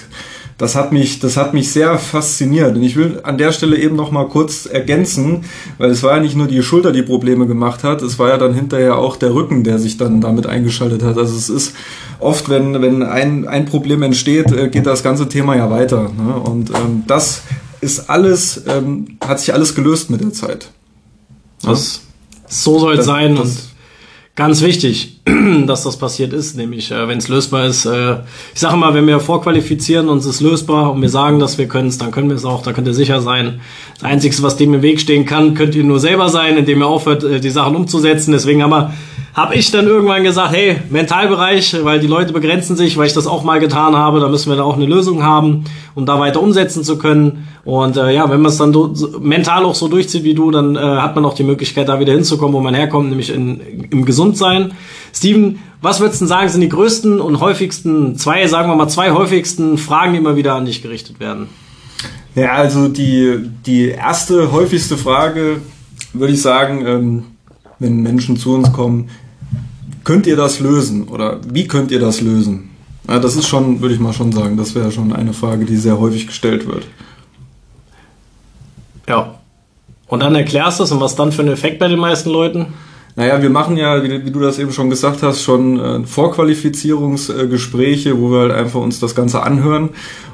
das 0.57 0.77
hat 0.77 0.93
mich, 0.93 1.19
das 1.19 1.37
hat 1.37 1.53
mich 1.53 1.73
sehr 1.73 1.99
fasziniert. 1.99 2.77
Und 2.77 2.83
ich 2.83 2.97
will 2.97 3.21
an 3.25 3.39
der 3.39 3.53
Stelle 3.53 3.77
eben 3.77 3.97
noch 3.97 4.11
mal 4.11 4.29
kurz 4.29 4.67
ergänzen, 4.67 5.45
weil 5.79 5.91
es 5.91 6.03
war 6.03 6.17
ja 6.17 6.23
nicht 6.23 6.37
nur 6.37 6.47
die 6.47 6.63
Schulter, 6.63 6.93
die 6.93 7.03
Probleme 7.03 7.47
gemacht 7.47 7.83
hat, 7.83 8.03
es 8.03 8.19
war 8.19 8.29
ja 8.29 8.39
dann 8.39 8.55
hinterher 8.55 8.97
auch 8.97 9.17
der 9.17 9.35
Rücken, 9.35 9.65
der 9.65 9.79
sich 9.79 9.97
dann 9.97 10.21
damit 10.21 10.47
eingeschaltet 10.47 11.03
hat. 11.03 11.19
Also 11.19 11.37
es 11.37 11.49
ist 11.49 11.75
oft, 12.21 12.49
wenn, 12.49 12.81
wenn 12.81 13.03
ein, 13.03 13.49
ein 13.49 13.65
Problem 13.65 14.03
entsteht, 14.03 14.53
äh, 14.53 14.69
geht 14.69 14.87
das 14.87 15.03
ganze 15.03 15.29
Thema 15.29 15.57
ja 15.57 15.71
weiter. 15.71 16.11
Ne? 16.17 16.37
Und 16.37 16.71
ähm, 16.71 17.03
das 17.07 17.43
ist 17.81 18.09
alles, 18.09 18.63
ähm, 18.69 19.19
hat 19.25 19.41
sich 19.41 19.53
alles 19.53 19.75
gelöst 19.75 20.09
mit 20.11 20.21
der 20.21 20.33
Zeit. 20.33 20.71
Das, 21.63 22.03
so 22.47 22.79
soll 22.79 22.99
es 22.99 23.07
sein. 23.07 23.37
Das, 23.37 23.49
und 23.49 23.59
ganz 24.35 24.63
wichtig, 24.63 25.14
dass 25.67 25.85
das 25.85 25.97
passiert 25.97 26.35
ist, 26.35 26.55
nämlich 26.57 26.91
äh, 26.91 27.09
wenn 27.09 27.17
es 27.17 27.29
lösbar 27.29 27.65
ist. 27.65 27.87
Äh, 27.87 28.17
ich 28.53 28.61
sage 28.61 28.77
mal, 28.77 28.93
wenn 28.93 29.07
wir 29.07 29.21
vorqualifizieren 29.21 30.11
und 30.11 30.19
es 30.19 30.27
ist 30.27 30.43
lösbar 30.43 30.93
und 30.93 31.01
wir 31.01 31.09
sagen, 31.09 31.39
dass 31.39 31.57
wir 31.57 31.67
können 31.67 31.89
es, 31.89 31.97
dann 31.97 32.11
können 32.11 32.29
wir 32.29 32.37
es 32.37 32.45
auch, 32.45 32.63
da 32.63 32.75
könnt 32.75 32.87
ihr 32.87 32.95
sicher 32.95 33.23
sein. 33.23 33.61
Das 33.95 34.05
Einzige, 34.05 34.43
was 34.43 34.57
dem 34.59 34.75
im 34.75 34.83
Weg 34.83 35.01
stehen 35.01 35.25
kann, 35.25 35.55
könnt 35.55 35.75
ihr 35.75 35.85
nur 35.85 35.99
selber 35.99 36.29
sein, 36.29 36.59
indem 36.59 36.81
ihr 36.81 36.87
aufhört, 36.87 37.25
äh, 37.25 37.41
die 37.41 37.49
Sachen 37.49 37.75
umzusetzen. 37.75 38.33
Deswegen 38.33 38.63
habe 38.63 39.55
ich 39.55 39.71
dann 39.71 39.87
irgendwann 39.87 40.25
gesagt, 40.25 40.55
hey, 40.55 40.77
Mentalbereich, 40.91 41.75
weil 41.83 42.01
die 42.01 42.07
Leute 42.07 42.35
begrenzen 42.35 42.77
sich, 42.77 42.99
weil 42.99 43.07
ich 43.07 43.15
das 43.15 43.27
auch 43.27 43.45
mal 43.45 43.61
getan 43.61 43.97
habe, 43.97 44.21
da 44.21 44.29
müssen 44.29 44.51
wir 44.51 44.57
da 44.57 44.63
auch 44.65 44.77
eine 44.77 44.87
Lösung 44.87 45.23
haben, 45.23 45.65
um 45.95 46.05
da 46.05 46.21
weiter 46.21 46.43
umsetzen 46.43 46.85
zu 46.85 46.99
können. 46.99 47.49
Und 47.65 47.97
äh, 47.97 48.13
ja, 48.13 48.31
wenn 48.31 48.43
man 48.43 48.51
es 48.51 48.59
dann 48.59 48.77
mental 49.21 49.65
auch 49.65 49.75
so 49.75 49.89
durchzieht 49.89 50.23
wie 50.23 50.35
du, 50.35 50.51
dann 50.51 50.77
äh, 50.77 50.81
hat 50.81 51.15
man 51.15 51.25
auch 51.25 51.35
die 51.35 51.45
Möglichkeit, 51.45 51.89
da 51.89 51.99
wieder 51.99 52.13
hinzukommen, 52.13 52.53
wo 52.55 52.61
man 52.61 52.75
herkommt, 52.75 53.09
nämlich 53.09 53.33
in, 53.33 53.87
im 53.91 54.05
Gesundsein. 54.05 54.73
Steven, 55.15 55.61
was 55.81 56.01
würdest 56.01 56.21
du 56.21 56.27
sagen, 56.27 56.49
sind 56.49 56.61
die 56.61 56.69
größten 56.69 57.21
und 57.21 57.41
häufigsten, 57.41 58.17
zwei, 58.17 58.47
sagen 58.47 58.69
wir 58.69 58.77
mal, 58.77 58.89
zwei 58.89 59.13
häufigsten 59.13 59.79
Fragen, 59.79 60.13
die 60.13 60.19
immer 60.19 60.37
wieder 60.37 60.55
an 60.55 60.67
dich 60.67 60.83
gerichtet 60.83 61.21
werden? 61.21 61.49
Ja, 62.35 62.53
also 62.53 62.89
die, 62.89 63.39
die 63.65 63.89
erste 63.91 64.51
häufigste 64.51 64.97
Frage, 64.97 65.61
würde 66.13 66.33
ich 66.33 66.43
sagen, 66.43 66.85
ähm, 66.85 67.25
wenn 67.79 68.03
Menschen 68.03 68.37
zu 68.37 68.55
uns 68.55 68.73
kommen, 68.73 69.09
Könnt 70.05 70.27
ihr 70.27 70.37
das 70.37 70.61
lösen 70.61 71.09
oder 71.09 71.41
wie 71.49 71.67
könnt 71.67 71.91
ihr 71.91 71.99
das 71.99 72.21
lösen? 72.21 72.71
Ja, 73.09 73.19
das 73.19 73.37
ist 73.37 73.49
schon, 73.49 73.81
würde 73.81 73.95
ich 73.95 74.01
mal 74.01 74.13
schon 74.13 74.33
sagen, 74.33 74.59
das 74.59 74.75
wäre 74.75 74.93
schon 74.93 75.15
eine 75.15 75.33
Frage, 75.33 75.65
die 75.65 75.77
sehr 75.77 75.99
häufig 75.99 76.27
gestellt 76.27 76.67
wird. 76.67 76.87
Ja. 79.09 79.39
Und 80.07 80.21
dann 80.21 80.35
erklärst 80.35 80.79
du 80.79 80.85
es 80.85 80.93
und 80.93 81.01
was 81.01 81.17
dann 81.17 81.33
für 81.33 81.41
einen 81.41 81.53
Effekt 81.53 81.79
bei 81.79 81.89
den 81.89 81.99
meisten 81.99 82.29
Leuten? 82.29 82.67
Naja, 83.17 83.41
wir 83.41 83.51
machen 83.51 83.77
ja, 83.77 84.03
wie, 84.03 84.27
wie, 84.27 84.33
du 84.33 84.41
das 84.41 84.59
eben 84.59 84.73
schon 84.73 84.91
gesagt 84.91 85.23
hast, 85.23 85.43
schon 85.43 85.79
äh, 85.79 86.05
Vorqualifizierungsgespräche, 86.05 88.21
wo 88.21 88.33
wir 88.33 88.41
halt 88.41 88.51
einfach 88.53 88.81
uns 88.81 88.99
das 88.99 89.15
Ganze 89.15 89.45
anhören 89.45 89.91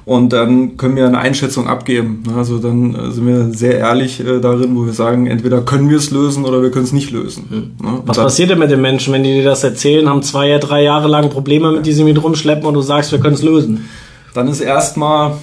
und 0.07 0.33
dann 0.33 0.79
können 0.79 0.97
wir 0.97 1.07
eine 1.07 1.19
Einschätzung 1.19 1.69
abgeben. 1.69 2.23
Also 2.35 2.57
dann 2.57 2.95
äh, 2.95 3.11
sind 3.11 3.27
wir 3.27 3.53
sehr 3.53 3.77
ehrlich 3.79 4.21
äh, 4.21 4.41
darin, 4.41 4.75
wo 4.75 4.87
wir 4.87 4.95
sagen, 4.95 5.27
entweder 5.27 5.61
können 5.61 5.91
wir 5.91 5.99
es 5.99 6.11
lösen 6.11 6.47
oder 6.47 6.63
wir 6.63 6.71
können 6.71 6.87
es 6.87 6.93
nicht 6.93 7.11
lösen. 7.11 7.45
Mhm. 7.51 7.73
Was 8.07 8.17
dann, 8.17 8.25
passiert 8.25 8.49
denn 8.49 8.59
mit 8.59 8.71
den 8.71 8.81
Menschen, 8.81 9.13
wenn 9.13 9.25
die 9.25 9.35
dir 9.35 9.45
das 9.45 9.63
erzählen, 9.63 10.09
haben 10.09 10.23
zwei, 10.23 10.57
drei 10.57 10.83
Jahre 10.83 11.09
lang 11.09 11.29
Probleme, 11.29 11.71
mit 11.73 11.85
die 11.85 11.93
sie 11.93 12.05
mit 12.05 12.23
rumschleppen 12.23 12.65
und 12.65 12.73
du 12.73 12.81
sagst, 12.81 13.13
wir 13.13 13.21
können 13.21 13.35
es 13.35 13.43
lösen? 13.43 13.91
Dann 14.33 14.49
ist 14.49 14.61
erstmal, 14.61 15.35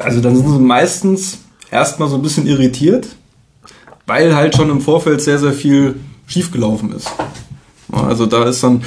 also 0.00 0.20
dann 0.20 0.34
sind 0.34 0.48
sie 0.48 0.58
meistens 0.58 1.38
erstmal 1.70 2.08
so 2.08 2.16
ein 2.16 2.22
bisschen 2.22 2.48
irritiert, 2.48 3.06
weil 4.06 4.34
halt 4.34 4.56
schon 4.56 4.68
im 4.68 4.80
Vorfeld 4.80 5.20
sehr, 5.20 5.38
sehr 5.38 5.52
viel 5.52 5.94
schiefgelaufen 6.26 6.92
ist. 6.92 7.10
Also 7.92 8.26
da 8.26 8.44
ist 8.44 8.62
dann, 8.62 8.82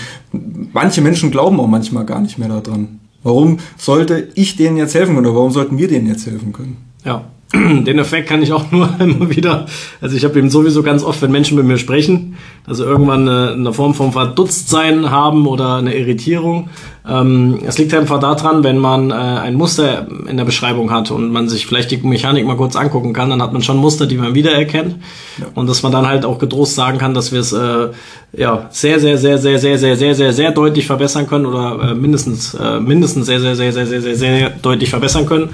manche 0.73 1.01
Menschen 1.01 1.31
glauben 1.31 1.59
auch 1.59 1.67
manchmal 1.67 2.05
gar 2.05 2.19
nicht 2.19 2.37
mehr 2.37 2.49
daran. 2.49 2.99
Warum 3.23 3.59
sollte 3.77 4.29
ich 4.35 4.55
denen 4.55 4.77
jetzt 4.77 4.95
helfen 4.95 5.15
können 5.15 5.25
oder 5.27 5.35
warum 5.35 5.51
sollten 5.51 5.77
wir 5.77 5.87
denen 5.87 6.07
jetzt 6.07 6.25
helfen 6.25 6.53
können? 6.53 6.77
Ja. 7.03 7.25
Den 7.53 7.97
Effekt 7.97 8.27
kann 8.27 8.43
ich 8.43 8.51
auch 8.51 8.71
nur 8.71 8.89
immer 8.99 9.29
wieder, 9.29 9.67
also 10.01 10.17
ich 10.17 10.25
habe 10.25 10.37
eben 10.37 10.49
sowieso 10.49 10.83
ganz 10.83 11.03
oft, 11.03 11.21
wenn 11.21 11.31
Menschen 11.31 11.55
mit 11.55 11.65
mir 11.65 11.77
sprechen, 11.77 12.35
also 12.65 12.83
irgendwann 12.83 13.27
eine, 13.27 13.53
eine 13.53 13.73
Form 13.73 13.93
von 13.93 14.11
Verdutztsein 14.11 15.09
haben 15.09 15.47
oder 15.47 15.75
eine 15.75 15.95
Irritierung. 15.95 16.69
Ähm, 17.07 17.59
es 17.65 17.77
liegt 17.77 17.93
einfach 17.93 18.19
daran, 18.19 18.65
wenn 18.65 18.77
man 18.77 19.11
äh, 19.11 19.13
ein 19.13 19.53
Muster 19.53 20.07
in 20.27 20.35
der 20.35 20.43
Beschreibung 20.43 20.91
hat 20.91 21.09
und 21.09 21.31
man 21.31 21.47
sich 21.47 21.65
vielleicht 21.65 21.89
die 21.91 21.97
Mechanik 21.97 22.45
mal 22.45 22.57
kurz 22.57 22.75
angucken 22.75 23.13
kann, 23.13 23.29
dann 23.29 23.41
hat 23.41 23.53
man 23.53 23.61
schon 23.61 23.77
Muster, 23.77 24.07
die 24.07 24.17
man 24.17 24.35
wiedererkennt. 24.35 24.97
Ja. 25.37 25.45
Und 25.55 25.69
dass 25.69 25.83
man 25.83 25.93
dann 25.93 26.05
halt 26.05 26.25
auch 26.25 26.39
getrost 26.39 26.75
sagen 26.75 26.97
kann, 26.97 27.13
dass 27.13 27.31
wir 27.31 27.39
es 27.39 27.53
äh, 27.53 27.87
ja 28.33 28.67
sehr, 28.71 28.99
sehr, 28.99 29.17
sehr, 29.17 29.37
sehr, 29.37 29.57
sehr, 29.57 29.77
sehr, 29.77 29.95
sehr, 29.95 30.15
sehr, 30.15 30.33
sehr 30.33 30.51
deutlich 30.51 30.85
verbessern 30.85 31.27
können 31.27 31.45
oder 31.45 31.91
äh, 31.91 31.95
mindestens, 31.95 32.55
äh, 32.55 32.81
mindestens 32.81 33.25
sehr, 33.25 33.39
sehr, 33.39 33.55
sehr, 33.55 33.71
sehr, 33.71 33.85
sehr, 33.85 34.01
sehr, 34.01 34.15
sehr 34.17 34.49
deutlich 34.49 34.89
verbessern 34.89 35.25
können 35.25 35.49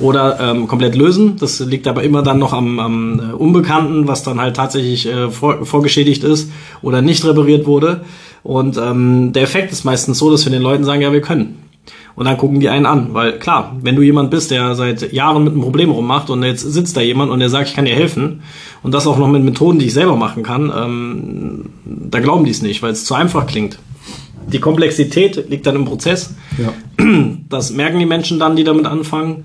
oder 0.00 0.38
ähm, 0.40 0.68
komplett 0.68 0.94
lösen. 0.94 1.36
Das 1.38 1.60
liegt 1.60 1.86
aber 1.86 2.02
immer 2.02 2.22
dann 2.22 2.38
noch 2.38 2.52
am, 2.52 2.78
am 2.78 3.34
Unbekannten, 3.36 4.06
was 4.08 4.22
dann 4.22 4.40
halt 4.40 4.56
tatsächlich 4.56 5.06
äh, 5.06 5.30
vor, 5.30 5.64
vorgeschädigt 5.64 6.24
ist 6.24 6.50
oder 6.82 7.02
nicht 7.02 7.24
repariert 7.24 7.66
wurde. 7.66 8.02
Und 8.42 8.78
ähm, 8.78 9.32
der 9.32 9.42
Effekt 9.42 9.72
ist 9.72 9.84
meistens 9.84 10.18
so, 10.18 10.30
dass 10.30 10.44
wir 10.44 10.52
den 10.52 10.62
Leuten 10.62 10.84
sagen, 10.84 11.02
ja, 11.02 11.12
wir 11.12 11.20
können. 11.20 11.62
Und 12.14 12.24
dann 12.24 12.36
gucken 12.36 12.58
die 12.58 12.68
einen 12.68 12.86
an, 12.86 13.14
weil 13.14 13.38
klar, 13.38 13.76
wenn 13.80 13.94
du 13.94 14.02
jemand 14.02 14.32
bist, 14.32 14.50
der 14.50 14.74
seit 14.74 15.12
Jahren 15.12 15.44
mit 15.44 15.52
einem 15.52 15.62
Problem 15.62 15.90
rummacht 15.90 16.30
und 16.30 16.42
jetzt 16.42 16.62
sitzt 16.62 16.96
da 16.96 17.00
jemand 17.00 17.30
und 17.30 17.38
der 17.38 17.48
sagt, 17.48 17.68
ich 17.68 17.76
kann 17.76 17.84
dir 17.84 17.94
helfen 17.94 18.42
und 18.82 18.92
das 18.92 19.06
auch 19.06 19.18
noch 19.18 19.28
mit 19.28 19.44
Methoden, 19.44 19.78
die 19.78 19.86
ich 19.86 19.94
selber 19.94 20.16
machen 20.16 20.42
kann, 20.42 20.72
ähm, 20.76 21.66
da 21.84 22.18
glauben 22.18 22.44
die 22.44 22.50
es 22.50 22.60
nicht, 22.60 22.82
weil 22.82 22.90
es 22.90 23.04
zu 23.04 23.14
einfach 23.14 23.46
klingt. 23.46 23.78
Die 24.52 24.58
Komplexität 24.58 25.48
liegt 25.48 25.66
dann 25.66 25.76
im 25.76 25.84
Prozess. 25.84 26.34
Ja. 26.58 26.72
Das 27.48 27.70
merken 27.70 28.00
die 28.00 28.06
Menschen 28.06 28.38
dann, 28.40 28.56
die 28.56 28.64
damit 28.64 28.86
anfangen 28.86 29.44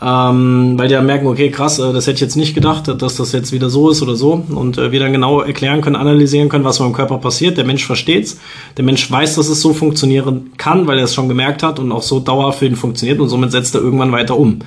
ähm, 0.00 0.74
weil 0.76 0.88
die 0.88 0.94
dann 0.94 1.06
merken, 1.06 1.26
okay, 1.26 1.50
krass, 1.50 1.78
äh, 1.78 1.92
das 1.92 2.06
hätte 2.06 2.14
ich 2.14 2.20
jetzt 2.20 2.36
nicht 2.36 2.54
gedacht, 2.54 2.88
dass 2.88 3.16
das 3.16 3.32
jetzt 3.32 3.52
wieder 3.52 3.68
so 3.68 3.90
ist 3.90 4.02
oder 4.02 4.16
so 4.16 4.44
und 4.48 4.78
äh, 4.78 4.90
wir 4.90 5.00
dann 5.00 5.12
genau 5.12 5.40
erklären 5.40 5.80
können, 5.80 5.96
analysieren 5.96 6.48
können, 6.48 6.64
was 6.64 6.80
im 6.80 6.92
Körper 6.92 7.18
passiert. 7.18 7.58
Der 7.58 7.64
Mensch 7.64 7.84
versteht's, 7.84 8.40
der 8.76 8.84
Mensch 8.84 9.08
weiß, 9.10 9.36
dass 9.36 9.48
es 9.48 9.60
so 9.60 9.74
funktionieren 9.74 10.52
kann, 10.56 10.86
weil 10.86 10.98
er 10.98 11.04
es 11.04 11.14
schon 11.14 11.28
gemerkt 11.28 11.62
hat 11.62 11.78
und 11.78 11.92
auch 11.92 12.02
so 12.02 12.20
dauerhaft 12.20 12.60
für 12.60 12.66
ihn 12.66 12.76
funktioniert 12.76 13.20
und 13.20 13.28
somit 13.28 13.52
setzt 13.52 13.74
er 13.74 13.80
irgendwann 13.80 14.12
weiter 14.12 14.38
um. 14.38 14.60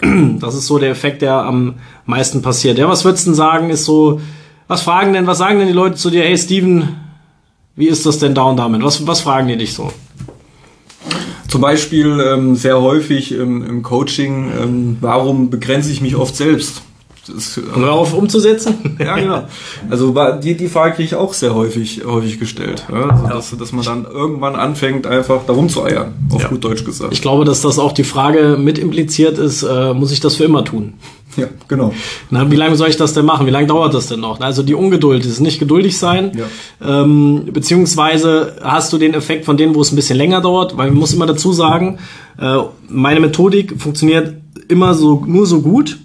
Das 0.40 0.54
ist 0.54 0.66
so 0.66 0.78
der 0.78 0.90
Effekt, 0.90 1.22
der 1.22 1.34
am 1.34 1.74
meisten 2.04 2.42
passiert. 2.42 2.78
Ja, 2.78 2.88
was 2.88 3.04
würdest 3.04 3.26
du 3.26 3.30
denn 3.30 3.36
sagen, 3.36 3.70
ist 3.70 3.84
so, 3.84 4.20
was 4.66 4.82
fragen 4.82 5.12
denn, 5.12 5.26
was 5.26 5.38
sagen 5.38 5.58
denn 5.58 5.68
die 5.68 5.74
Leute 5.74 5.96
zu 5.96 6.10
dir, 6.10 6.22
hey 6.22 6.36
Steven, 6.36 6.96
wie 7.76 7.86
ist 7.86 8.06
das 8.06 8.18
denn 8.18 8.34
da 8.34 8.44
und 8.44 8.56
damit? 8.56 8.82
Was, 8.82 9.06
was 9.06 9.20
fragen 9.20 9.48
die 9.48 9.56
dich 9.56 9.74
so? 9.74 9.90
Zum 11.54 11.60
Beispiel 11.60 12.18
ähm, 12.20 12.56
sehr 12.56 12.80
häufig 12.80 13.30
ähm, 13.30 13.62
im 13.62 13.84
Coaching, 13.84 14.50
ähm, 14.60 14.96
warum 15.00 15.50
begrenze 15.50 15.92
ich 15.92 16.00
mich 16.00 16.16
oft 16.16 16.34
selbst? 16.34 16.82
Das, 17.26 17.56
äh, 17.56 17.62
Hör 17.74 17.92
auf 17.92 18.14
umzusetzen? 18.14 18.96
ja, 18.98 19.16
genau. 19.16 19.44
Also 19.90 20.14
die, 20.42 20.56
die 20.56 20.68
Frage 20.68 20.96
kriege 20.96 21.06
ich 21.06 21.14
auch 21.14 21.32
sehr 21.32 21.54
häufig, 21.54 22.02
häufig 22.04 22.38
gestellt. 22.38 22.84
Ja? 22.92 23.08
Also, 23.08 23.56
dass, 23.56 23.56
dass 23.56 23.72
man 23.72 23.84
dann 23.84 24.04
irgendwann 24.04 24.56
anfängt, 24.56 25.06
einfach 25.06 25.46
darum 25.46 25.68
zu 25.68 25.84
eiern, 25.84 26.14
auf 26.30 26.42
ja. 26.42 26.48
gut 26.48 26.64
Deutsch 26.64 26.84
gesagt. 26.84 27.12
Ich 27.12 27.22
glaube, 27.22 27.44
dass 27.44 27.62
das 27.62 27.78
auch 27.78 27.92
die 27.92 28.04
Frage 28.04 28.56
mit 28.58 28.78
impliziert 28.78 29.38
ist, 29.38 29.62
äh, 29.62 29.94
muss 29.94 30.12
ich 30.12 30.20
das 30.20 30.36
für 30.36 30.44
immer 30.44 30.64
tun? 30.64 30.94
Ja, 31.36 31.48
genau. 31.68 31.92
Na, 32.30 32.50
wie 32.50 32.56
lange 32.56 32.76
soll 32.76 32.88
ich 32.88 32.96
das 32.96 33.12
denn 33.12 33.24
machen? 33.24 33.46
Wie 33.46 33.50
lange 33.50 33.66
dauert 33.66 33.94
das 33.94 34.06
denn 34.06 34.20
noch? 34.20 34.40
Also 34.40 34.62
die 34.62 34.74
Ungeduld, 34.74 35.24
ist 35.24 35.40
nicht 35.40 35.58
geduldig 35.58 35.98
sein, 35.98 36.32
ja. 36.36 37.02
ähm, 37.02 37.46
beziehungsweise 37.52 38.56
hast 38.62 38.92
du 38.92 38.98
den 38.98 39.14
Effekt 39.14 39.44
von 39.44 39.56
denen, 39.56 39.74
wo 39.74 39.80
es 39.80 39.92
ein 39.92 39.96
bisschen 39.96 40.16
länger 40.16 40.40
dauert, 40.40 40.76
weil 40.76 40.90
man 40.90 41.00
muss 41.00 41.12
immer 41.12 41.26
dazu 41.26 41.52
sagen, 41.52 41.98
äh, 42.38 42.58
meine 42.88 43.20
Methodik 43.20 43.80
funktioniert 43.80 44.34
immer 44.68 44.94
so 44.94 45.24
nur 45.26 45.46
so 45.46 45.60
gut, 45.60 45.98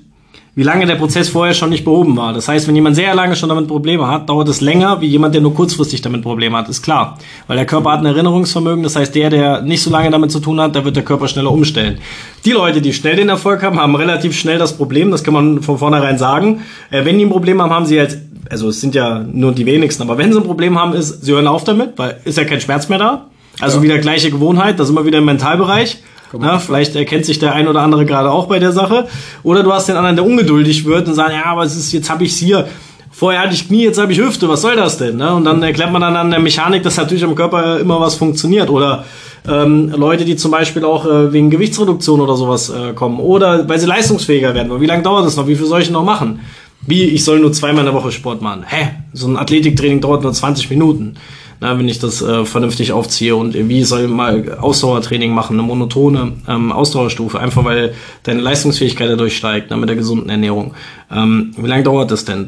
wie 0.59 0.63
lange 0.63 0.85
der 0.85 0.95
Prozess 0.95 1.29
vorher 1.29 1.53
schon 1.53 1.69
nicht 1.69 1.85
behoben 1.85 2.17
war. 2.17 2.33
Das 2.33 2.49
heißt, 2.49 2.67
wenn 2.67 2.75
jemand 2.75 2.97
sehr 2.97 3.15
lange 3.15 3.37
schon 3.37 3.47
damit 3.47 3.69
Probleme 3.69 4.05
hat, 4.07 4.27
dauert 4.27 4.49
es 4.49 4.59
länger, 4.59 4.99
wie 4.99 5.05
jemand, 5.05 5.33
der 5.33 5.39
nur 5.39 5.53
kurzfristig 5.53 6.01
damit 6.01 6.21
Probleme 6.21 6.57
hat, 6.57 6.67
ist 6.67 6.81
klar. 6.81 7.17
Weil 7.47 7.55
der 7.55 7.65
Körper 7.65 7.93
hat 7.93 8.01
ein 8.01 8.05
Erinnerungsvermögen, 8.07 8.83
das 8.83 8.97
heißt, 8.97 9.15
der, 9.15 9.29
der 9.29 9.61
nicht 9.61 9.81
so 9.81 9.89
lange 9.89 10.11
damit 10.11 10.33
zu 10.33 10.41
tun 10.41 10.59
hat, 10.59 10.75
da 10.75 10.83
wird 10.83 10.97
der 10.97 11.05
Körper 11.05 11.29
schneller 11.29 11.53
umstellen. 11.53 11.99
Die 12.43 12.51
Leute, 12.51 12.81
die 12.81 12.91
schnell 12.91 13.15
den 13.15 13.29
Erfolg 13.29 13.63
haben, 13.63 13.79
haben 13.79 13.95
relativ 13.95 14.37
schnell 14.37 14.57
das 14.57 14.75
Problem, 14.75 15.11
das 15.11 15.23
kann 15.23 15.33
man 15.33 15.61
von 15.61 15.77
vornherein 15.77 16.17
sagen. 16.17 16.59
Äh, 16.91 17.05
wenn 17.05 17.17
die 17.17 17.23
ein 17.23 17.29
Problem 17.29 17.61
haben, 17.61 17.71
haben 17.71 17.85
sie 17.85 17.97
als 17.97 18.17
also 18.49 18.67
es 18.67 18.81
sind 18.81 18.95
ja 18.95 19.23
nur 19.31 19.53
die 19.53 19.65
wenigsten, 19.65 20.03
aber 20.03 20.17
wenn 20.17 20.33
sie 20.33 20.39
ein 20.39 20.43
Problem 20.43 20.77
haben, 20.77 20.91
ist, 20.91 21.23
sie 21.23 21.31
hören 21.31 21.47
auf 21.47 21.63
damit, 21.63 21.93
weil 21.95 22.19
ist 22.25 22.37
ja 22.37 22.43
kein 22.43 22.59
Schmerz 22.59 22.89
mehr 22.89 22.99
da. 22.99 23.27
Also 23.61 23.77
ja. 23.77 23.83
wieder 23.83 23.97
gleiche 23.99 24.29
Gewohnheit, 24.29 24.77
da 24.77 24.83
sind 24.83 24.95
wir 24.95 25.05
wieder 25.05 25.19
im 25.19 25.25
Mentalbereich. 25.25 26.03
Na, 26.37 26.59
vielleicht 26.59 26.95
erkennt 26.95 27.25
sich 27.25 27.39
der 27.39 27.53
ein 27.53 27.67
oder 27.67 27.81
andere 27.81 28.05
gerade 28.05 28.31
auch 28.31 28.47
bei 28.47 28.59
der 28.59 28.71
Sache. 28.71 29.07
Oder 29.43 29.63
du 29.63 29.73
hast 29.73 29.89
den 29.89 29.95
anderen, 29.95 30.15
der 30.15 30.25
ungeduldig 30.25 30.85
wird 30.85 31.07
und 31.07 31.15
sagt, 31.15 31.31
ja, 31.31 31.45
aber 31.45 31.63
es 31.63 31.75
ist, 31.75 31.91
jetzt 31.91 32.09
habe 32.09 32.23
ich's 32.23 32.37
hier. 32.37 32.67
Vorher 33.11 33.41
hatte 33.41 33.53
ich 33.53 33.67
Knie, 33.67 33.83
jetzt 33.83 33.99
habe 33.99 34.11
ich 34.11 34.19
Hüfte, 34.19 34.47
was 34.47 34.61
soll 34.61 34.75
das 34.75 34.97
denn? 34.97 35.17
Ne? 35.17 35.33
Und 35.33 35.43
dann 35.43 35.61
erklärt 35.63 35.91
man 35.91 36.01
dann 36.01 36.15
an 36.15 36.29
der 36.29 36.39
Mechanik, 36.39 36.83
dass 36.83 36.97
natürlich 36.97 37.23
am 37.23 37.35
Körper 37.35 37.79
immer 37.79 37.99
was 37.99 38.15
funktioniert. 38.15 38.69
Oder 38.69 39.03
ähm, 39.47 39.91
Leute, 39.95 40.23
die 40.23 40.35
zum 40.35 40.51
Beispiel 40.51 40.85
auch 40.85 41.05
äh, 41.05 41.33
wegen 41.33 41.49
Gewichtsreduktion 41.49 42.21
oder 42.21 42.35
sowas 42.35 42.69
äh, 42.69 42.93
kommen. 42.93 43.19
Oder 43.19 43.67
weil 43.67 43.79
sie 43.79 43.87
leistungsfähiger 43.87 44.53
werden. 44.53 44.79
Wie 44.79 44.85
lange 44.85 45.03
dauert 45.03 45.25
das 45.25 45.35
noch? 45.35 45.47
Wie 45.47 45.55
viel 45.55 45.65
soll 45.65 45.81
ich 45.81 45.89
noch 45.89 46.03
machen? 46.03 46.41
Wie, 46.81 47.03
ich 47.03 47.25
soll 47.25 47.39
nur 47.39 47.51
zweimal 47.51 47.79
in 47.79 47.91
der 47.91 47.93
Woche 47.93 48.11
Sport 48.11 48.41
machen. 48.41 48.63
Hä? 48.65 48.89
So 49.11 49.27
ein 49.27 49.37
Athletiktraining 49.37 49.99
dauert 49.99 50.23
nur 50.23 50.31
20 50.31 50.69
Minuten 50.69 51.15
na, 51.61 51.77
wenn 51.77 51.89
ich 51.89 51.99
das 51.99 52.21
äh, 52.21 52.45
vernünftig 52.45 52.93
aufziehe 52.93 53.35
und 53.35 53.53
wie 53.53 53.83
soll 53.83 54.07
mal 54.07 54.57
Ausdauertraining 54.59 55.33
machen, 55.33 55.59
eine 55.59 55.67
monotone 55.67 56.33
ähm, 56.47 56.71
Ausdauerstufe, 56.71 57.39
einfach 57.39 57.65
weil 57.65 57.93
deine 58.23 58.41
Leistungsfähigkeit 58.41 59.09
dadurch 59.09 59.35
steigt, 59.35 59.67
na, 59.69 59.77
mit 59.77 59.89
der 59.89 59.95
gesunden 59.95 60.29
Ernährung. 60.29 60.73
Ähm, 61.11 61.51
wie 61.57 61.67
lange 61.67 61.83
dauert 61.83 62.11
das 62.11 62.25
denn? 62.25 62.45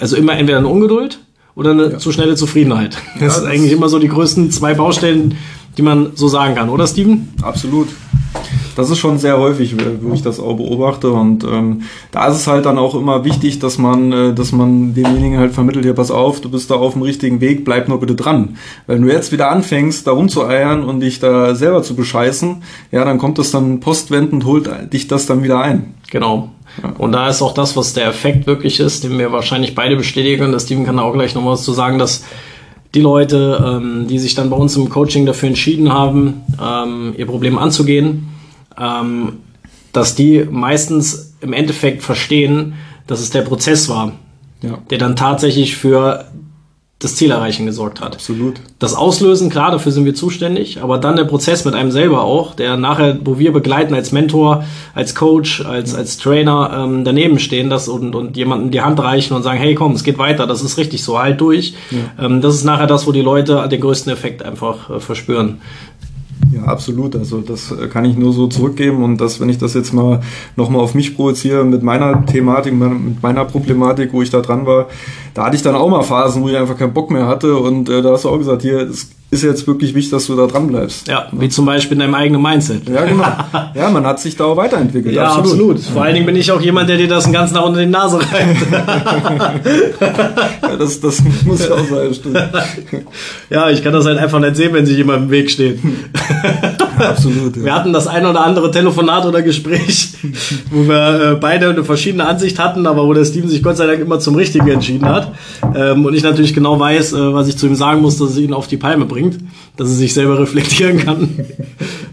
Also 0.00 0.16
immer 0.16 0.36
entweder 0.36 0.58
eine 0.58 0.68
Ungeduld 0.68 1.20
oder 1.54 1.70
eine 1.70 1.92
ja. 1.92 1.98
zu 1.98 2.10
schnelle 2.10 2.34
Zufriedenheit. 2.34 2.98
Das 3.20 3.36
ja, 3.36 3.42
ist 3.42 3.48
eigentlich 3.48 3.72
immer 3.72 3.88
so 3.88 3.98
die 3.98 4.08
größten 4.08 4.50
zwei 4.50 4.74
Baustellen, 4.74 5.36
die 5.78 5.82
man 5.82 6.12
so 6.14 6.26
sagen 6.28 6.54
kann, 6.54 6.68
oder 6.68 6.86
Steven? 6.86 7.28
Absolut 7.42 7.88
das 8.76 8.90
ist 8.90 8.98
schon 8.98 9.18
sehr 9.18 9.38
häufig, 9.38 9.74
wo 10.02 10.12
ich 10.14 10.22
das 10.22 10.38
auch 10.38 10.54
beobachte. 10.54 11.10
Und 11.10 11.44
ähm, 11.44 11.82
da 12.12 12.28
ist 12.28 12.36
es 12.36 12.46
halt 12.46 12.66
dann 12.66 12.78
auch 12.78 12.94
immer 12.94 13.24
wichtig, 13.24 13.58
dass 13.58 13.78
man, 13.78 14.12
äh, 14.12 14.34
dass 14.34 14.52
man 14.52 14.94
demjenigen 14.94 15.38
halt 15.38 15.52
vermittelt, 15.52 15.86
ja, 15.86 15.94
pass 15.94 16.10
auf, 16.10 16.40
du 16.42 16.50
bist 16.50 16.70
da 16.70 16.74
auf 16.74 16.92
dem 16.92 17.02
richtigen 17.02 17.40
Weg, 17.40 17.64
bleib 17.64 17.88
nur 17.88 17.98
bitte 17.98 18.14
dran. 18.14 18.58
Wenn 18.86 19.02
du 19.02 19.08
jetzt 19.10 19.32
wieder 19.32 19.50
anfängst, 19.50 20.06
da 20.06 20.12
rumzueiern 20.12 20.84
und 20.84 21.00
dich 21.00 21.18
da 21.18 21.54
selber 21.54 21.82
zu 21.82 21.96
bescheißen, 21.96 22.62
ja, 22.92 23.04
dann 23.04 23.16
kommt 23.18 23.38
das 23.38 23.50
dann 23.50 23.80
postwendend, 23.80 24.44
holt 24.44 24.70
dich 24.92 25.08
das 25.08 25.24
dann 25.24 25.42
wieder 25.42 25.60
ein. 25.60 25.94
Genau. 26.10 26.50
Ja. 26.82 26.92
Und 26.98 27.12
da 27.12 27.28
ist 27.28 27.40
auch 27.40 27.54
das, 27.54 27.76
was 27.76 27.94
der 27.94 28.06
Effekt 28.06 28.46
wirklich 28.46 28.78
ist, 28.78 29.04
den 29.04 29.18
wir 29.18 29.32
wahrscheinlich 29.32 29.74
beide 29.74 29.96
bestätigen. 29.96 30.52
Der 30.52 30.60
Steven 30.60 30.84
kann 30.84 30.98
auch 30.98 31.14
gleich 31.14 31.34
noch 31.34 31.46
was 31.46 31.64
zu 31.64 31.72
sagen, 31.72 31.98
dass 31.98 32.24
die 32.94 33.00
Leute, 33.00 33.80
ähm, 33.82 34.06
die 34.06 34.18
sich 34.18 34.34
dann 34.34 34.50
bei 34.50 34.56
uns 34.56 34.76
im 34.76 34.90
Coaching 34.90 35.24
dafür 35.24 35.48
entschieden 35.48 35.92
haben, 35.92 36.42
ähm, 36.62 37.14
ihr 37.16 37.26
Problem 37.26 37.56
anzugehen, 37.58 38.28
ähm, 38.78 39.38
dass 39.92 40.14
die 40.14 40.46
meistens 40.50 41.34
im 41.40 41.52
Endeffekt 41.52 42.02
verstehen, 42.02 42.74
dass 43.06 43.20
es 43.20 43.30
der 43.30 43.42
Prozess 43.42 43.88
war, 43.88 44.12
ja. 44.62 44.78
der 44.90 44.98
dann 44.98 45.16
tatsächlich 45.16 45.76
für 45.76 46.26
das 46.98 47.14
Zielerreichen 47.14 47.66
gesorgt 47.66 48.00
hat. 48.00 48.14
Absolut. 48.14 48.54
Das 48.78 48.94
Auslösen, 48.94 49.50
klar, 49.50 49.70
dafür 49.70 49.92
sind 49.92 50.06
wir 50.06 50.14
zuständig, 50.14 50.82
aber 50.82 50.96
dann 50.96 51.16
der 51.16 51.24
Prozess 51.24 51.66
mit 51.66 51.74
einem 51.74 51.90
selber 51.90 52.22
auch, 52.22 52.54
der 52.54 52.78
nachher, 52.78 53.18
wo 53.22 53.38
wir 53.38 53.52
begleiten 53.52 53.92
als 53.92 54.12
Mentor, 54.12 54.64
als 54.94 55.14
Coach, 55.14 55.62
als, 55.62 55.94
als 55.94 56.16
Trainer 56.16 56.72
ähm, 56.74 57.04
daneben 57.04 57.38
stehen 57.38 57.68
das 57.68 57.88
und, 57.88 58.14
und 58.14 58.38
jemandem 58.38 58.70
die 58.70 58.80
Hand 58.80 58.98
reichen 58.98 59.34
und 59.34 59.42
sagen, 59.42 59.58
hey 59.58 59.74
komm, 59.74 59.92
es 59.92 60.04
geht 60.04 60.16
weiter, 60.16 60.46
das 60.46 60.62
ist 60.62 60.78
richtig 60.78 61.04
so, 61.04 61.18
halt 61.18 61.38
durch. 61.38 61.74
Ja. 61.90 62.24
Ähm, 62.24 62.40
das 62.40 62.54
ist 62.54 62.64
nachher 62.64 62.86
das, 62.86 63.06
wo 63.06 63.12
die 63.12 63.20
Leute 63.20 63.68
den 63.70 63.80
größten 63.82 64.10
Effekt 64.10 64.42
einfach 64.42 64.88
äh, 64.88 64.98
verspüren. 64.98 65.60
Ja, 66.52 66.64
absolut. 66.64 67.16
Also 67.16 67.40
das 67.40 67.74
kann 67.90 68.04
ich 68.04 68.16
nur 68.16 68.32
so 68.32 68.46
zurückgeben 68.46 69.02
und 69.02 69.20
das, 69.20 69.40
wenn 69.40 69.48
ich 69.48 69.58
das 69.58 69.74
jetzt 69.74 69.92
mal 69.92 70.20
nochmal 70.54 70.82
auf 70.82 70.94
mich 70.94 71.16
projiziere 71.16 71.64
mit 71.64 71.82
meiner 71.82 72.24
Thematik, 72.26 72.72
mit 72.72 73.22
meiner 73.22 73.44
Problematik, 73.44 74.12
wo 74.12 74.22
ich 74.22 74.30
da 74.30 74.40
dran 74.40 74.66
war, 74.66 74.86
da 75.34 75.46
hatte 75.46 75.56
ich 75.56 75.62
dann 75.62 75.74
auch 75.74 75.88
mal 75.88 76.02
Phasen, 76.02 76.42
wo 76.42 76.48
ich 76.48 76.56
einfach 76.56 76.76
keinen 76.76 76.92
Bock 76.92 77.10
mehr 77.10 77.26
hatte 77.26 77.56
und 77.56 77.88
äh, 77.88 78.02
da 78.02 78.12
hast 78.12 78.24
du 78.24 78.28
auch 78.28 78.38
gesagt, 78.38 78.62
hier, 78.62 78.80
es 78.80 79.10
ist 79.28 79.42
jetzt 79.42 79.66
wirklich 79.66 79.92
wichtig, 79.92 80.12
dass 80.12 80.26
du 80.28 80.36
da 80.36 80.46
dran 80.46 80.68
bleibst. 80.68 81.08
Ja, 81.08 81.26
wie 81.32 81.48
zum 81.48 81.66
Beispiel 81.66 81.94
in 81.94 81.98
deinem 81.98 82.14
eigenen 82.14 82.40
Mindset. 82.40 82.88
Ja, 82.88 83.04
genau. 83.04 83.24
Ja, 83.74 83.90
man 83.90 84.06
hat 84.06 84.20
sich 84.20 84.36
da 84.36 84.44
auch 84.44 84.56
weiterentwickelt. 84.56 85.14
Ja, 85.14 85.24
absolut. 85.24 85.76
absolut. 85.76 85.80
Vor 85.80 86.02
allen 86.02 86.14
Dingen 86.14 86.24
bin 86.24 86.36
ich 86.36 86.50
auch 86.50 86.60
jemand, 86.60 86.88
der 86.88 86.96
dir 86.96 87.08
das 87.08 87.24
den 87.24 87.32
ganzen 87.32 87.54
Tag 87.54 87.66
unter 87.66 87.80
die 87.80 87.86
Nase 87.86 88.18
reibt. 88.18 88.66
ja, 90.62 90.76
das, 90.78 90.98
das 91.00 91.22
muss 91.44 91.68
ja 91.68 91.74
auch 91.74 91.84
sein, 91.84 92.14
stimmt. 92.14 92.38
Ja, 93.50 93.68
ich 93.68 93.82
kann 93.84 93.92
das 93.92 94.06
halt 94.06 94.18
einfach 94.18 94.40
nicht 94.40 94.56
sehen, 94.56 94.72
wenn 94.72 94.86
sich 94.86 94.96
jemand 94.96 95.24
im 95.24 95.30
Weg 95.30 95.50
steht. 95.50 95.78
Ja, 96.98 97.10
absolut. 97.10 97.56
Ja. 97.56 97.64
Wir 97.64 97.74
hatten 97.74 97.92
das 97.92 98.06
ein 98.06 98.24
oder 98.24 98.44
andere 98.44 98.70
Telefonat 98.70 99.26
oder 99.26 99.42
Gespräch, 99.42 100.08
wo 100.70 100.88
wir 100.88 101.32
äh, 101.32 101.34
beide 101.34 101.68
eine 101.68 101.84
verschiedene 101.84 102.26
Ansicht 102.26 102.58
hatten, 102.58 102.86
aber 102.86 103.06
wo 103.06 103.12
der 103.12 103.24
Steven 103.24 103.48
sich 103.48 103.62
Gott 103.62 103.76
sei 103.76 103.86
Dank 103.86 104.00
immer 104.00 104.20
zum 104.20 104.36
Richtigen 104.36 104.68
entschieden 104.68 105.06
hat. 105.06 105.32
Ähm, 105.74 106.06
und 106.06 106.14
ich 106.14 106.22
natürlich 106.22 106.54
genau 106.54 106.80
weiß, 106.80 107.12
äh, 107.12 107.34
was 107.34 107.48
ich 107.48 107.58
zu 107.58 107.66
ihm 107.66 107.74
sagen 107.74 108.00
muss, 108.00 108.16
dass 108.16 108.30
es 108.30 108.38
ihn 108.38 108.54
auf 108.54 108.68
die 108.68 108.78
Palme 108.78 109.04
bringt 109.04 109.15
bringt, 109.16 109.38
dass 109.76 109.88
er 109.88 109.94
sich 109.94 110.14
selber 110.14 110.38
reflektieren 110.38 110.98
kann. 110.98 111.28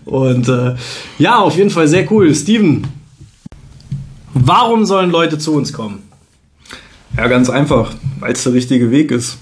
Und 0.05 0.47
äh, 0.47 0.75
ja, 1.19 1.39
auf 1.39 1.57
jeden 1.57 1.69
Fall 1.69 1.87
sehr 1.87 2.09
cool. 2.11 2.33
Steven, 2.33 2.87
Warum 4.33 4.85
sollen 4.85 5.11
Leute 5.11 5.37
zu 5.37 5.53
uns 5.53 5.73
kommen? 5.73 6.01
Ja, 7.15 7.27
ganz 7.27 7.49
einfach, 7.49 7.91
weil 8.19 8.33
es 8.33 8.43
der 8.43 8.53
richtige 8.53 8.89
Weg 8.89 9.11
ist. 9.11 9.37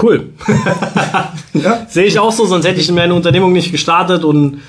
Cool. 0.00 0.28
ja. 1.54 1.86
Sehe 1.88 2.04
ich 2.04 2.18
auch 2.18 2.32
so, 2.32 2.44
sonst 2.44 2.66
hätte 2.66 2.80
ich 2.80 2.92
meine 2.92 3.14
Unternehmung 3.14 3.54
nicht 3.54 3.72
gestartet 3.72 4.24
und 4.24 4.60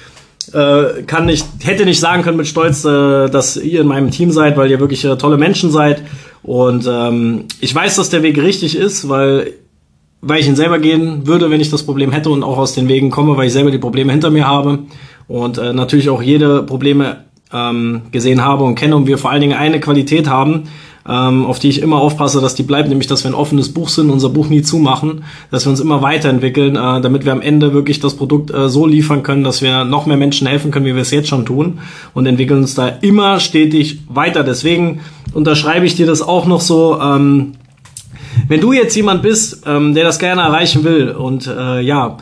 äh, 0.53 1.03
kann 1.05 1.25
nicht, 1.25 1.45
hätte 1.63 1.83
nicht 1.83 1.99
sagen 1.99 2.23
können 2.23 2.37
mit 2.37 2.47
Stolz, 2.47 2.85
äh, 2.85 3.27
dass 3.27 3.57
ihr 3.57 3.81
in 3.81 3.87
meinem 3.87 4.09
Team 4.09 4.31
seid, 4.31 4.55
weil 4.55 4.71
ihr 4.71 4.79
wirklich 4.79 5.03
äh, 5.03 5.17
tolle 5.17 5.37
Menschen 5.37 5.69
seid. 5.69 6.03
Und 6.43 6.87
ähm, 6.89 7.45
ich 7.59 7.75
weiß, 7.75 7.97
dass 7.97 8.09
der 8.09 8.23
Weg 8.23 8.37
richtig 8.37 8.77
ist, 8.77 9.09
weil 9.09 9.53
weil 10.21 10.39
ich 10.39 10.47
ihn 10.47 10.55
selber 10.55 10.79
gehen 10.79 11.27
würde, 11.27 11.49
wenn 11.49 11.61
ich 11.61 11.69
das 11.69 11.83
Problem 11.83 12.11
hätte 12.11 12.29
und 12.29 12.43
auch 12.43 12.57
aus 12.57 12.73
den 12.73 12.87
Wegen 12.87 13.11
komme, 13.11 13.37
weil 13.37 13.47
ich 13.47 13.53
selber 13.53 13.71
die 13.71 13.77
Probleme 13.77 14.11
hinter 14.11 14.29
mir 14.29 14.47
habe 14.47 14.79
und 15.27 15.57
äh, 15.57 15.73
natürlich 15.73 16.09
auch 16.09 16.21
jede 16.21 16.63
Probleme 16.63 17.17
ähm, 17.53 18.03
gesehen 18.11 18.43
habe 18.43 18.63
und 18.63 18.75
kenne 18.75 18.95
und 18.95 19.07
wir 19.07 19.17
vor 19.17 19.31
allen 19.31 19.41
Dingen 19.41 19.57
eine 19.57 19.79
Qualität 19.79 20.27
haben, 20.27 20.63
ähm, 21.07 21.45
auf 21.45 21.59
die 21.59 21.69
ich 21.69 21.81
immer 21.81 22.01
aufpasse, 22.01 22.41
dass 22.41 22.55
die 22.55 22.63
bleibt, 22.63 22.89
nämlich 22.89 23.07
dass 23.07 23.23
wir 23.23 23.31
ein 23.31 23.35
offenes 23.35 23.73
Buch 23.73 23.87
sind, 23.87 24.09
unser 24.09 24.29
Buch 24.29 24.49
nie 24.49 24.61
zumachen, 24.61 25.23
dass 25.51 25.65
wir 25.65 25.69
uns 25.69 25.79
immer 25.79 26.01
weiterentwickeln, 26.01 26.75
äh, 26.75 27.01
damit 27.01 27.23
wir 27.23 27.31
am 27.31 27.41
Ende 27.41 27.73
wirklich 27.73 27.99
das 27.99 28.15
Produkt 28.15 28.53
äh, 28.53 28.67
so 28.67 28.85
liefern 28.85 29.23
können, 29.23 29.43
dass 29.43 29.61
wir 29.61 29.85
noch 29.85 30.05
mehr 30.05 30.17
Menschen 30.17 30.47
helfen 30.47 30.71
können, 30.71 30.85
wie 30.85 30.95
wir 30.95 31.03
es 31.03 31.11
jetzt 31.11 31.29
schon 31.29 31.45
tun 31.45 31.79
und 32.13 32.25
entwickeln 32.25 32.59
uns 32.59 32.75
da 32.75 32.87
immer 32.87 33.39
stetig 33.39 34.01
weiter. 34.09 34.43
Deswegen 34.43 34.99
unterschreibe 35.33 35.85
ich 35.85 35.95
dir 35.95 36.07
das 36.07 36.21
auch 36.21 36.45
noch 36.45 36.61
so. 36.61 36.99
Ähm, 36.99 37.53
wenn 38.47 38.61
du 38.61 38.73
jetzt 38.73 38.95
jemand 38.95 39.21
bist, 39.21 39.63
ähm, 39.65 39.93
der 39.93 40.03
das 40.03 40.19
gerne 40.19 40.41
erreichen 40.41 40.83
will 40.83 41.11
und 41.11 41.47
äh, 41.47 41.81
ja, 41.81 42.17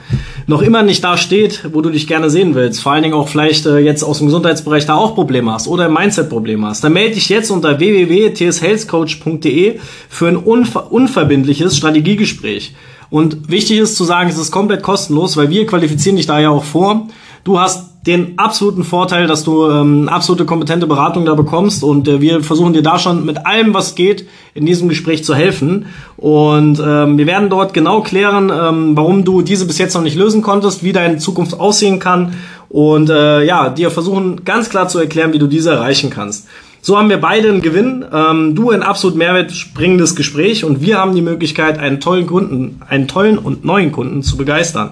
noch 0.47 0.61
immer 0.61 0.83
nicht 0.83 1.03
da 1.03 1.17
steht, 1.17 1.69
wo 1.73 1.81
du 1.81 1.89
dich 1.89 2.07
gerne 2.07 2.29
sehen 2.29 2.55
willst, 2.55 2.81
vor 2.81 2.91
allen 2.91 3.03
Dingen 3.03 3.15
auch 3.15 3.27
vielleicht 3.27 3.65
äh, 3.65 3.79
jetzt 3.79 4.03
aus 4.03 4.19
dem 4.19 4.27
Gesundheitsbereich 4.27 4.85
da 4.85 4.95
auch 4.95 5.15
Probleme 5.15 5.51
hast 5.51 5.67
oder 5.67 5.85
ein 5.85 5.93
Mindset-Problem 5.93 6.65
hast, 6.65 6.83
dann 6.83 6.93
melde 6.93 7.15
dich 7.15 7.29
jetzt 7.29 7.51
unter 7.51 7.79
www.tshealthcoach.de 7.79 9.79
für 10.09 10.27
ein 10.27 10.37
unver 10.37 10.91
unverbindliches 10.91 11.77
Strategiegespräch. 11.77 12.75
Und 13.09 13.49
wichtig 13.49 13.79
ist 13.79 13.95
zu 13.95 14.03
sagen, 14.03 14.29
es 14.29 14.37
ist 14.37 14.51
komplett 14.51 14.83
kostenlos, 14.83 15.37
weil 15.37 15.49
wir 15.49 15.65
qualifizieren 15.65 16.17
dich 16.17 16.25
da 16.25 16.39
ja 16.39 16.49
auch 16.49 16.63
vor. 16.63 17.07
Du 17.43 17.59
hast 17.59 17.94
den 18.05 18.37
absoluten 18.37 18.83
Vorteil, 18.83 19.25
dass 19.25 19.43
du 19.43 19.69
ähm, 19.69 20.09
absolute 20.09 20.45
kompetente 20.45 20.85
Beratung 20.85 21.25
da 21.25 21.33
bekommst 21.33 21.83
und 21.83 22.07
äh, 22.07 22.21
wir 22.21 22.41
versuchen 22.41 22.73
dir 22.73 22.83
da 22.83 22.99
schon 22.99 23.25
mit 23.25 23.45
allem, 23.45 23.73
was 23.73 23.95
geht, 23.95 24.27
in 24.53 24.65
diesem 24.65 24.89
Gespräch 24.89 25.23
zu 25.23 25.33
helfen. 25.33 25.87
Und 26.17 26.79
ähm, 26.79 27.17
wir 27.17 27.25
werden 27.25 27.49
dort 27.49 27.73
genau 27.73 28.01
klären, 28.01 28.51
ähm, 28.51 28.95
warum 28.95 29.25
du 29.25 29.41
diese 29.41 29.65
bis 29.65 29.79
jetzt 29.79 29.95
noch 29.95 30.03
nicht 30.03 30.15
lösen 30.15 30.41
konntest, 30.43 30.83
wie 30.83 30.93
deine 30.93 31.17
Zukunft 31.17 31.59
aussehen 31.59 31.99
kann 31.99 32.35
und 32.69 33.09
äh, 33.09 33.43
ja, 33.43 33.69
dir 33.69 33.89
versuchen 33.89 34.43
ganz 34.43 34.69
klar 34.69 34.87
zu 34.87 34.99
erklären, 34.99 35.33
wie 35.33 35.39
du 35.39 35.47
diese 35.47 35.71
erreichen 35.71 36.09
kannst. 36.09 36.47
So 36.81 36.99
haben 36.99 37.09
wir 37.09 37.17
beide 37.17 37.49
einen 37.49 37.63
Gewinn, 37.63 38.05
ähm, 38.13 38.53
du 38.53 38.69
ein 38.69 38.83
absolut 38.83 39.17
mehrwertspringendes 39.17 40.15
Gespräch 40.15 40.63
und 40.63 40.81
wir 40.81 40.99
haben 40.99 41.15
die 41.15 41.23
Möglichkeit, 41.23 41.79
einen 41.79 41.99
tollen 41.99 42.27
Kunden, 42.27 42.79
einen 42.87 43.07
tollen 43.07 43.39
und 43.39 43.65
neuen 43.65 43.91
Kunden 43.91 44.21
zu 44.21 44.37
begeistern. 44.37 44.91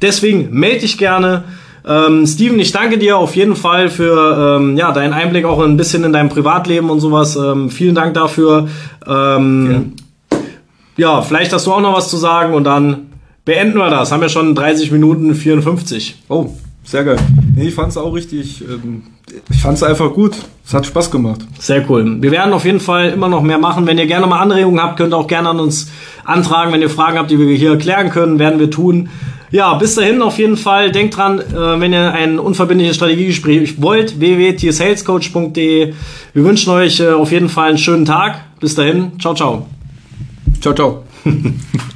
Deswegen 0.00 0.48
melde 0.52 0.80
dich 0.80 0.96
gerne. 0.96 1.44
Ähm, 1.86 2.26
Steven, 2.26 2.58
ich 2.58 2.72
danke 2.72 2.96
dir 2.96 3.18
auf 3.18 3.36
jeden 3.36 3.56
Fall 3.56 3.90
für 3.90 4.56
ähm, 4.58 4.76
ja, 4.76 4.92
deinen 4.92 5.12
Einblick 5.12 5.44
auch 5.44 5.60
ein 5.60 5.76
bisschen 5.76 6.02
in 6.04 6.12
dein 6.12 6.30
Privatleben 6.30 6.88
und 6.88 7.00
sowas. 7.00 7.36
Ähm, 7.36 7.70
vielen 7.70 7.94
Dank 7.94 8.14
dafür. 8.14 8.68
Ähm, 9.06 9.92
ja. 10.30 10.38
ja, 10.96 11.22
vielleicht 11.22 11.52
hast 11.52 11.66
du 11.66 11.72
auch 11.72 11.82
noch 11.82 11.94
was 11.94 12.08
zu 12.08 12.16
sagen 12.16 12.54
und 12.54 12.64
dann 12.64 13.08
beenden 13.44 13.76
wir 13.76 13.90
das. 13.90 14.12
Haben 14.12 14.22
wir 14.22 14.30
schon 14.30 14.54
30 14.54 14.92
Minuten 14.92 15.34
54. 15.34 16.22
Oh, 16.28 16.48
sehr 16.84 17.04
geil. 17.04 17.16
Nee, 17.56 17.68
ich 17.68 17.74
fand 17.74 17.88
es 17.88 17.96
auch 17.96 18.14
richtig. 18.14 18.62
Ähm, 18.62 19.02
ich 19.50 19.60
fand 19.60 19.76
es 19.76 19.82
einfach 19.82 20.12
gut. 20.12 20.36
Es 20.66 20.74
hat 20.74 20.86
Spaß 20.86 21.10
gemacht. 21.10 21.40
Sehr 21.58 21.88
cool. 21.90 22.22
Wir 22.22 22.30
werden 22.30 22.52
auf 22.52 22.64
jeden 22.64 22.80
Fall 22.80 23.10
immer 23.10 23.28
noch 23.28 23.42
mehr 23.42 23.58
machen. 23.58 23.86
Wenn 23.86 23.98
ihr 23.98 24.06
gerne 24.06 24.26
mal 24.26 24.40
Anregungen 24.40 24.80
habt, 24.80 24.96
könnt 24.96 25.12
ihr 25.12 25.16
auch 25.16 25.26
gerne 25.26 25.48
an 25.48 25.60
uns 25.60 25.90
antragen. 26.24 26.72
Wenn 26.72 26.82
ihr 26.82 26.90
Fragen 26.90 27.18
habt, 27.18 27.30
die 27.30 27.38
wir 27.38 27.54
hier 27.56 27.76
klären 27.78 28.10
können, 28.10 28.38
werden 28.38 28.60
wir 28.60 28.70
tun. 28.70 29.08
Ja, 29.50 29.74
bis 29.74 29.94
dahin 29.94 30.20
auf 30.20 30.38
jeden 30.38 30.56
Fall. 30.56 30.90
Denkt 30.90 31.16
dran, 31.16 31.38
äh, 31.38 31.80
wenn 31.80 31.92
ihr 31.92 32.12
ein 32.12 32.38
unverbindliches 32.38 32.96
Strategiegespräch 32.96 33.80
wollt, 33.80 34.18
www.tsalescoach.de. 34.18 35.94
Wir 36.32 36.44
wünschen 36.44 36.70
euch 36.70 37.00
äh, 37.00 37.10
auf 37.10 37.30
jeden 37.30 37.48
Fall 37.48 37.68
einen 37.68 37.78
schönen 37.78 38.04
Tag. 38.04 38.40
Bis 38.60 38.74
dahin. 38.74 39.12
Ciao, 39.20 39.34
ciao. 39.34 39.66
Ciao, 40.60 40.74
ciao. 40.74 41.04